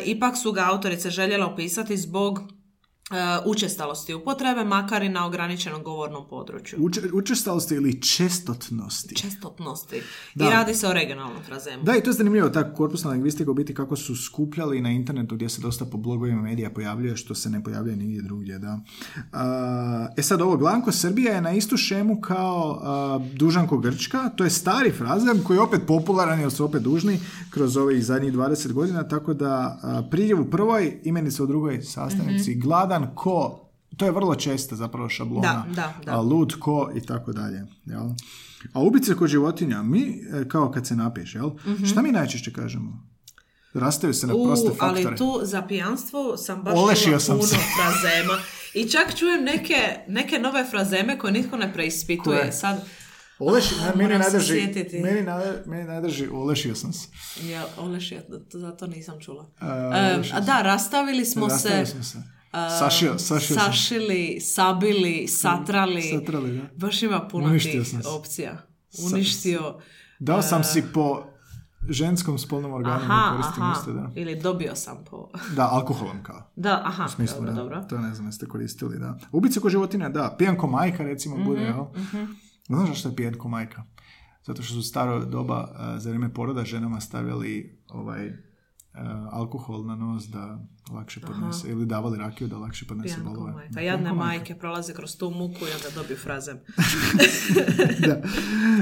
[0.05, 2.39] ipak su ga autorice željele opisati zbog
[3.45, 6.79] učestalosti upotrebe, makar i na ograničenom govornom području.
[6.81, 9.15] Uče, učestalosti ili čestotnosti.
[9.15, 10.01] Čestotnosti.
[10.35, 10.45] Da.
[10.45, 11.83] I radi se o regionalnom frazemu.
[11.83, 15.35] Da, i to je zanimljivo, ta korpusna lingvistika u biti kako su skupljali na internetu
[15.35, 18.79] gdje se dosta po blogovima medija pojavljuje, što se ne pojavljuje nigdje drugdje, da.
[19.33, 24.43] A, e sad, ovo Glanko Srbija je na istu šemu kao a, Dužanko Grčka, to
[24.43, 28.71] je stari frazem koji je opet popularan jer su opet dužni kroz ovih zadnjih 20
[28.71, 32.55] godina, tako da a, pridjev u prvoj, imenica u drugoj sastavnici,
[33.07, 33.63] ko,
[33.97, 36.11] to je vrlo česta zapravo šablona, Da, da, da.
[36.11, 38.09] a, lud ko i tako dalje, jel?
[38.73, 40.01] A ubice kod životinja, mi,
[40.33, 41.49] e, kao kad se napiše, jel?
[41.85, 43.07] Šta mi najčešće kažemo?
[43.73, 45.05] Rastaju se na U, proste faktore.
[45.05, 47.55] ali tu za pijanstvo sam baš Olešio sam puno se.
[47.75, 48.33] frazema.
[48.73, 49.75] I čak čujem neke,
[50.07, 52.39] neke nove frazeme koje nitko ne preispituje.
[52.39, 52.51] Koje?
[52.51, 52.85] Sad,
[53.39, 54.99] Oleši, Ah, meni nadrži, sjetiti.
[54.99, 57.07] meni, nade- meni nadrži, olešio sam se.
[57.43, 58.21] ja, Olešio,
[58.51, 59.45] to- za to nisam čula.
[59.61, 59.65] E,
[60.33, 62.17] a da, rastavili smo Rastavili se, smo se.
[62.79, 63.65] Sašio, sašio sam.
[63.65, 66.01] sašili, sabili, satrali.
[66.01, 66.67] Satrali, da.
[66.77, 68.57] Baš ima puno Uništio tih sam opcija.
[69.05, 69.79] Uništio.
[70.19, 71.23] Dao sam si po
[71.89, 73.73] ženskom spolnom organu, Aha, koristim aha.
[73.79, 74.11] isto, da.
[74.15, 75.29] Ili dobio sam po...
[75.55, 76.51] Da, alkoholom kao.
[76.55, 77.61] Da, aha, U smislu, dobro, da.
[77.61, 77.83] dobro.
[77.83, 79.17] To ne znam jeste koristili, da.
[79.31, 80.35] Ubice ko životinja, da.
[80.37, 81.85] Pijanko majka, recimo, bude, Mhm, jel?
[82.67, 83.83] Znaš zašto je pijanko majka?
[84.43, 88.31] Zato što su staro doba, eh, za vrijeme poroda, ženama stavljali ovaj,
[89.31, 90.59] alkohol na nos da
[90.93, 93.53] lakše podnese, ili davali rakiju da lakše podnese Pijanko bolove.
[93.53, 93.73] majka.
[93.73, 96.57] Da, Jadne majke prolaze kroz tu muku i onda dobiju frazem.
[98.07, 98.21] da.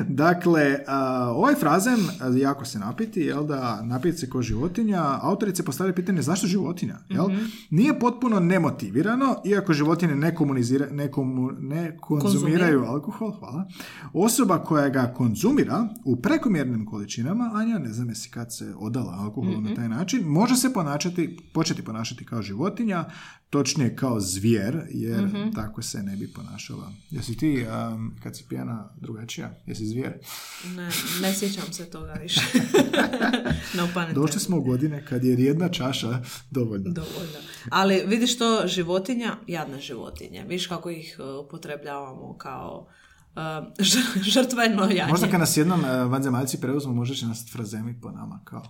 [0.08, 0.80] Dakle,
[1.30, 2.00] ovaj frazem,
[2.38, 7.26] jako se napiti, jel da, napiti se ko životinja, autorice postavljaju pitanje zašto životinja, jel?
[7.70, 13.66] Nije potpuno nemotivirano, iako životinje ne, komunizira, ne, komu- ne konzumiraju alkohol, hvala.
[14.14, 19.62] Osoba koja ga konzumira u prekomjernim količinama, Anja, ne znam jesi kad se odala alkoholu
[19.62, 23.06] na taj način, može se ponašati, početi ponašati kao životinja,
[23.50, 26.92] točnije kao zvijer, jer tako se ne bi ponašala.
[27.12, 29.52] Jesi ti, um, kad si pijana, drugačija?
[29.66, 30.14] Jesi zvijer?
[30.76, 30.90] Ne,
[31.22, 32.42] ne sjećam se toga više.
[33.78, 36.20] no Došli smo u godine kad je jedna čaša
[36.52, 36.92] dovoljna.
[36.92, 37.40] Dovoljno.
[37.70, 40.46] Ali vidiš to životinja, jadne životinje.
[40.48, 42.88] Viš kako ih uh, upotrebljavamo kao
[44.34, 45.12] žrtveno janje.
[45.12, 48.64] Možda kad nas jednom uh, vanzemaljci preuzmu, možda će nas frazemi po nama, kao.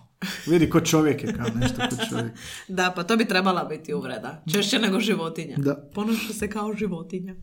[0.46, 2.32] Vidi, ko čovjek je, kao nešto ko čovjek.
[2.68, 4.42] Da, pa to bi trebala biti uvreda.
[4.52, 5.56] Češće nego životinja.
[5.58, 5.90] Da.
[5.94, 7.34] Ponaša se kao životinja.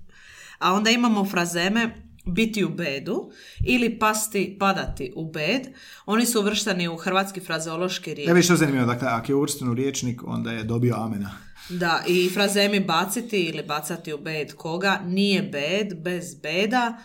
[0.59, 3.31] A onda imamo frazeme biti u bedu
[3.65, 5.61] ili pasti, padati u bed.
[6.05, 8.27] Oni su uvršteni u hrvatski frazeološki riječnik.
[8.27, 11.31] Ja vidiš što zanimljivo, dakle, ako je uvršten u riječnik, onda je dobio amena.
[11.69, 16.97] Da, i frazemi baciti ili bacati u bed koga nije bed, bez beda,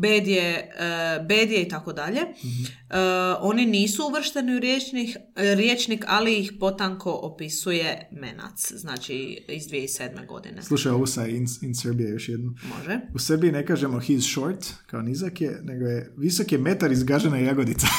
[0.00, 2.20] bed je, e, bed je i tako dalje.
[2.20, 2.26] E,
[3.40, 10.26] oni nisu uvršteni u riječnik, riječnik, ali ih potanko opisuje Menac, znači iz 2007.
[10.26, 10.62] godine.
[10.62, 12.54] Slušaj, ovo sa in, in Serbia još jednu.
[12.76, 13.00] Može?
[13.14, 17.38] U Srbiji ne kažemo he's short, kao nizak je, nego je visok je metar izgažena
[17.38, 17.86] jagodica.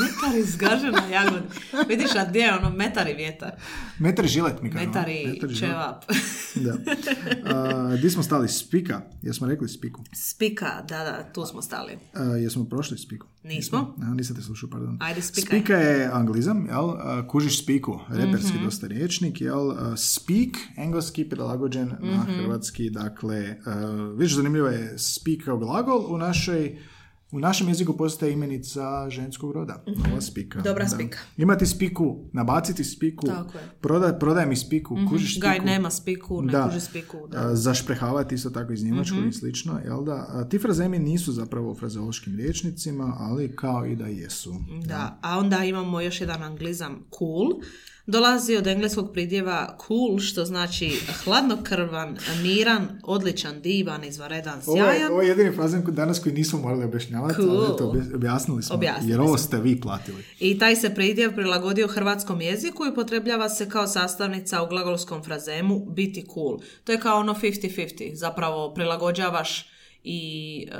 [0.00, 1.42] Metar izgažena jagod.
[1.88, 3.52] Vidiš, a gdje je ono metar i vjetar?
[3.98, 4.92] metar i žilet mi kažemo.
[4.92, 6.04] Metar i čevap.
[6.54, 6.76] Da.
[7.54, 8.48] A, di smo stali?
[8.48, 9.00] Spika.
[9.22, 10.04] Jesmo rekli spiku?
[10.14, 11.98] Spika, da, da, tu smo stali.
[12.14, 13.26] A, jesmo prošli spiku?
[13.44, 13.94] Nismo?
[14.02, 14.98] A, nisam te slušao, pardon.
[15.00, 15.58] Ajde, spikaj.
[15.58, 16.88] Spika je anglizam, jel?
[17.26, 18.64] Kužiš spiku, reperski Mhm.
[18.64, 19.60] dosta riječnik, jel?
[19.96, 22.32] Speak, engleski, prilagođen na Mhm.
[22.32, 23.56] hrvatski, dakle,
[24.12, 26.78] vidiš, zanimljivo je speak kao glagol u našoj
[27.30, 29.84] u našem jeziku postaje imenica ženskog roda.
[30.08, 30.60] Ova spika.
[30.60, 30.88] Dobra da.
[30.88, 31.18] spika.
[31.36, 33.64] Imati spiku, nabaciti spiku, Tako je.
[33.80, 35.42] prodaj, prodaj mi spiku, kužiš spiku.
[35.42, 36.64] Gaj nema spiku, ne Da.
[36.64, 37.16] kuži spiku.
[37.28, 37.38] Da.
[37.40, 39.28] A, zašprehavati isto tako iz njemačkog Mhm.
[39.28, 40.26] i slično, jel da?
[40.28, 44.54] A, ti frazemi nisu zapravo u frazeološkim riječnicima, ali kao i da jesu.
[44.84, 47.60] Da, a onda imamo još jedan anglizam cool.
[48.08, 50.92] Dolazi od engleskog pridjeva cool, što znači
[51.24, 55.12] hladnokrvan, miran, odličan, divan, izvanredan, je, sjajan.
[55.12, 57.50] ovo je jedini frazen danas koji nismo morali objašnjavati, Cool.
[57.56, 60.24] ali eto, obja- objasnili smo, Objasnili jer ovo ste vi platili.
[60.40, 65.86] I taj se pridjev prilagodio hrvatskom jeziku i upotrebljava se kao sastavnica u glagolskom frazemu
[65.86, 66.58] biti cool.
[66.84, 69.68] To je kao ono 50-50, zapravo prilagođavaš
[70.10, 70.74] i e,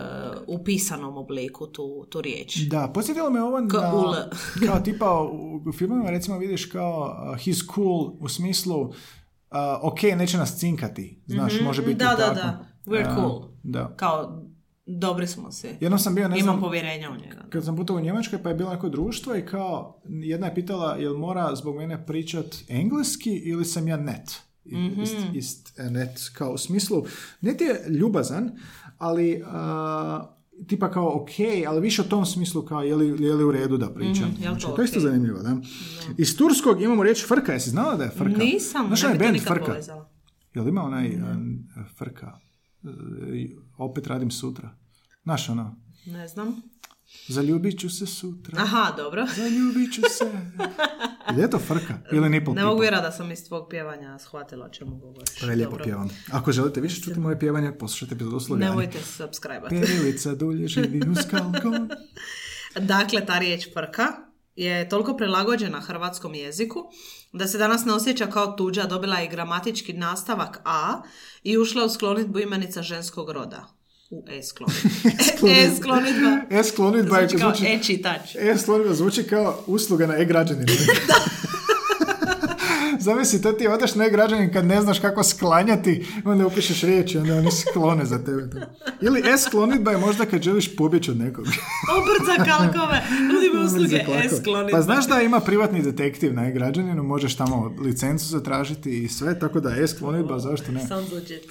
[0.46, 2.56] u pisanom obliku tu, tu riječ.
[2.56, 3.68] Da, posjetilo me ovo na,
[4.66, 8.92] kao tipa u, u filmovima recimo vidiš kao uh, he's cool u smislu uh,
[9.82, 11.94] ok, neće nas cinkati, znaš, može biti.
[11.94, 12.34] Da, da, tako.
[12.34, 12.64] da.
[12.86, 13.48] We're Uh, cool.
[13.62, 13.94] Da.
[13.96, 14.42] Kao,
[14.86, 15.68] dobri smo si.
[15.80, 17.44] Jednom sam bio, ne Imam znam, povjerenja u njega.
[17.50, 20.96] kad sam putovao u Njemačkoj pa je bilo neko društvo i kao jedna je pitala
[20.96, 24.40] jel mora zbog mene pričat engleski ili sam ja net.
[24.72, 25.02] Mhm.
[25.02, 27.04] Ist, ist net, kao u smislu,
[27.40, 28.50] net je ljubazan,
[28.98, 30.34] ali a,
[30.66, 31.30] tipa kao ok,
[31.68, 34.28] ali više u tom smislu kao je li, je li u redu da pričam.
[34.28, 35.56] Mhm, to Znači, to je isto zanimljivo, da.
[36.18, 38.38] Iz turskog imamo riječ frka, jesi znala da je frka?
[38.38, 39.64] Nisam, Znaš ne bi band nikad frka?
[39.66, 40.08] povezala.
[40.54, 41.36] Jel ima onaj a,
[41.98, 42.38] frka?
[42.84, 42.88] E,
[43.78, 44.70] opet radim sutra.
[45.22, 45.76] Znaš ono,
[46.06, 46.62] Ne znam.
[47.28, 48.58] Zaljubit ću se sutra.
[48.62, 49.26] Aha, dobro.
[49.36, 50.24] Zaljubit ću se.
[51.36, 51.98] Je li to frka?
[52.12, 55.40] Ili nipple Ne mogu vjerovati da sam iz tvog pjevanja shvatila o čemu govoriš.
[55.40, 56.10] Prelijepo pjevam.
[56.32, 58.70] Ako želite više čuti moje pjevanje, poslušajte epizodu Slovljani.
[58.70, 61.88] Nemojte subscribe Perilica dulje živi uz kalkon.
[62.94, 64.06] Dakle, ta riječ frka
[64.56, 66.84] je toliko prilagođena hrvatskom jeziku
[67.32, 71.02] da se danas ne osjeća kao tuđa, dobila je i gramatički nastavak a
[71.42, 73.77] i ušla u sklonitbu imenica ženskog roda.
[74.10, 75.48] U e sklonitbu.
[75.48, 76.40] e sklonitba.
[76.50, 77.72] E sklonitba je Zvuči kao zvuči...
[77.72, 78.34] e čitač.
[78.38, 80.66] E sklonitba zvuči kao usluga na e-građaninu.
[83.08, 87.34] Zamisli, to ti odeš na e-građanin kad ne znaš kako sklanjati, onda upišeš riječi, onda
[87.34, 88.50] oni sklone za tebe.
[88.50, 88.58] to.
[89.00, 91.44] Ili e-sklonitba je možda kad želiš pobjeći od nekog.
[91.98, 93.02] Obrca kalkove.
[93.32, 94.20] Nudi mi usluge Za klako.
[94.24, 94.78] e sklonitba.
[94.78, 99.60] Pa znaš da ima privatni detektiv na e-građaninu, možeš tamo licencu zatražiti i sve, tako
[99.60, 100.86] da e-sklonitba, zašto ne?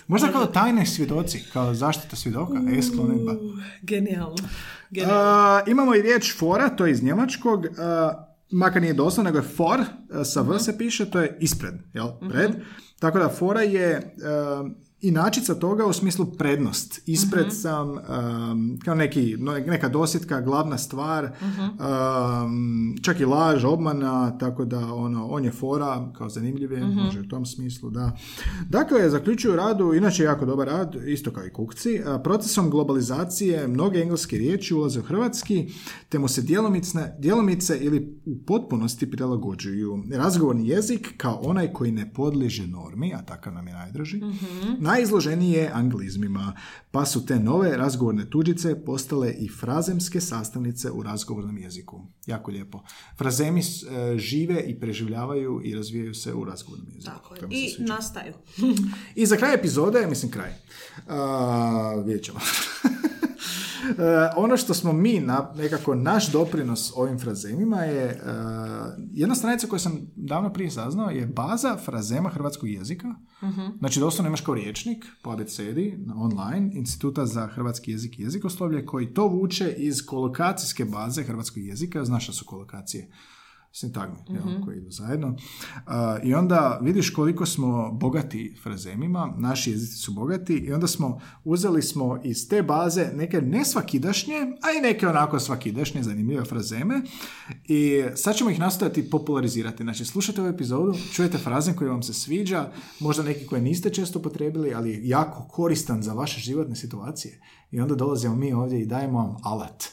[0.07, 3.35] Možda kao tajne svjedoci, kao zaštita svjedoka, e-sklonitba.
[3.81, 4.35] Genijalno.
[4.89, 5.15] Genijalno.
[5.23, 7.65] A, imamo i riječ fora, to je iz njemačkog,
[8.51, 9.79] makar nije doslovno, nego je for,
[10.11, 12.51] a, sa v se piše, to je ispred, jel, pred.
[12.99, 14.69] Tako da fora je a,
[15.01, 17.01] inačica toga u smislu prednost.
[17.05, 19.37] Ispred sam, um, kao neki,
[19.67, 26.11] neka dosjetka, glavna stvar, um, čak i laž, obmana, tako da ono, on je fora,
[26.17, 28.17] kao zanimljiv je, može u tom smislu, da.
[28.69, 33.99] Dakle, zaključuju radu, inače jako dobar rad, isto kao i kukci, a, procesom globalizacije mnoge
[33.99, 35.69] engleske riječi ulaze u hrvatski,
[36.09, 40.03] te mu se djelomice, djelomice ili u potpunosti prilagođuju.
[40.11, 44.21] Razgovorni jezik kao onaj koji ne podliježe normi, a takav nam je najdraži,
[44.87, 46.53] najizloženiji je anglizmima,
[46.91, 52.01] pa su te nove razgovorne tuđice postale i frazemske sastavnice u razgovornom jeziku.
[52.25, 52.83] Jako lijepo.
[53.17, 57.15] Frazemi e, žive i preživljavaju i razvijaju se u razgovornom jeziku.
[57.15, 57.41] Tako je.
[57.49, 57.93] I sviđa.
[57.93, 58.33] nastaju.
[59.15, 60.53] I za kraj epizode, mislim kraj,
[61.07, 62.39] a, vidjet ćemo.
[63.89, 63.93] E,
[64.35, 68.19] ono što smo mi, na, nekako naš doprinos ovim frazemima je e,
[69.11, 73.15] jedna stranica koju sam davno prije saznao je baza frazema hrvatskog jezika.
[73.79, 79.13] Znači doslovno imaš kao riječnik po abecedi online Instituta za hrvatski jezik i jezikoslovlje koji
[79.13, 82.05] to vuče iz kolokacijske baze hrvatskog jezika.
[82.05, 83.11] Znaš šta su kolokacije?
[83.79, 85.35] Sintagme jel, koji idu zajedno.
[85.85, 91.19] A, I onda vidiš koliko smo bogati frazemima, naši jezici su bogati i onda smo
[91.43, 97.01] uzeli smo iz te baze neke nesvakidašnje, a i neke onako svakidašnje zanimljive frazeme
[97.67, 99.83] i sad ćemo ih nastojati popularizirati.
[99.83, 104.21] Znači, slušajte ovu epizodu, čujete frazem koji vam se sviđa, možda neki koje niste često
[104.21, 107.41] potrebili, ali jako koristan za vaše životne situacije.
[107.71, 109.83] I onda dolazimo mi ovdje i dajemo vam alat.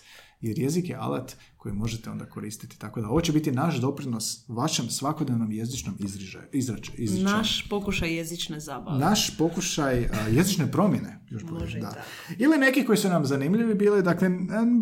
[0.41, 2.79] Jer jezik je alat koji možete onda koristiti.
[2.79, 7.37] Tako da ovo će biti naš doprinos vašem svakodnevnom jezičnom izrižaju, izrač, izričaju.
[7.37, 8.99] Naš pokušaj jezične zabave.
[8.99, 11.21] Naš pokušaj a, jezične promjene.
[11.31, 12.05] Još bolje, Može da.
[12.39, 14.31] Ili neki koji su nam zanimljivi bili, dakle,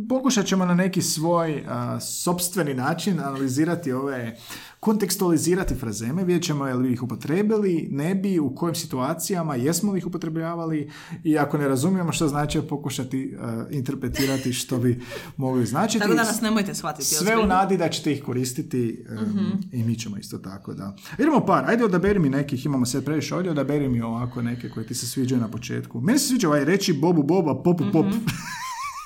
[0.08, 4.36] pokušat ćemo na neki svoj a, sopstveni način analizirati ove,
[4.80, 9.98] kontekstualizirati frazeme, vidjet ćemo je li ih upotrebili, ne bi, u kojim situacijama, jesmo li
[9.98, 10.90] ih upotrebljavali
[11.24, 15.00] i ako ne razumijemo što znači pokušati a, interpretirati što bi
[15.36, 15.98] mogli značiti.
[15.98, 19.98] Tako da nas nemojte shvatiti Sve u nadi da ćete ih koristiti um, i mi
[19.98, 20.96] ćemo isto tako da.
[21.18, 24.86] Idemo par, ajde odaberi mi nekih, imamo sve previše ovdje, odaberi mi ovako neke koje
[24.86, 26.00] ti se sviđaju na početku.
[26.00, 28.06] Meni se sviđa ovaj reći bobu boba, popu pop.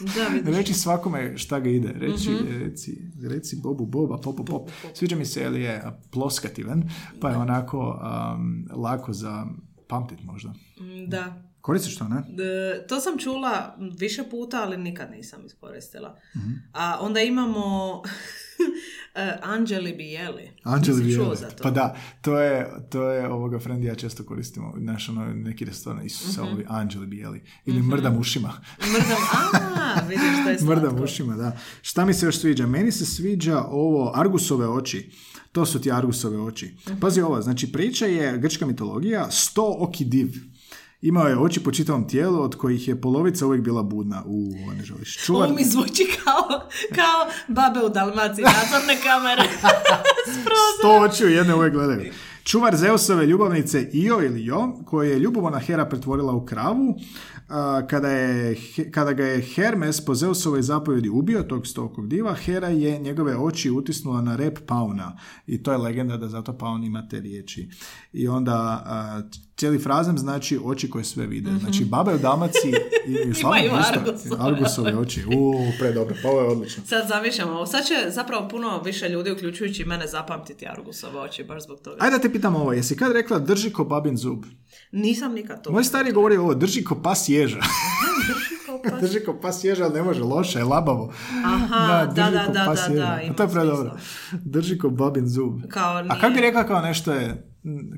[0.00, 0.54] Da, vidiš.
[0.54, 1.92] reći svakome šta ga ide.
[1.92, 4.70] Reći, reci, reci bobu boba, popu pop.
[4.94, 6.90] Sviđa mi se jer je ploskativan,
[7.20, 8.00] pa je onako
[8.34, 9.46] um, lako za
[9.88, 10.52] pamtit možda.
[11.08, 11.45] Da.
[11.66, 12.16] Koristiš to, ne?
[12.16, 16.18] E, To sam čula više puta, ali nikad nisam iskoristila.
[16.36, 16.50] Mhm.
[16.72, 18.02] A onda imamo
[19.14, 20.50] E, Anđeli Bijeli.
[20.62, 21.36] Anđeli Bijeli.
[21.62, 24.74] Pa da, to je, to je ovoga friend ja često koristimo.
[24.76, 26.52] Naš ono, neki restoran, Isuse, Mhm.
[26.52, 27.42] ovi Anđeli Bijeli.
[27.64, 28.52] Ili mrdam ušima.
[28.92, 30.74] Mrdam, a, vidiš što je slatko.
[30.74, 31.58] Mrdam ušima, da.
[31.82, 32.66] Šta mi se još sviđa?
[32.66, 35.10] Meni se sviđa ovo Argusove oči.
[35.52, 36.74] To su ti Argusove oči.
[36.88, 37.00] Mhm.
[37.00, 40.28] Pazi ovo, znači priča je grčka mitologija, sto oki div.
[41.00, 44.22] Imao je oči po čitavom tijelu, od kojih je polovica uvijek bila budna.
[44.26, 45.24] U, ne želiš.
[45.24, 46.60] Čuvar, Ovo mi zvuči kao,
[46.94, 49.42] kao babe u Dalmaciji, nadzorne kamere.
[50.78, 52.12] sto očiju jedne uvijek gledaju.
[52.44, 56.96] Čuvar Zeusove ljubavnice Io ili Jo, koju je ljubomorna Hera pretvorila u kravu,
[57.48, 58.56] a, kada, je,
[58.90, 63.70] kada ga je Hermes po Zeusovoj zapovjedi ubio, tog stokog diva, Hera je njegove oči
[63.70, 65.18] utisnula na rep pauna.
[65.46, 67.68] I to je legenda da zato paun ima te riječi.
[68.12, 68.54] I onda
[68.86, 69.22] a,
[69.56, 71.50] cijeli frazem znači oči koje sve vide.
[71.60, 72.72] Znači baba je u Dalmaciji
[73.08, 74.00] i Imaju isto.
[74.00, 75.24] Argusove Argusove oči.
[75.36, 76.82] U, predobro, pa ovo je odlično.
[76.86, 77.66] Sad zamišljam ovo.
[77.66, 81.96] Sad će zapravo puno više ljudi, uključujući i mene, zapamtiti Argusove oči, baš zbog toga.
[82.00, 84.44] Ajde da te pitam ovo, jesi kad rekla drži ko babin zub?
[84.92, 85.72] Nisam nikad to.
[85.72, 87.60] Moj stari govori ovo, drži ko pas ježa.
[89.00, 91.12] Drži ko pas ježa, ali ne može, loše je, labavo.
[91.44, 93.02] Aha, da, drži da, ko da, pas da, ježa.
[93.02, 93.90] da, A ima to je predobro.
[93.90, 94.46] smisla.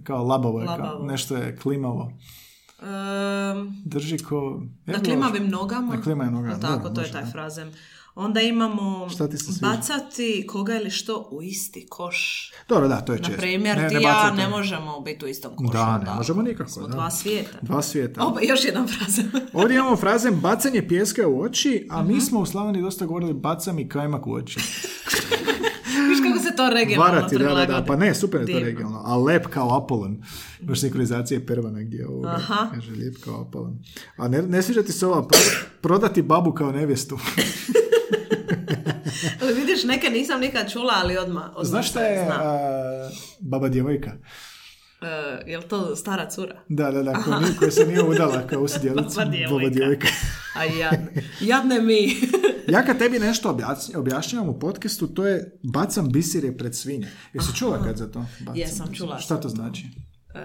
[0.05, 1.05] Kao je, labavo je, kao Labavo.
[1.07, 2.13] nešto je klimavo.
[2.81, 4.61] Ehm, Drži ko...
[4.87, 5.95] na Evo, klimavim nogama.
[5.95, 7.31] Na klimavim nogama, Tako, da, to je može, taj da.
[7.31, 7.73] frazem.
[8.15, 9.09] Onda imamo
[9.63, 12.51] bacati koga ili što u isti koš.
[12.69, 13.41] Dobro, da, to je Na često.
[13.41, 15.73] primjer, Ne, ti ne ja ne možemo biti u istom košu.
[15.73, 16.89] Da, ne možemo nikako, Smo da.
[16.89, 17.59] dva svijeta.
[17.63, 18.25] Dva svijeta.
[18.25, 19.31] Opa, još jedan frazem.
[19.53, 22.09] Ovdje imamo frazem bacanje pjeska u oči, a Mhm.
[22.09, 24.61] mi smo u Slavoniji dosta govorili baca mi kajmak u oči.
[26.39, 27.85] Kako se to regionalno Varati, da, da, da.
[27.85, 29.03] Pa ne, super je to regionalno.
[29.05, 30.23] A lep kao Apolon.
[30.61, 32.29] Baš sinkronizacija je prva negdje ovoga.
[32.29, 32.71] Aha.
[32.75, 33.79] Kaže, lijep kao Apolon.
[34.17, 37.19] A ne, ne sviđa ti se ova pro- prodati babu kao nevjestu.
[39.43, 43.11] Ali vidiš, neke nisam nikad čula, ali odmah, odmah Znaš šta je a,
[43.41, 44.13] baba djevojka?
[45.03, 46.61] E, jel to stara cura?
[46.69, 49.25] Da, da, da, koja, koja se nije udala kao usdjelica.
[49.51, 50.09] Baba djevojka.
[50.57, 51.13] A jadne.
[51.41, 52.09] Jadne mi.
[52.69, 53.59] Ja kad tebi nešto
[53.97, 57.09] objašnjavam u podcastu, to je bacam bisire pred svinje.
[57.33, 58.27] Jesi čula kad za to?
[58.41, 58.97] Bacam Jesam, bisire?
[59.07, 59.87] čula Šta to znači?
[60.35, 60.41] E,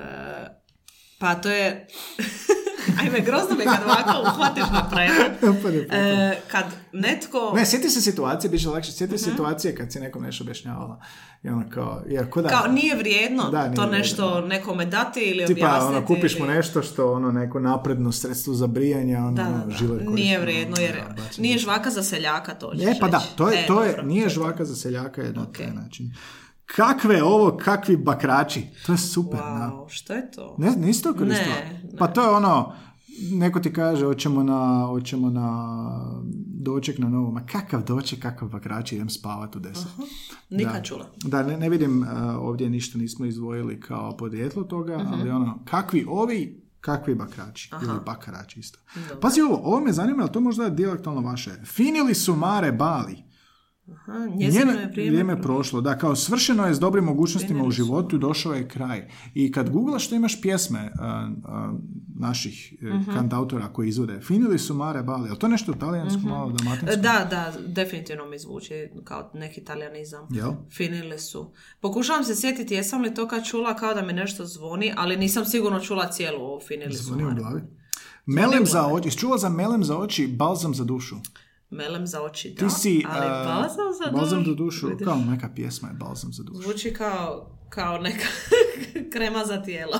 [1.19, 1.87] pa to je...
[2.99, 5.09] Ajme, grozno mi je kad ovako uhvatiš na ne,
[5.99, 7.53] E, kad netko...
[7.55, 8.91] Ne, sjeti se situacije, bit će lakše.
[8.91, 11.01] Sjeti se situacije kad si nekom nešto objašnjavala.
[11.43, 15.19] I ono kao, ko da, Kao nije vrijedno Da, nije to vrijedno, nešto nekome dati
[15.19, 15.95] ili Tipa, objasniti.
[15.97, 19.99] ono, kupiš mu nešto što, ono, neko napredno sredstvo za brijanje, ono, Da, da, žile
[19.99, 20.09] da.
[20.11, 23.49] Nije ono, vrijedno jer da, nije žvaka za seljaka to hoćeš E, pa da, to
[23.49, 24.03] je, E, to je, dobro.
[24.03, 26.13] nije žvaka za seljaka je na taj način.
[26.65, 28.67] Kakve ovo, kakvi bakrači.
[28.85, 29.71] To je super, da.
[29.73, 30.55] Wow, što je to?
[30.59, 31.55] Ne, nisi to koristila?
[31.55, 31.82] Ne, ne.
[31.97, 32.73] Pa to je ono,
[33.31, 35.77] neko ti kaže, hoćemo na, hoćemo na
[36.55, 37.31] doček na novo.
[37.31, 39.87] Ma kakav doček, kakav bakrač, idem spavat u deset.
[40.49, 40.81] Nikad Da.
[40.81, 41.05] čula.
[41.17, 42.07] Da, ne, ne vidim, uh,
[42.37, 45.13] ovdje ništa nismo izdvojili kao podrijetlo toga, Mhm.
[45.13, 47.85] ali ono, kakvi ovi, kakvi bakrači, Aha.
[47.85, 48.79] ili bakarači isto.
[49.21, 51.51] Pazi ovo, ovo me zanima, ali to možda je dijalektalno vaše.
[51.65, 53.23] Finili su mare bali.
[53.87, 55.11] Aha, njezino je vrijeme.
[55.11, 55.81] vrijeme prošlo.
[55.81, 57.71] Da, kao svršeno je s dobrim mogućnostima u su.
[57.73, 59.03] životu, došao je kraj.
[59.33, 61.73] I kad googlaš što imaš pjesme a, a,
[62.15, 63.11] naših e, Mhm.
[63.11, 66.95] kantautora koji izvode, finili su mare bali, ali to je nešto talijansko, malo dalmatinsko?
[66.97, 68.73] Da, da, definitivno mi zvuči
[69.03, 70.27] kao neki italijanizam.
[70.31, 70.51] Jel?
[70.71, 71.51] Finili su.
[71.81, 75.45] Pokušavam se sjetiti jesam li to kad čula kao da mi nešto zvoni, ali nisam
[75.45, 77.03] sigurno čula cijelu ovo finili su.
[77.03, 77.39] Zvoni u Mare.
[77.39, 77.61] glavi.
[78.27, 81.15] Melem za oči, čula za melem za oči, balzam za dušu?
[81.73, 82.67] Melem za oči, da.
[82.67, 83.03] Ti si...
[83.09, 84.49] ali a, balzam za balzam dušu.
[84.51, 86.61] za dušu, Vidiš, kao neka pjesma je balzam za dušu.
[86.61, 88.25] Zvuči kao, kao neka
[89.13, 89.99] krema za tijelo.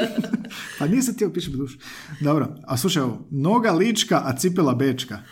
[0.78, 1.78] Pa nije se htio piše dušu.
[2.20, 5.18] Dobro, a slušaj ovo, noga lička, a cipela bečka.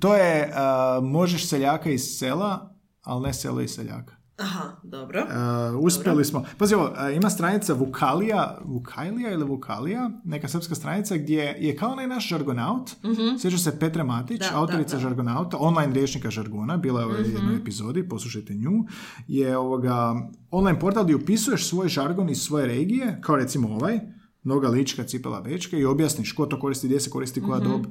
[0.00, 4.15] To je, a, možeš seljaka iz sela, ali ne selo iz seljaka.
[4.36, 5.20] Aha, dobro.
[5.20, 6.44] Uh, uspjeli smo.
[6.58, 11.90] Pazi ovo, uh, ima stranica Vukalija, Vukalija ili Vukalija, neka srpska stranica gdje je kao
[11.90, 12.90] onaj naš žargonaut,
[13.40, 15.08] sjeća se Petre Matić, Da, autorica da, da.
[15.08, 18.84] žargonauta, online rječnika žargona, bila je u jednoj epizodi, poslušajte nju,
[19.28, 20.14] je ovoga
[20.50, 24.00] online portal gdje upisuješ svoj žargon iz svoje regije, kao recimo ovaj,
[24.42, 27.86] noga lička, cipela bečka i objasniš ko to koristi, gdje se koristi, koja dob.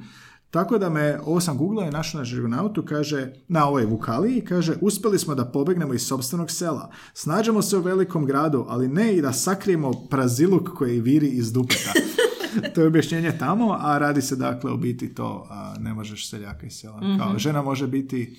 [0.52, 4.74] Tako da me, ovo sam googlao i našao na žargonautu, kaže, na ovoj Vukaliji, kaže,
[4.82, 6.92] uspjeli smo da pobegnemo iz sobstvenog sela.
[7.14, 11.92] Snađemo se u velikom gradu, ali ne i da sakrijemo praziluk koji viri iz dupeta.
[12.76, 16.66] to je objašnjenje tamo, a radi se dakle u biti to, a, ne možeš seljaka
[16.66, 17.00] iz sela.
[17.20, 18.38] Kao, žena može biti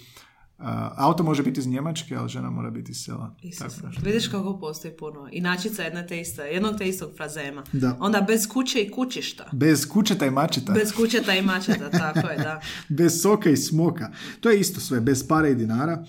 [0.59, 3.35] A, auto može biti iz Njemačke, ali žena mora biti iz sela.
[4.03, 5.29] Vidiš kako postoji puno.
[5.33, 7.65] Inačica jedna te iste, jednog te istog frazema.
[7.73, 7.97] Da.
[8.01, 9.51] Onda bez kuće i kućišta.
[9.53, 10.73] Bez kućeta i mačeta.
[10.73, 12.61] Bez kućeta i mačeta, tako je, da.
[12.89, 14.13] bez soka i smoka.
[14.41, 16.05] To je isto sve, bez pare i dinara.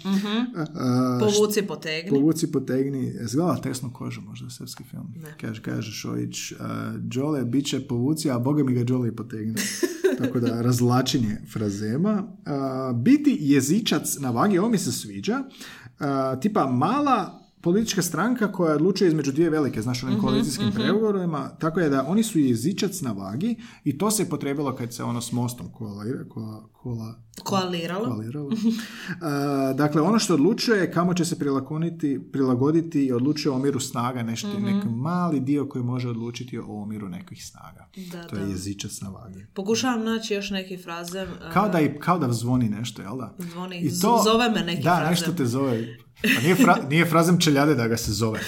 [0.76, 2.10] A, Povuci, potegni.
[2.10, 3.14] Povuci, potegni.
[3.22, 5.14] Zgledala tesnu kožu, možda srpski film.
[5.42, 6.58] Kaže, kaže Šojić, uh,
[6.96, 9.56] Đole, bit će povuci, a boga mi ga Đole i potegni.
[10.18, 12.24] Tako da, razlačenje frazema.
[12.24, 15.44] Uh, biti jezičac na vagi, ovo mi se sviđa.
[16.00, 21.80] Uh, tipa mala politička stranka koja odlučuje između dvije velike, znaš, onim koalicijskim pregovorima, tako
[21.80, 25.32] je da oni su jezičac na vagi i to se potrebilo kad se ono s
[25.32, 28.06] mostom kola, kola, kola, Koaliralo.
[28.06, 28.50] koaliralo.
[29.22, 33.80] A, dakle, ono što odlučuje je kamo će se prilagoditi, prilagoditi i odlučuje o omjeru
[33.82, 34.66] snaga, nešto, Mhm.
[34.66, 37.90] neki mali dio koji može odlučiti o omjeru nekih snaga.
[38.12, 38.42] Da, to da.
[38.42, 39.46] je jezičac na vagi.
[39.54, 41.28] Pokušavam naći još neki frazem.
[41.30, 43.36] uh, Kao da, i, kao da zvoni nešto, jel da?
[43.42, 45.10] Zvoni, I z- zove me neki Da, frazem.
[45.10, 45.98] nešto te zove.
[46.24, 48.40] Pa nije, fra, nije frazem čeljade da ga se zove.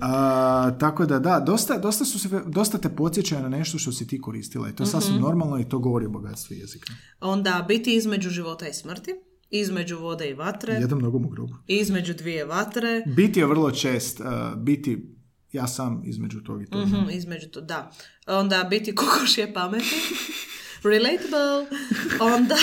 [0.00, 4.06] A, tako da da, dosta, dosta, su se, dosta te podsjećaju na nešto što si
[4.06, 5.22] ti koristila i to je sasvim Mhm.
[5.22, 6.92] normalno i to govori o bogatstvu jezika.
[7.20, 9.10] Onda biti između života i smrti,
[9.50, 11.54] između vode i vatre, Jednom nogom u grobu.
[11.66, 14.26] između dvije vatre, Biti je vrlo čest, uh,
[14.56, 15.14] biti
[15.52, 16.84] ja sam između tog i toga.
[16.86, 17.90] mhm, između to, da.
[18.26, 19.84] Onda biti kokoš je pameti,
[20.84, 21.78] relatable,
[22.22, 22.54] onda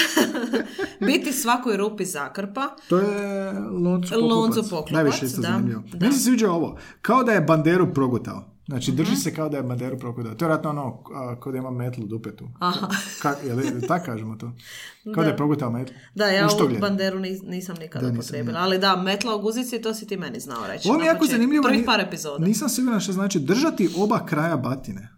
[1.08, 4.32] biti svakoj rupi zakrpa, To je Lonco Poklopac.
[4.32, 5.84] Lonco Poklopac, Najviše isto da, zanimljivo.
[5.88, 5.98] da.
[6.00, 6.78] Meni se sviđa ovo.
[7.02, 8.48] Kao da je banderu progutao.
[8.68, 9.16] Znači, drži Mhm.
[9.16, 10.34] se kao da je banderu progutao.
[10.34, 12.48] To je vjerojatno ono, a, kao da ima metlu dupetu.
[12.60, 12.88] Aha.
[13.22, 14.52] Ka, je li, tako kažemo to?
[15.16, 15.96] Kao da, je progutao metlu.
[16.16, 16.80] Da, ja ovu gleda?
[16.80, 18.60] banderu nis- nisam nikada Da, nisam upotrijebila.
[18.60, 20.90] Ali da, metla u guzici, to si ti meni znao reći.
[20.90, 21.64] Ovo je jako zanimljivo.
[21.64, 22.46] Prvih par epizoda.
[22.46, 25.10] Nisam siguran što znači držati oba kraja batine.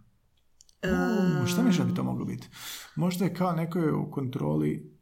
[0.83, 2.47] E, U, šta mi bi to moglo biti?
[2.95, 4.93] Možda je kao neko je u kontroli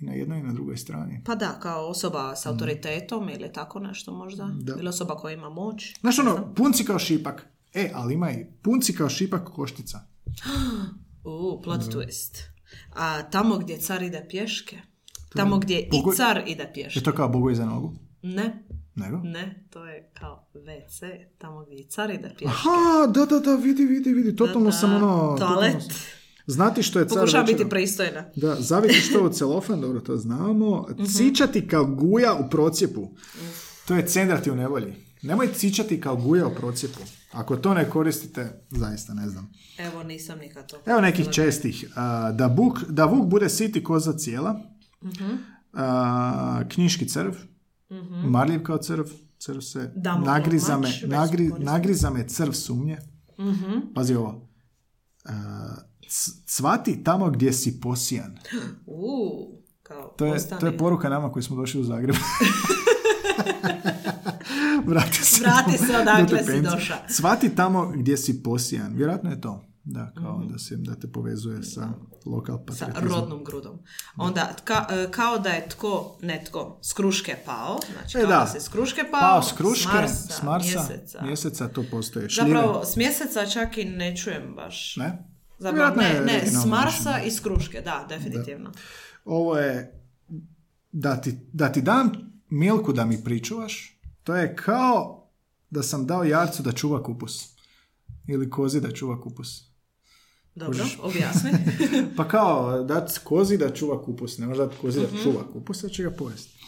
[0.00, 1.20] i na jednoj i na drugoj strani.
[1.24, 4.50] Pa da, kao osoba s autoritetom ili tako nešto možda.
[4.60, 4.74] Da.
[4.78, 5.94] Ili osoba koja ima moć.
[6.00, 7.46] Znaš ono, punci kao šipak.
[7.74, 9.98] E, ali ima i punci kao šipak koštica.
[11.24, 12.42] U, plot twist.
[12.94, 14.78] A tamo gdje car ide pješke.
[15.36, 16.98] Tamo gdje Pogo- i car ide pješke.
[16.98, 17.94] Je to kao bogu iza nogu?
[18.22, 18.64] Ne,
[18.94, 19.16] Nego?
[19.18, 21.00] ne, to je kao WC,
[21.38, 22.46] tamo gdje i car ide pješke.
[22.46, 22.70] Aha,
[23.06, 25.36] da, da, da, vidi, vidi, vidi, totalno Da, sam ono...
[25.38, 25.72] toalet.
[25.72, 25.94] totalno
[26.46, 28.24] Znati što je car Pokušavam večera- biti pristojna.
[28.36, 30.86] Da, zaviti što u celofan, dobro, to znamo.
[30.90, 31.04] Mhm.
[31.04, 33.10] Cičati kao guja u procijepu.
[33.86, 34.94] To je cendrati u nevolji.
[35.22, 37.00] Nemoj cičati kao guja u procijepu.
[37.32, 39.52] Ako to ne koristite, zaista ne znam.
[39.78, 40.76] Evo, nisam nikad to.
[40.86, 41.84] Evo nekih čestih.
[42.32, 44.60] Da, buk, da vuk bude siti koza cijela.
[45.72, 47.32] A, knjiški crv.
[48.24, 49.04] Marljiv kao crv.
[49.38, 52.98] Crv se nagriza me, nagri- nagriza me crv sumnje.
[53.38, 53.78] Mhm.
[53.94, 54.48] Pazi ovo.
[56.08, 58.38] C- cvati tamo gdje si posijan.
[58.86, 59.52] U,
[59.82, 62.16] kao To je, to je poruka nama koji smo došli u Zagreb.
[64.86, 66.96] Vrati se, Vrati se odakle si došao.
[67.10, 68.92] Cvati tamo gdje si posijan.
[68.94, 69.64] Vjerojatno je to.
[69.84, 70.48] Da, kao Mhm.
[70.48, 71.88] da, se, da te povezuje sa
[72.26, 73.08] lokal sa patriotizmom.
[73.10, 73.78] rodnom grudom.
[74.16, 78.36] Onda, ka- e, kao da je tko, netko, s kruške pao, znači E, kao da.
[78.36, 81.22] da, se s kruške pao, Pao s kruške, s Marsa, s Marsa, mjeseca.
[81.22, 82.28] mjeseca, to postoje.
[82.28, 82.48] Šljive.
[82.50, 84.96] Zapravo, s mjeseca čak i ne čujem baš.
[84.96, 85.24] Ne?
[85.58, 88.72] Zapravo, ne, ne, s Marsa i s kruške, da, definitivno.
[89.24, 90.02] Ovo je
[90.92, 92.12] da ti, da ti dam
[92.48, 95.28] milku da mi pričuvaš, to je kao
[95.70, 97.52] da sam dao jarcu da čuva kupus.
[98.28, 99.71] Ili kozi da čuva kupus.
[100.54, 101.50] Dobro, objasni.
[102.16, 105.88] Pa kao dat kozi da čuva kupus, ne možda dat kozi da čuva kupus, a
[105.88, 106.58] će ga pojesti.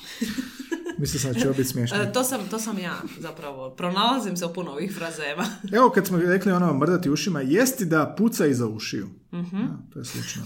[0.99, 1.99] Mislim sam da će biti smiješno.
[2.03, 3.71] E, to, sam, to sam ja, zapravo.
[3.71, 5.47] Pronalazim se u puno ovih frazema.
[5.79, 9.09] Evo kad smo rekli ono mrdati ušima, jesti da puca iza ušiju.
[9.33, 10.43] Ja, to je slično.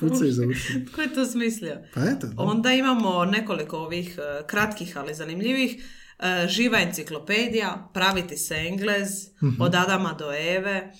[0.00, 0.86] Puca iza ušiju.
[0.86, 1.76] Tko je to smislio?
[1.94, 2.26] Pa eto.
[2.26, 2.42] da.
[2.42, 5.84] Onda imamo nekoliko ovih e, kratkih, ali zanimljivih.
[6.18, 9.08] E, živa enciklopedija, praviti se englez,
[9.60, 10.92] od Adama do Eve,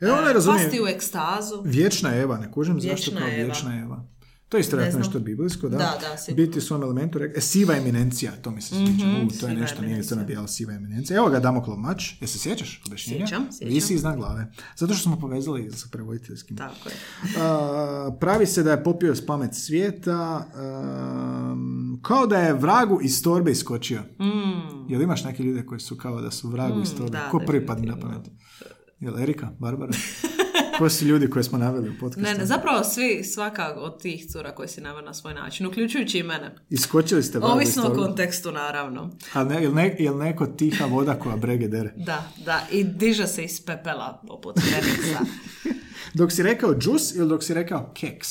[0.00, 0.64] e, ne razumijem.
[0.64, 1.62] pasti u ekstazu.
[1.64, 3.36] Vječna Eva, ne kužim zašto Vječna kao Eva.
[3.36, 4.04] vječna Eva.
[4.48, 5.76] To je isto Ne nešto biblijsko, da?
[5.76, 5.98] Da,
[6.28, 6.34] da.
[6.34, 9.06] Biti u svom elementu, e, siva eminencija, to mi se sviđa.
[9.06, 11.16] Mhm, U, to je nešto, nije crna bijela siva eminencija.
[11.16, 13.26] Evo ga Damoklov mač, jel se sjećaš objašnjenja?
[13.26, 13.74] Sjećam, sjećam.
[13.74, 14.52] Visi iznad glave.
[14.76, 16.56] Zato što smo povezali sa prevoditeljskim.
[16.56, 16.94] Tako je.
[17.38, 20.46] A, pravi se da je popio s pamet svijeta,
[21.52, 24.00] um, kao da je vragu iz torbe iskočio.
[24.00, 27.18] Mm, Jel imaš neke ljude koji su kao da su vragu iz torbe?
[27.18, 28.26] da, Ko prvi padne na pamet?
[29.00, 29.92] Jel Erika, Barbara?
[30.78, 32.22] Ko su ljudi koje smo naveli u podcastu?
[32.22, 36.18] ne, ne, zapravo svi, svaka od tih cura koje si naveo na svoj način, uključujući
[36.18, 36.54] i mene.
[36.70, 39.10] Iskočili ste iz Ovisno o kontekstu, naravno.
[39.32, 41.92] A ne, jel, ne, jel neko tiha voda koja brege dere?
[41.96, 45.18] Da, da, i diže se iz pepela poput Feniksa.
[46.14, 48.28] Dok si rekao džus ili dok si rekao keks.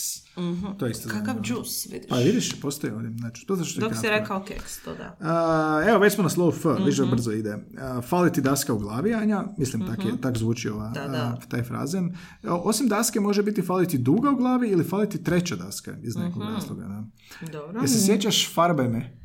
[0.77, 2.09] To je isto Kakav džus, vidiš.
[2.09, 3.11] Pa vidiš, postoji ovdje.
[3.11, 5.17] Znači, to što Dok si rekao keks, to da.
[5.21, 6.99] A, evo, već smo na slow F, Mhm.
[6.99, 7.57] da brzo ide.
[7.79, 9.43] A, fali ti daska u glavi, Anja.
[9.57, 11.37] Mislim, tak, je, tak zvuči ova, Da, a, da.
[11.49, 12.07] taj frazem.
[12.43, 16.43] E, Osim daske može biti faliti duga u glavi ili faliti treća daska iz nekog
[16.43, 16.53] Mhm.
[16.53, 16.83] razloga.
[16.83, 17.03] Da.
[17.49, 17.79] Dobro.
[17.79, 18.97] Jel se sjećaš farbaj me?
[18.99, 19.24] F-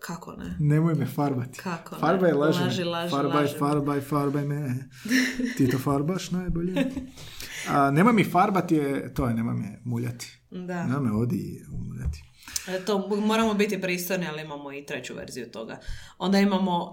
[0.00, 0.56] kako ne?
[0.60, 1.58] Nemoj me farbati.
[1.58, 2.00] Kako ne?
[2.00, 2.86] Farbaj, laži, Laži, me.
[2.86, 4.74] laži, farbaj, laži farbaj, farbaj me.
[5.56, 6.86] Ti to farbaš najbolje.
[7.68, 10.38] A, nemoj mi farbati je, to je, nemoj me muljati.
[10.50, 10.84] Da.
[10.84, 12.22] Nemoj me odi muljati.
[12.68, 15.78] E, To moramo biti pristojni, ali imamo i treću verziju toga.
[16.18, 16.92] Onda imamo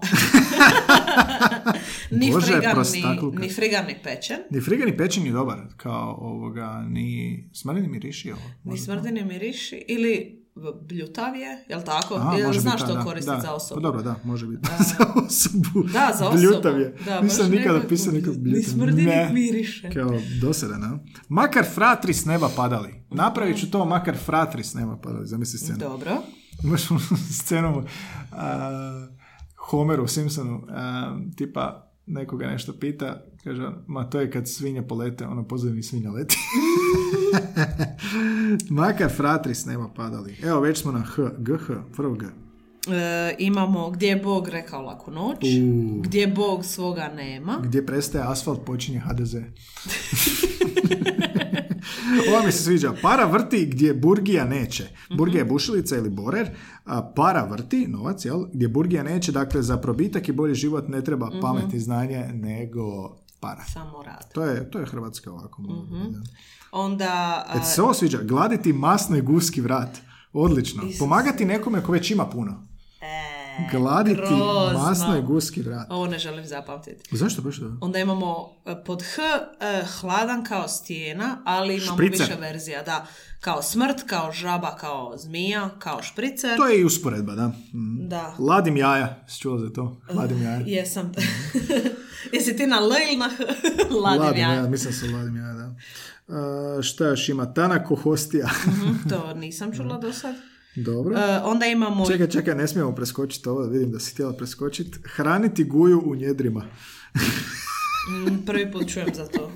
[2.10, 3.02] ni Bože, frigan, ni,
[3.38, 4.38] ni frigan, ni pečen.
[4.50, 7.08] Ni friga ni pečen je dobar, kao ovoga, ni
[7.52, 8.40] smrdi ni miriši ovo.
[8.64, 8.84] Ni možda.
[8.84, 9.84] smrdi, ni miriši.
[9.88, 10.45] Ili
[10.82, 12.14] bljutav je, jel tako?
[12.14, 13.40] A, Jel znaš biti, to da, koristiti da.
[13.42, 13.80] za osobu?
[13.80, 14.68] Pa dobro, da, može biti.
[14.88, 15.82] za osobu.
[15.92, 16.38] Da, za osobu.
[16.38, 16.94] Bljutav je.
[17.04, 18.70] Da, Nisam nikada nekako pisao nikog Ni bljutav.
[18.70, 19.26] smrdi, Ne.
[19.26, 19.90] ni miriše.
[19.90, 20.10] Kao
[20.40, 20.98] dosadan, a?
[21.28, 22.94] Makar fratri s neba padali.
[23.10, 25.26] Napravit ću to, makar fratri s neba padali.
[25.26, 25.78] Zamisli scenu.
[25.78, 26.16] Dobro.
[26.64, 26.82] Imaš
[27.38, 27.84] scenu
[28.32, 29.06] a,
[29.58, 35.44] Homeru Simpsonu, a, tipa nekoga nešto pita, kaže, ma to je kad svinje polete, ono
[35.44, 36.36] pozivni svinja leti.
[38.70, 40.36] Makar fratri s nema padali.
[40.42, 42.26] Evo, već smo na H, GH, prvo G.
[42.26, 42.30] E,
[43.38, 46.00] imamo gdje je Bog rekao laku noć, U.
[46.02, 47.58] gdje Bog svoga nema.
[47.62, 49.34] Gdje prestaje asfalt, počinje HDZ.
[52.30, 52.92] Ova mi se sviđa.
[53.02, 54.88] Para vrti gdje Burgija neće.
[55.16, 56.50] Burgija je bušilica ili borer.
[56.84, 58.44] A para vrti, novac, jel?
[58.52, 59.32] Gdje Burgija neće.
[59.32, 63.64] Dakle, za probitak i bolji život ne treba pamet i znanje, nego para.
[63.64, 64.32] Samo rad.
[64.32, 65.62] To je, to je Hrvatska ovako.
[66.10, 66.20] da.
[66.72, 67.44] Onda...
[67.52, 68.18] Ti se ovo sviđa?
[68.22, 69.98] Gladiti masno i guski vrat.
[70.32, 70.82] Odlično.
[70.98, 72.66] Pomagati nekome ko već ima puno.
[73.00, 73.35] e,
[73.70, 74.78] Gladiti grozno.
[74.78, 75.86] masno i guski vrat.
[75.90, 77.16] Ovo ne želim zapamtiti.
[77.16, 77.76] Zašto baš to?
[77.80, 79.22] Onda imamo e, pod H
[79.60, 82.26] e, hladan kao stijena, ali imamo Špricer.
[82.26, 82.82] više verzija.
[82.82, 83.06] Da,
[83.40, 86.56] kao smrt, kao žaba, kao zmija, kao špricer.
[86.56, 87.46] To je i usporedba, da.
[87.48, 88.08] Mm.
[88.08, 88.34] Da.
[88.38, 89.24] Ladim jaja.
[89.28, 90.00] Si čula za to?
[90.10, 90.60] Ladim jaja.
[90.76, 91.12] Jesam.
[92.32, 93.44] Jesi ti na L ili na H?
[94.04, 94.48] Ladim Ladim ja.
[94.48, 95.74] jaja, mislim se ladim jaja, da.
[96.28, 97.54] Uh, šta još ima?
[97.54, 98.48] Tanako hostija.
[98.66, 100.34] Mhm, To nisam čula do sad.
[100.76, 101.18] Dobro.
[101.18, 102.06] E, onda imamo...
[102.06, 104.98] Čekaj, čekaj, ne smijemo preskočiti ovo, vidim da si htjela preskočiti.
[105.04, 106.64] Hraniti guju u njedrima.
[108.08, 109.52] Mm, Prvi put čujem za to.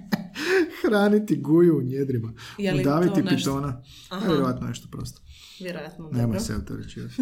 [0.82, 2.32] Hraniti guju u njedrima.
[2.58, 3.36] Je to Udaviti nešto?
[3.36, 3.82] pitona.
[4.08, 4.26] Aha.
[4.26, 5.20] Vjerojatno nešto prosto.
[5.60, 6.40] Vjerojatno, Nemoj dobro.
[6.40, 7.14] se autoričivati.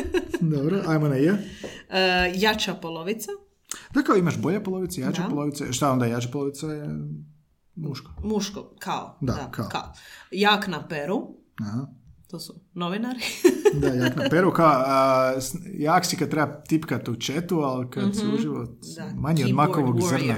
[0.56, 1.32] Dobro, ajmo na je.
[1.90, 3.30] E, jača polovica.
[3.94, 5.28] Dakle, imaš bolja polovica, jača Da.
[5.28, 5.72] polovica.
[5.72, 6.88] Šta onda jača polovica je
[7.74, 8.10] muško.
[8.24, 9.18] Muško, kao.
[9.20, 9.92] Da, kao.
[10.30, 11.36] Jak na peru.
[11.60, 11.86] Aha.
[12.34, 13.18] To su novinari.
[13.80, 15.32] Da, jak na peru, kao, a,
[15.78, 18.72] jak si kad treba tipkat u četu, ali kad si uživo, Mhm.
[18.96, 20.34] Da, manje od makovog zrna.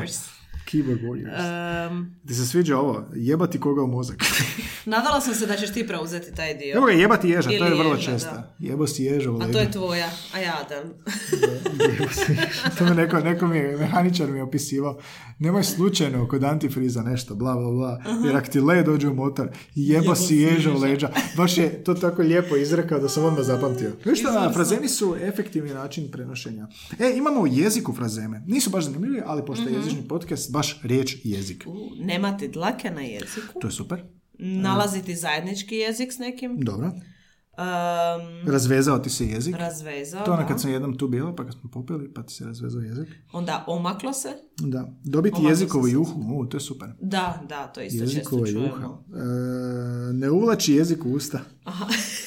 [0.66, 1.86] Keyboard warriors.
[1.90, 3.05] Em, Ti se sviđa ovo?
[3.14, 4.16] Jebati koga u mozak.
[4.86, 6.76] nadala sam se da ćeš ti preuzeti taj dio.
[6.76, 8.30] Evo ga, jebati ježa, to je Ili vrlo ježa, često.
[8.30, 8.55] da.
[8.59, 10.74] Jebo si ježa u A to je tvoja, a ja da.
[10.74, 12.76] Jebo si ježa.
[12.78, 14.98] to me neko, neko mi je, mehaničar mi je opisivao.
[15.38, 18.02] Nemoj slučajno kod antifriza nešto, bla, bla, bla.
[18.26, 21.10] Jer ako ti le dođe u motor, jebo, Jebo si ježa u leđa.
[21.36, 23.93] Baš je to tako lijepo izrekao da sam odmah zapamtio.
[24.05, 26.66] Viš što, frazemi su efektivni način prenošenja.
[26.98, 28.43] E, imamo u jeziku frazeme.
[28.47, 31.65] Nisu baš zanimljivi, ali pošto je jezični podcast, baš riječ jezik.
[31.66, 33.61] U, nemati dlake na jeziku.
[33.61, 34.03] To je super.
[34.39, 36.59] Nalaziti zajednički jezik s nekim.
[36.61, 36.87] Dobro.
[36.87, 39.57] em, Razvezao ti se jezik.
[39.57, 40.24] razvezao.
[40.24, 42.45] To je ono kad sam jednom tu bila, pa kad smo popili, pa ti se
[42.45, 43.09] razvezao jezik.
[43.33, 44.28] Onda omaklo se.
[44.59, 44.89] Da.
[45.05, 46.89] Dobiti Ovako jezikovu juhu, u, to je super.
[47.01, 48.70] Da, da, to isto Jezikova često juha.
[48.70, 49.05] čujemo.
[49.15, 51.41] E, ne uvlači jezik u usta.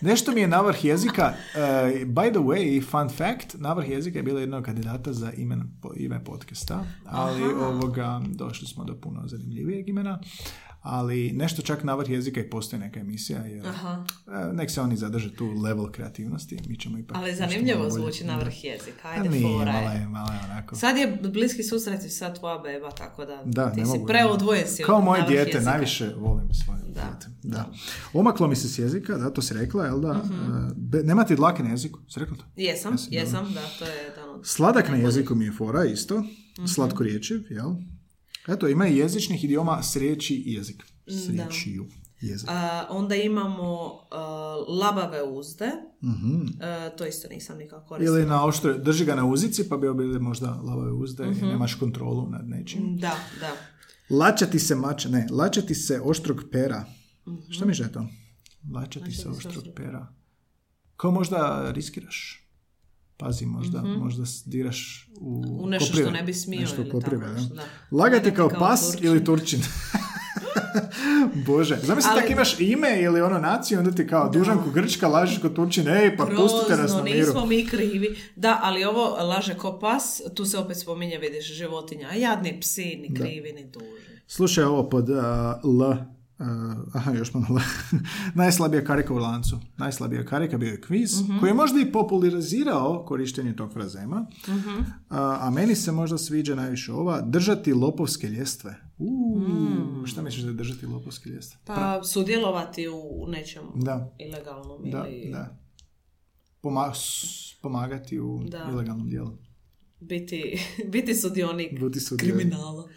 [0.00, 1.60] Nešto mi je navrh jezika, e,
[2.04, 5.62] by the way, fun fact, navrh jezika je bila jedna od kandidata za imen,
[5.96, 10.20] ime podcasta, ali ovoga, došli smo do puno zanimljivijeg imena,
[10.82, 14.04] ali nešto čak navrh jezika i postoji neka emisija, jer Aha.
[14.28, 17.16] e, nek se oni zadrže tu level kreativnosti, mi ćemo ipak...
[17.16, 19.00] Ali zanimljivo zvuči na vrh jezika.
[19.04, 19.96] A Ajde, nije, fora malo je.
[19.96, 20.76] je, malo je onako.
[20.76, 24.06] Sad je bliski susret i sad tvoja beba, tako da, Da, ti ne si mogu.
[24.06, 25.70] preodvojen si Kao moje dijete, jezika.
[25.70, 27.00] najviše volim svoje Da.
[27.02, 27.26] dijete.
[27.44, 27.70] Da.
[28.12, 30.12] Omaklo mi se s jezika, da, to si rekla, jel da?
[30.14, 30.34] Mhm.
[30.34, 32.44] E, be- nema ti dlake na jeziku, si rekla to?
[32.56, 33.92] Jesam, Jesi, jesam, da, to je
[34.30, 34.46] od...
[34.46, 36.18] Sladak na jeziku mi je fora, isto.
[36.18, 36.66] Mhm.
[36.66, 37.70] Slatko riječiv, jel?
[38.50, 40.84] Eto, ima i jezičnih idioma s riječi i jezik.
[41.06, 41.32] S Da.
[41.32, 41.86] riječiju
[42.20, 42.48] jezik.
[42.48, 43.74] A, onda imamo
[44.10, 44.18] a,
[44.70, 45.70] labave uzde,
[46.02, 46.62] Mhm.
[46.62, 48.18] A, to isto nisam nikako koristila.
[48.18, 51.44] Ili na oštro, drži ga na uzici, pa bi bili možda lavove uzde Mhm.
[51.44, 52.96] i nemaš kontrolu nad nečim.
[52.96, 53.52] Da, da.
[54.10, 56.84] Lačati se mač, ne, lačati se oštrog pera.
[57.28, 57.50] Mhm.
[57.50, 58.06] Šta mi je to?
[58.74, 60.06] Lačati se oštrog pera.
[60.96, 62.46] Kao možda riskiraš?
[63.20, 65.42] Pazi, možda, možda s- diraš u.
[65.58, 66.04] U nešto koprive.
[66.04, 67.40] što ne bi smio Nešto ili koprive, tako da.
[67.40, 67.62] nešto, da.
[67.92, 69.06] Lagati kao, pas Turčin.
[69.06, 69.60] ili turčin.
[71.46, 75.54] Bože, zamisli tako imaš ime ili ono naciju, onda ti kao dužanku Grčka, lažeš kod
[75.54, 77.18] Turčin, ej, pa pustite nas na miru.
[77.18, 78.16] nismo mi krivi.
[78.36, 80.02] Da, ali ovo laže ko pas,
[80.34, 82.08] tu se opet spominje, vidiš, životinja.
[82.08, 84.20] A jadni psi, ni krivi, ni dužni.
[84.26, 85.16] Slušaj ovo pod uh,
[85.80, 85.94] L.
[86.40, 86.46] uh,
[86.92, 87.60] aha, još malo.
[88.34, 89.58] Najslabija karika u lancu.
[89.76, 91.38] Najslabija karika bio je kviz, Mhm.
[91.38, 94.26] koji je možda i popularizirao korištenje tog frazema.
[94.48, 94.78] Mhm.
[95.08, 98.76] A, a meni se možda sviđa najviše ova, držati lopovske ljestve.
[98.98, 101.58] Uuu, šta misliš da je držati lopovske ljestve?
[101.58, 101.66] Mm.
[101.66, 105.56] Pa sudjelovati u u nečem Da, ilegalnom da, ili da.
[106.62, 106.92] Poma-
[107.62, 108.68] pomagati u Da.
[108.72, 109.30] ilegalnom dijelu.
[110.00, 110.58] biti,
[110.92, 112.36] biti sudionik Biti sudionik.
[112.36, 112.88] kriminala.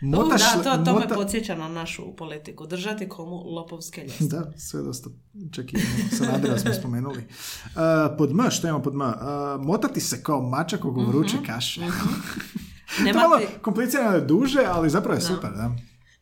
[0.00, 2.66] Motaš, da, to, to mota- me podsjeća na našu politiku.
[2.66, 4.26] Držati komu lopovske ljestve.
[4.26, 5.10] Da, sve dosta
[5.72, 7.18] i Sanadera smo spomenuli.
[7.18, 7.72] Uh,
[8.18, 9.00] pod M, što ima pod M?
[9.00, 9.10] Uh,
[9.66, 11.80] motati se kao mačak oko vruće kaše.
[12.98, 15.72] to je malo Nemati, komplicirano je duže, ali zapravo je super, da.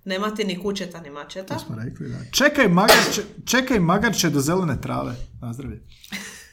[0.04, 1.58] nemati ni kućeta ni mačeta.
[1.58, 2.18] Smo rekli, da.
[2.32, 5.14] Čekaj magarče, čekaj magarče do zelene trave.
[5.40, 5.82] Nazdravlje.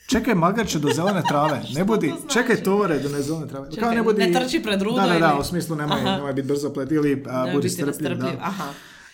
[0.07, 1.61] Čekaj magarče do zelene trave.
[1.75, 2.33] Ne budi, to znači?
[2.33, 3.69] čekaj tovare do ne zelene trave.
[3.69, 6.01] Čekaj, Kao ne, budi, ne trči pred rudo Da, da, da, ili- u smislu nemoj,
[6.03, 8.17] nemoj biti brzo plet ili a, budi strpljiv.
[8.17, 8.31] Da.
[8.41, 8.63] Aha.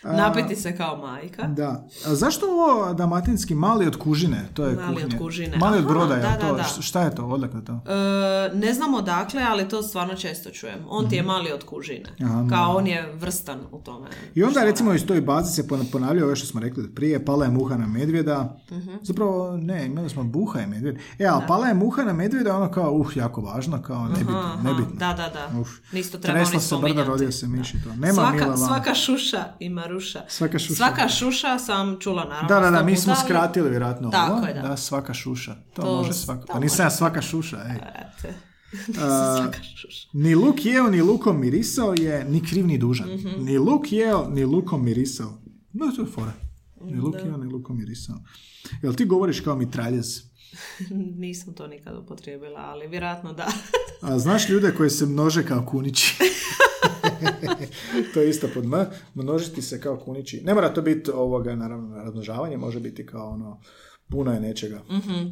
[0.04, 1.44] Napiti se kao majka.
[1.44, 1.88] Da.
[2.06, 4.50] A zašto ovo dalmatinski mali od kužine?
[4.54, 5.18] To je Mali od kuhinja.
[5.20, 5.58] kužine.
[5.58, 6.46] Mali od Aha, broda, je da, to?
[6.48, 6.82] da, da.
[6.82, 7.26] Šta je to?
[7.26, 7.72] Odakle to?
[7.74, 10.80] E, ne znam odakle, ali to stvarno često čujem.
[10.88, 12.10] On ti je mali od kužine.
[12.22, 12.32] Mhm.
[12.32, 14.08] Aha, Kao on je vrstan u tome.
[14.36, 17.26] I onda recimo iz toj bazi se pon- ponavlja ovo što smo rekli od prije,
[17.26, 18.58] pala je muha na medvjeda.
[18.72, 18.92] Mhm.
[19.02, 20.96] Zapravo ne, imali smo buha je medvjed.
[21.20, 24.62] E, ali pala je muha na medvjeda, ono kao, uh, jako važno, kao nebitno, Aha,
[24.64, 24.96] nebitno.
[24.96, 25.60] Da, da, da.
[25.60, 25.70] Uf.
[25.92, 27.90] Nisto treba Tresla se brda, rodio se miš i to.
[27.92, 30.22] Nema svaka, mila svaka šuša ima ruša.
[30.30, 30.74] Svaka šuša.
[30.76, 32.48] Svaka šuša sam čula naravno.
[32.50, 34.48] Da, da, da, mi smo skratili vjerojatno Tako ovo.
[34.48, 34.78] je, da.
[34.78, 35.56] svaka šuša.
[35.74, 36.42] To, To može s- svaka.
[36.42, 37.78] to Pa nisam ja svaka šuša, ej.
[39.00, 39.52] A.
[40.14, 43.10] Ni luk jeo, ni lukom mirisao je ni kriv ni dužan.
[43.10, 43.30] Mhm.
[43.40, 45.38] Ni luk jeo, ni lukom mirisao.
[45.74, 46.34] No, to je fora.
[46.82, 48.16] Ni luk jeo, ni lukom mirisao.
[48.82, 50.22] Jel ti govoriš kao mitraljez?
[51.18, 53.48] Nisam to nikad upotrijebila, ali vjerojatno da.
[54.02, 56.16] A znaš ljude koji se množe kao kunići?
[58.14, 58.86] to je isto pod M.
[59.14, 60.42] Množiti se kao kunići.
[60.44, 62.58] Ne mora to biti ovoga, naravno, razmnožavanje.
[62.58, 63.62] Može biti kao ono,
[64.10, 64.82] puno je nečega.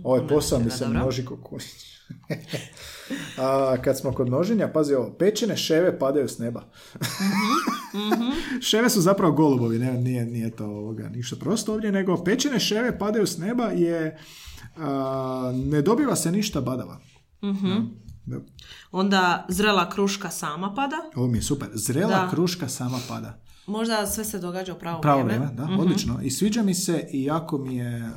[0.04, 1.00] Ovaj posao mi se dobro.
[1.00, 2.00] množi kao kunić.
[3.38, 6.64] A, kad smo kod množenja, pazi ovo, pečene ševe padaju s neba.
[8.70, 13.00] ševe su zapravo golubovi, ne, nije, nije to ovoga, ništa prosto ovdje, nego pečene ševe
[13.00, 14.18] padaju s neba je
[14.78, 17.00] a, ne dobiva se ništa badava.
[18.30, 18.40] Da.
[18.92, 20.96] Onda zrela kruška sama pada.
[21.16, 21.70] Ovo mi je super.
[21.74, 22.28] Zrela Da.
[22.30, 23.40] kruška sama pada.
[23.68, 25.50] Možda sve se događa u pravo, Pravo vrijeme.
[25.54, 26.20] da, odlično.
[26.22, 28.04] I sviđa mi se i jako mi je...
[28.04, 28.12] Uh,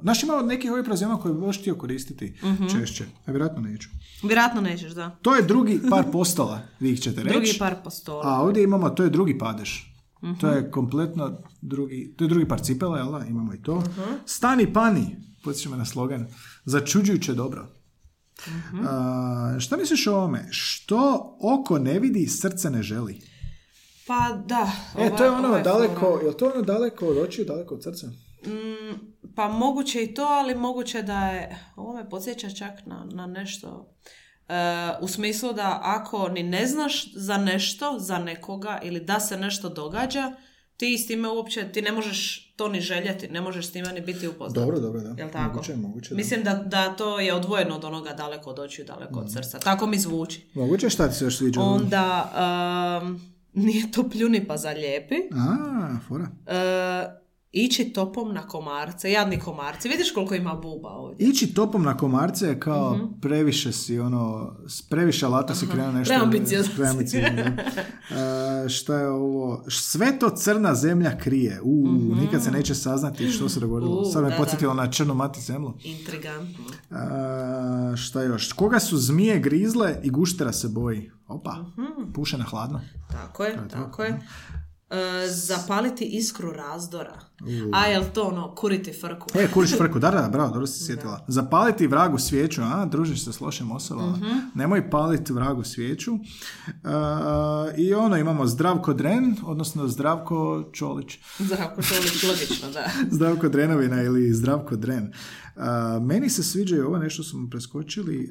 [0.00, 2.34] znaš, ima od nekih ovih prazema koje bi baš htio koristiti
[2.72, 3.04] češće.
[3.26, 3.88] A vjerojatno neću.
[4.22, 5.10] Vjerojatno nećeš, da.
[5.22, 7.32] To je drugi par postola, vi ćete reći.
[7.34, 8.20] Drugi par po stolu.
[8.24, 9.92] A ovdje imamo, to je drugi padeš.
[10.40, 13.24] To je kompletno drugi, to je drugi par cipela, jel da?
[13.26, 13.82] Imamo i to.
[14.26, 16.26] Stani pani, podsjeća me na slogan,
[16.64, 17.66] začuđujuće dobro.
[18.82, 20.48] A, šta misliš o ovome?
[20.50, 20.98] Što
[21.40, 23.20] oko ne vidi, srce ne želi?
[24.06, 24.14] Pa
[24.46, 24.70] da.
[24.98, 27.74] E, to je ova- ono ovaj daleko, je li to ono daleko od očiju, daleko
[27.74, 28.06] od srca?
[28.06, 28.94] Mm,
[29.34, 33.94] pa moguće i to, ali moguće da je, ovo me podsjeća čak na, na nešto,
[34.48, 34.54] e,
[35.00, 39.68] u smislu da ako ni ne znaš za nešto, za nekoga ili da se nešto
[39.68, 40.32] događa,
[40.76, 44.00] ti s time uopće, ti ne možeš to ni željeti, ne možeš s time ni
[44.00, 44.54] biti upoznat.
[44.54, 45.14] Dobro, dobro, da.
[45.18, 45.54] Jel tako?
[45.54, 46.16] Moguće, moguće, da.
[46.16, 49.58] Mislim da, da to je odvojeno od onoga daleko od očiju, daleko od srca.
[49.58, 50.46] Tako mi zvuči.
[50.54, 51.60] Moguće, šta ti se još sviđa?
[51.60, 52.32] Onda,
[53.02, 53.20] um,
[53.64, 55.14] nije to pljuni pa zalijepi.
[55.14, 56.28] A, fora.
[56.46, 59.88] E, ići topom na komarce, jadni komarci.
[59.88, 61.26] Vidiš koliko ima buba ovdje.
[61.26, 63.04] Ići topom na komarce je kao Mhm.
[63.20, 66.14] previše si ono, s previše alata si krenuo nešto.
[66.14, 67.62] Preambiciozno da.
[68.12, 69.64] A, šta je ovo?
[69.68, 71.60] Sve to crna zemlja krije.
[71.62, 73.92] U, nikad se neće saznati što se dogodilo.
[73.92, 74.00] Mhm.
[74.00, 75.72] U, Sad me da, podsjetilo na črnu mati zemlju.
[75.80, 76.64] Intrigantno.
[76.90, 78.52] A, šta još?
[78.52, 81.10] Koga su zmije grizle i guštera se boji?
[81.28, 82.12] Opa, Mhm.
[82.12, 82.80] puše na hladno.
[83.10, 84.20] Tako je, tako je.
[84.90, 87.20] E, zapaliti iskru razdora.
[87.72, 89.26] A jel to ono, kuriti frku?
[89.34, 91.24] E, kuriš frku, da, da, bravo, dobro si sjetila.
[91.28, 94.16] Zapaliti vragu svijeću, a, družiš se s lošim osobama.
[94.16, 94.38] Mhm.
[94.54, 96.12] Nemoj paliti vragu svijeću.
[96.14, 96.18] E,
[97.76, 101.18] I ono, imamo Zdravko Dren, odnosno Zdravko Čolić.
[101.38, 102.90] Zdravko Čolić, logično, da.
[103.16, 105.04] Zdravko Drenovina ili Zdravko Dren.
[105.04, 105.10] E,
[106.00, 108.30] meni se sviđaju ovo nešto smo preskočili,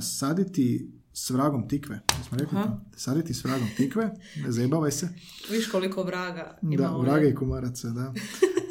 [0.00, 2.00] saditi s vragom tikve.
[2.28, 2.58] Smo rekli?
[2.96, 4.10] Saditi s vragom tikve,
[4.44, 5.08] ne zajebavaj se.
[5.50, 8.12] Viš koliko vraga ima Da, vraga i kumaraca, da.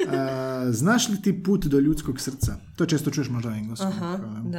[0.08, 2.56] A, znaš li ti put do ljudskog srca?
[2.76, 3.88] To često čuješ možda u engleskom.
[3.88, 4.50] Aha, kao, ne?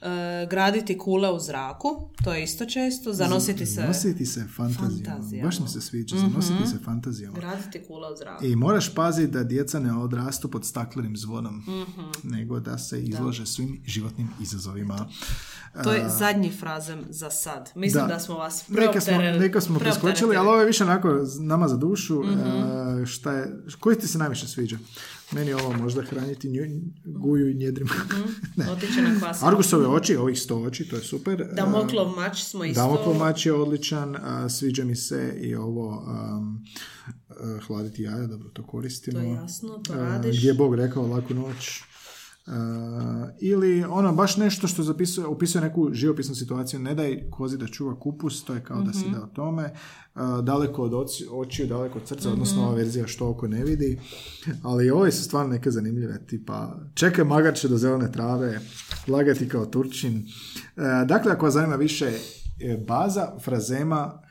[0.00, 0.08] Da.
[0.08, 1.88] E, graditi kule u zraku,
[2.24, 3.12] to je isto često.
[3.12, 3.72] Zanositi se...
[3.72, 5.04] Zanositi se fantazijama.
[5.06, 5.46] fantazijama.
[5.46, 6.16] Baš mi se sviđa.
[6.18, 7.36] Zanositi se fantazijama.
[7.36, 8.44] Graditi kule u zraku.
[8.44, 12.02] I moraš paziti da djeca ne odrastu pod staklenim zvonom, Mhm.
[12.24, 15.08] nego da se izlože svim životnim izazovima.
[15.84, 17.70] To je zadnji frazem za sad.
[17.74, 21.08] Mislim da, smo vas neka smo, preopterili- neka smo preskočili, ali ovo je više onako
[21.40, 22.22] nama za dušu.
[22.22, 22.38] Mhm.
[23.02, 24.78] E, šta je, koji ti se najviše sviđa?
[25.32, 26.62] Meni je ovo možda hraniti nju,
[27.04, 27.90] guju i njedrima.
[28.56, 29.42] na kvas.
[29.42, 31.42] Argusove oči, ovih sto oči, to je super.
[31.42, 32.80] E, Damoklov mač smo isto...
[32.80, 36.64] Damoklov mač je odličan, a, sviđa mi se i ovo um,
[37.28, 39.20] a, hladiti jaja, dobro to koristimo.
[39.20, 40.38] To je jasno, to A, radiš.
[40.38, 41.82] Gdje je Bog rekao laku noć.
[42.48, 47.66] A, ili ono baš nešto što zapisuje, opisuje neku živopisnu situaciju, ne daj kozi da
[47.66, 48.98] čuva kupus, to je kao da Mhm.
[48.98, 49.72] si dao tome,
[50.14, 52.32] A, daleko od oci, očiju, daleko od srca, Mhm.
[52.32, 54.00] odnosno ova verzija što oko ne vidi,
[54.62, 58.60] ali ove su stvarno neke zanimljive, tipa čekaj magarče do zelene trave,
[59.08, 60.16] lagati kao Turčin.
[60.16, 60.24] E,
[61.04, 62.10] dakle, ako vas zanima više
[62.78, 64.22] baza, frazema,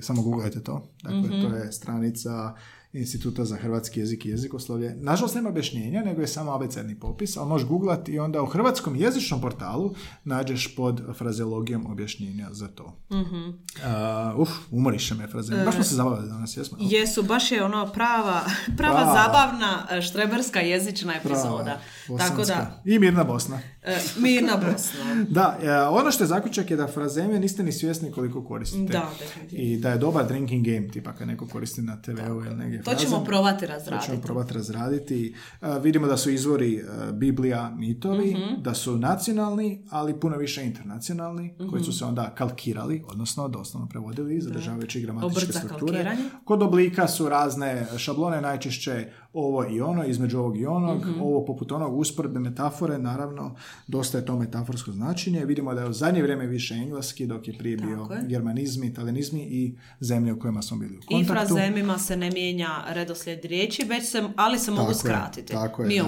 [0.00, 1.40] samo googlajte to, dakle, Mhm.
[1.42, 2.54] to je stranica
[2.92, 4.94] Instituta za hrvatski jezik i jezikoslovlje.
[5.00, 8.96] Nažalost nema objašnjenja, nego je samo abecedni popis, ali možeš googlati i onda u hrvatskom
[8.96, 9.94] jezičnom portalu
[10.24, 12.96] nađeš pod frazeologijom objašnjenja za to.
[13.12, 13.48] Mhm.
[13.48, 15.64] Uh, uf, umoriše me frazem.
[15.64, 16.78] Baš smo se zabavili danas, jesmo?
[16.80, 18.40] Jesu, baš je ono prava,
[18.76, 19.22] prava Prava.
[19.22, 21.80] zabavna e, štreberska jezična epizoda.
[22.06, 23.60] Prava, Tako da, I Mirna Bosna.
[23.84, 25.24] E, mirna Bosna.
[25.30, 28.92] Da, e, ono što je zaključak je da frazeme niste ni svjesni koliko koristite.
[28.92, 29.10] Da.
[29.52, 32.90] I da je dobar drinking game, tipa kad neko koristi na TV-u ili negdje To
[32.90, 33.06] frazem.
[33.06, 34.22] ćemo probati To ćemo razraditi.
[34.22, 35.34] probati razraditi.
[35.62, 36.82] E, vidimo da su izvori
[37.12, 38.62] Biblija, mitovi, Mhm.
[38.62, 41.68] da su nacionalni, ali puno više internacionalni, Mhm.
[41.68, 45.92] koji su se onda kalkirali, odnosno doslovno prevodili, zadržavajući gramatičke Obrca strukture.
[45.94, 46.28] kalkiranje.
[46.44, 51.20] Kod oblika su razne šablone, najčešće ovo i ono, između ovog i onog, Mhm.
[51.20, 53.54] ovo poput onog usporedbe metafore, naravno,
[53.86, 55.44] dosta je to metaforsko značenje.
[55.44, 58.24] Vidimo da je u zadnje vrijeme više engleski, dok je prije bio je.
[58.24, 61.32] germanizmi, italijanizmi i zemlje u kojima smo bili u I kontaktu.
[61.32, 65.52] frazemima se ne mijenja redoslijed riječi, već se, ali se mogu Tako je, skratiti.
[65.52, 66.04] tako je, Mi da.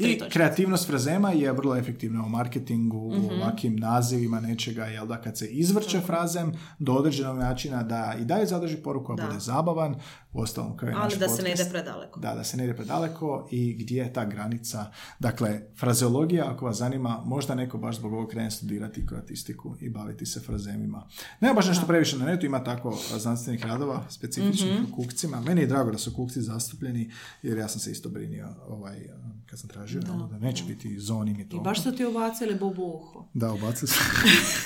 [0.00, 3.24] I kreativnost frazema je vrlo efektivna u marketingu, Mhm.
[3.24, 8.24] u ovakvim nazivima nečega, jel da kad se izvrće frazem do određenog načina da i
[8.24, 9.26] dalje zadrži poruku, a Da.
[9.26, 9.94] bude zabavan,
[10.32, 12.20] uostalom kao i naš Ali da se ne ide predaleko.
[12.20, 14.86] Da, da se ne ide predaleko i gdje je ta granica.
[15.18, 20.26] Dakle, frazeologija, ako vas zanima, možda neko baš zbog ovog krene studirati kroatistiku i baviti
[20.26, 21.06] se frazemima.
[21.40, 24.84] Nema baš nešto previše na netu, ima tako znanstvenih radova specifičnih Mhm.
[24.84, 25.40] o kukcima.
[25.40, 27.10] Meni je drago da su kukci zastupljeni,
[27.42, 28.98] jer ja sam se isto brinio ovaj,
[29.46, 31.56] kad sam tražio, da, da neće biti zoni mi to.
[31.56, 33.24] I baš su ti ubacili bubu u uho.
[33.34, 34.00] Da, ubacili su.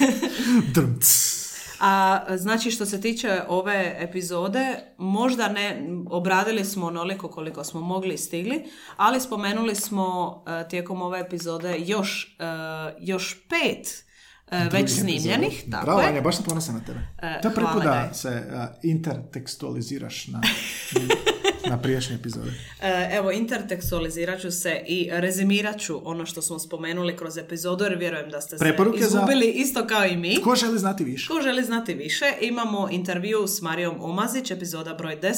[0.74, 1.34] Drmc.
[1.80, 8.14] A znači što se tiče ove epizode, možda ne obradili smo onoliko koliko smo mogli
[8.14, 8.64] i stigli,
[8.96, 12.44] ali spomenuli smo e, tijekom ove epizode još, e,
[13.00, 14.04] još pet
[14.50, 15.64] e, već snimljenih.
[15.70, 16.00] Tako Bravo.
[16.00, 17.00] Anja, baš sam ponosan na tebe.
[17.42, 18.42] To je da se
[18.82, 20.40] intertekstualiziraš na,
[21.66, 22.50] na prijašnje epizode.
[22.82, 27.94] E, Evo, intertekstualizirat ću se i rezimirat ću ono što smo spomenuli kroz epizodu, jer
[27.94, 30.36] vjerujem da ste Preporuke se za- izgubili isto kao i mi.
[30.36, 31.28] Ko želi znati više?
[31.28, 35.34] Ko želi znati više, imamo intervju s Marijom Omazić, epizoda broj 10,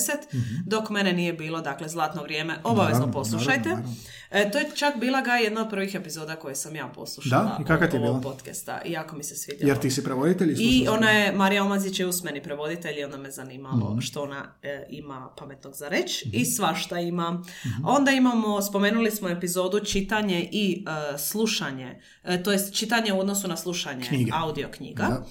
[0.66, 3.68] dok mene nije bilo, dakle, zlatno vrijeme, obavezno Naravno, poslušajte.
[3.68, 3.94] naravno,
[4.30, 7.58] E, to je čak bila ga jedna od prvih epizoda koje sam ja poslušala Da?
[7.60, 8.32] I kakva ti je ovog bila?
[8.32, 8.80] podcasta.
[8.84, 9.68] I jako mi se svidjela.
[9.68, 13.30] Jer ti si prevoditelj i ona je, Marija Omazić je usmeni prevoditelj i onda me
[13.30, 14.00] zanimalo Mhm.
[14.00, 17.30] što ona e, ima pametnog za reći i svašta ima.
[17.30, 17.84] Mhm.
[17.84, 20.84] Onda imamo, spomenuli smo epizodu čitanje i
[21.14, 21.94] e, slušanje,
[22.24, 24.30] e, to jest čitanje u odnosu na slušanje Knjige.
[24.34, 25.02] audio knjiga.
[25.04, 25.24] Da.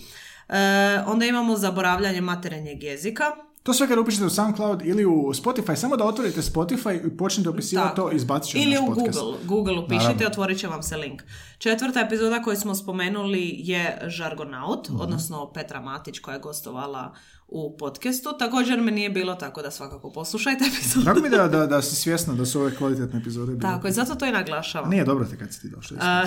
[0.49, 3.23] E, onda imamo zaboravljanje materinjeg jezika.
[3.65, 7.49] To sve kad upišete u SoundCloud ili u Spotify, samo da otvorite Spotify i počnete
[7.49, 9.19] opisivati to, izbacit će Ili u podcast.
[9.19, 9.37] Google.
[9.45, 10.27] Google upišite, Naravno.
[10.27, 11.21] otvorit će vam se link.
[11.57, 14.99] Četvrta epizoda koju smo spomenuli je Žargonaut, Mhm.
[14.99, 17.13] odnosno Petra Matić koja je gostovala
[17.47, 18.29] u podcastu.
[18.39, 21.03] Također me nije bilo tako da svakako poslušajte epizodu.
[21.03, 23.61] Drago mi da, da, da si svjesna da su ove kvalitetne epizode bile.
[23.61, 24.89] Tako je, zato to i naglašavam.
[24.89, 25.97] Nije dobro te kad si ti došla.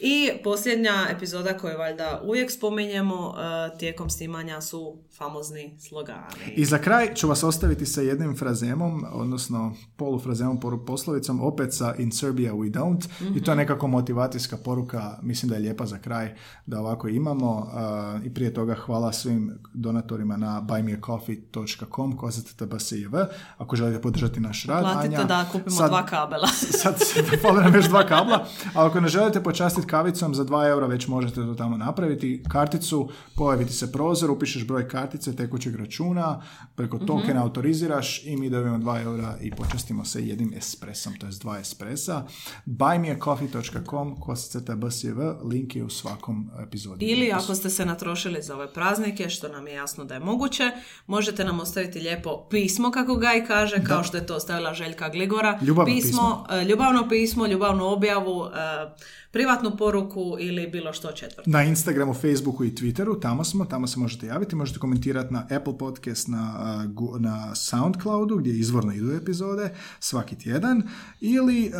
[0.00, 3.34] I posljednja epizoda koju valjda uvijek spominjemo
[3.78, 6.52] tijekom snimanja su famozni slogani.
[6.56, 11.94] I za kraj ću vas ostaviti sa jednim frazemom, odnosno polufrazemom, poru- poslovicom, opet sa
[11.98, 13.08] In Serbia we don't.
[13.36, 16.34] I to je nekako motivacijska poruka, mislim da je lijepa za kraj
[16.66, 17.72] da ovako imamo.
[18.24, 23.10] I prije toga hvala svim donatorima na buymeacoffee.com kozactbsiv
[23.58, 24.82] ako želite podržati naš rad.
[24.82, 26.46] Platite Anja, da kupimo sad- dva kabela.
[26.82, 28.44] sad se fale nam još dva kabla,
[28.74, 32.42] ali ako ne želite počastiti kavicom za 2 eura već možete to tamo napraviti.
[32.48, 36.42] Karticu, pojavi ti se prozor, upišeš broj kartice, tekućeg računa,
[36.74, 37.06] preko Mhm.
[37.06, 37.92] tokena autoriziraš
[38.24, 42.24] i mi dobijemo 2 eura i počastimo se jednim espresom, to je dva espresa.
[42.66, 47.04] buymeacoffee.com kosacrta bsiv, link je u svakom epizodi.
[47.04, 50.70] Ili ako ste se natrošili za ove praznike, što nam je jasno da je moguće,
[51.06, 55.08] možete nam ostaviti lijepo pismo, kako ga i kaže, kao što je to ostavila Željka
[55.08, 55.58] Gligora.
[55.62, 58.50] Ljubavno pismo, e, ljubavno pismo, ljubavnu objavu, e,
[59.32, 61.50] privatnu poruku ili bilo što četvrto.
[61.50, 65.78] Na Instagramu, Facebooku i Twitteru, tamo smo, tamo se možete javiti, možete komentirati na Apple
[65.78, 66.86] Podcast, na,
[67.18, 70.82] na Soundcloudu gdje izvorno idu epizode svaki tjedan
[71.20, 71.72] ili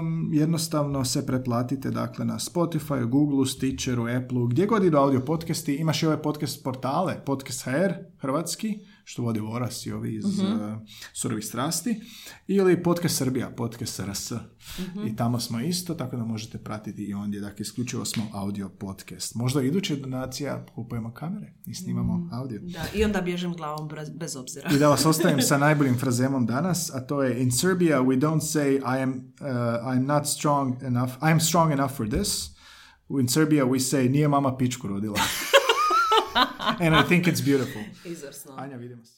[0.00, 5.74] um, jednostavno se pretplatite dakle na Spotify, Google, Stitcheru, Appleu, gdje god idu audio podcasti,
[5.74, 10.44] imaš i ove podcast portale, Podcast HR, hrvatski, što vodi Voras i ovi iz uh,
[11.12, 12.00] surovih strasti,
[12.46, 14.32] ili Podcast Srbija, Podcast RS.
[15.06, 17.40] I tamo smo isto, tako da možete pratiti i ondje.
[17.40, 19.34] Dakle, isključivo smo audio podcast.
[19.34, 22.60] Možda iduća donacija kupujemo kamere i snimamo audio.
[22.62, 24.70] Da, I onda bježim glavom bez, obzira.
[24.74, 28.40] I da vas ostavim sa najboljim frazemom danas, a to je In Serbia we don't
[28.40, 29.46] say I am, uh,
[29.92, 32.50] I'm not strong enough, I am strong enough for this.
[33.20, 35.20] In Serbia we say nije mama pičku rodila.
[36.80, 37.82] And I think it's beautiful.
[38.04, 38.54] Izvrsno.
[38.56, 39.12] Anja, vidimo se.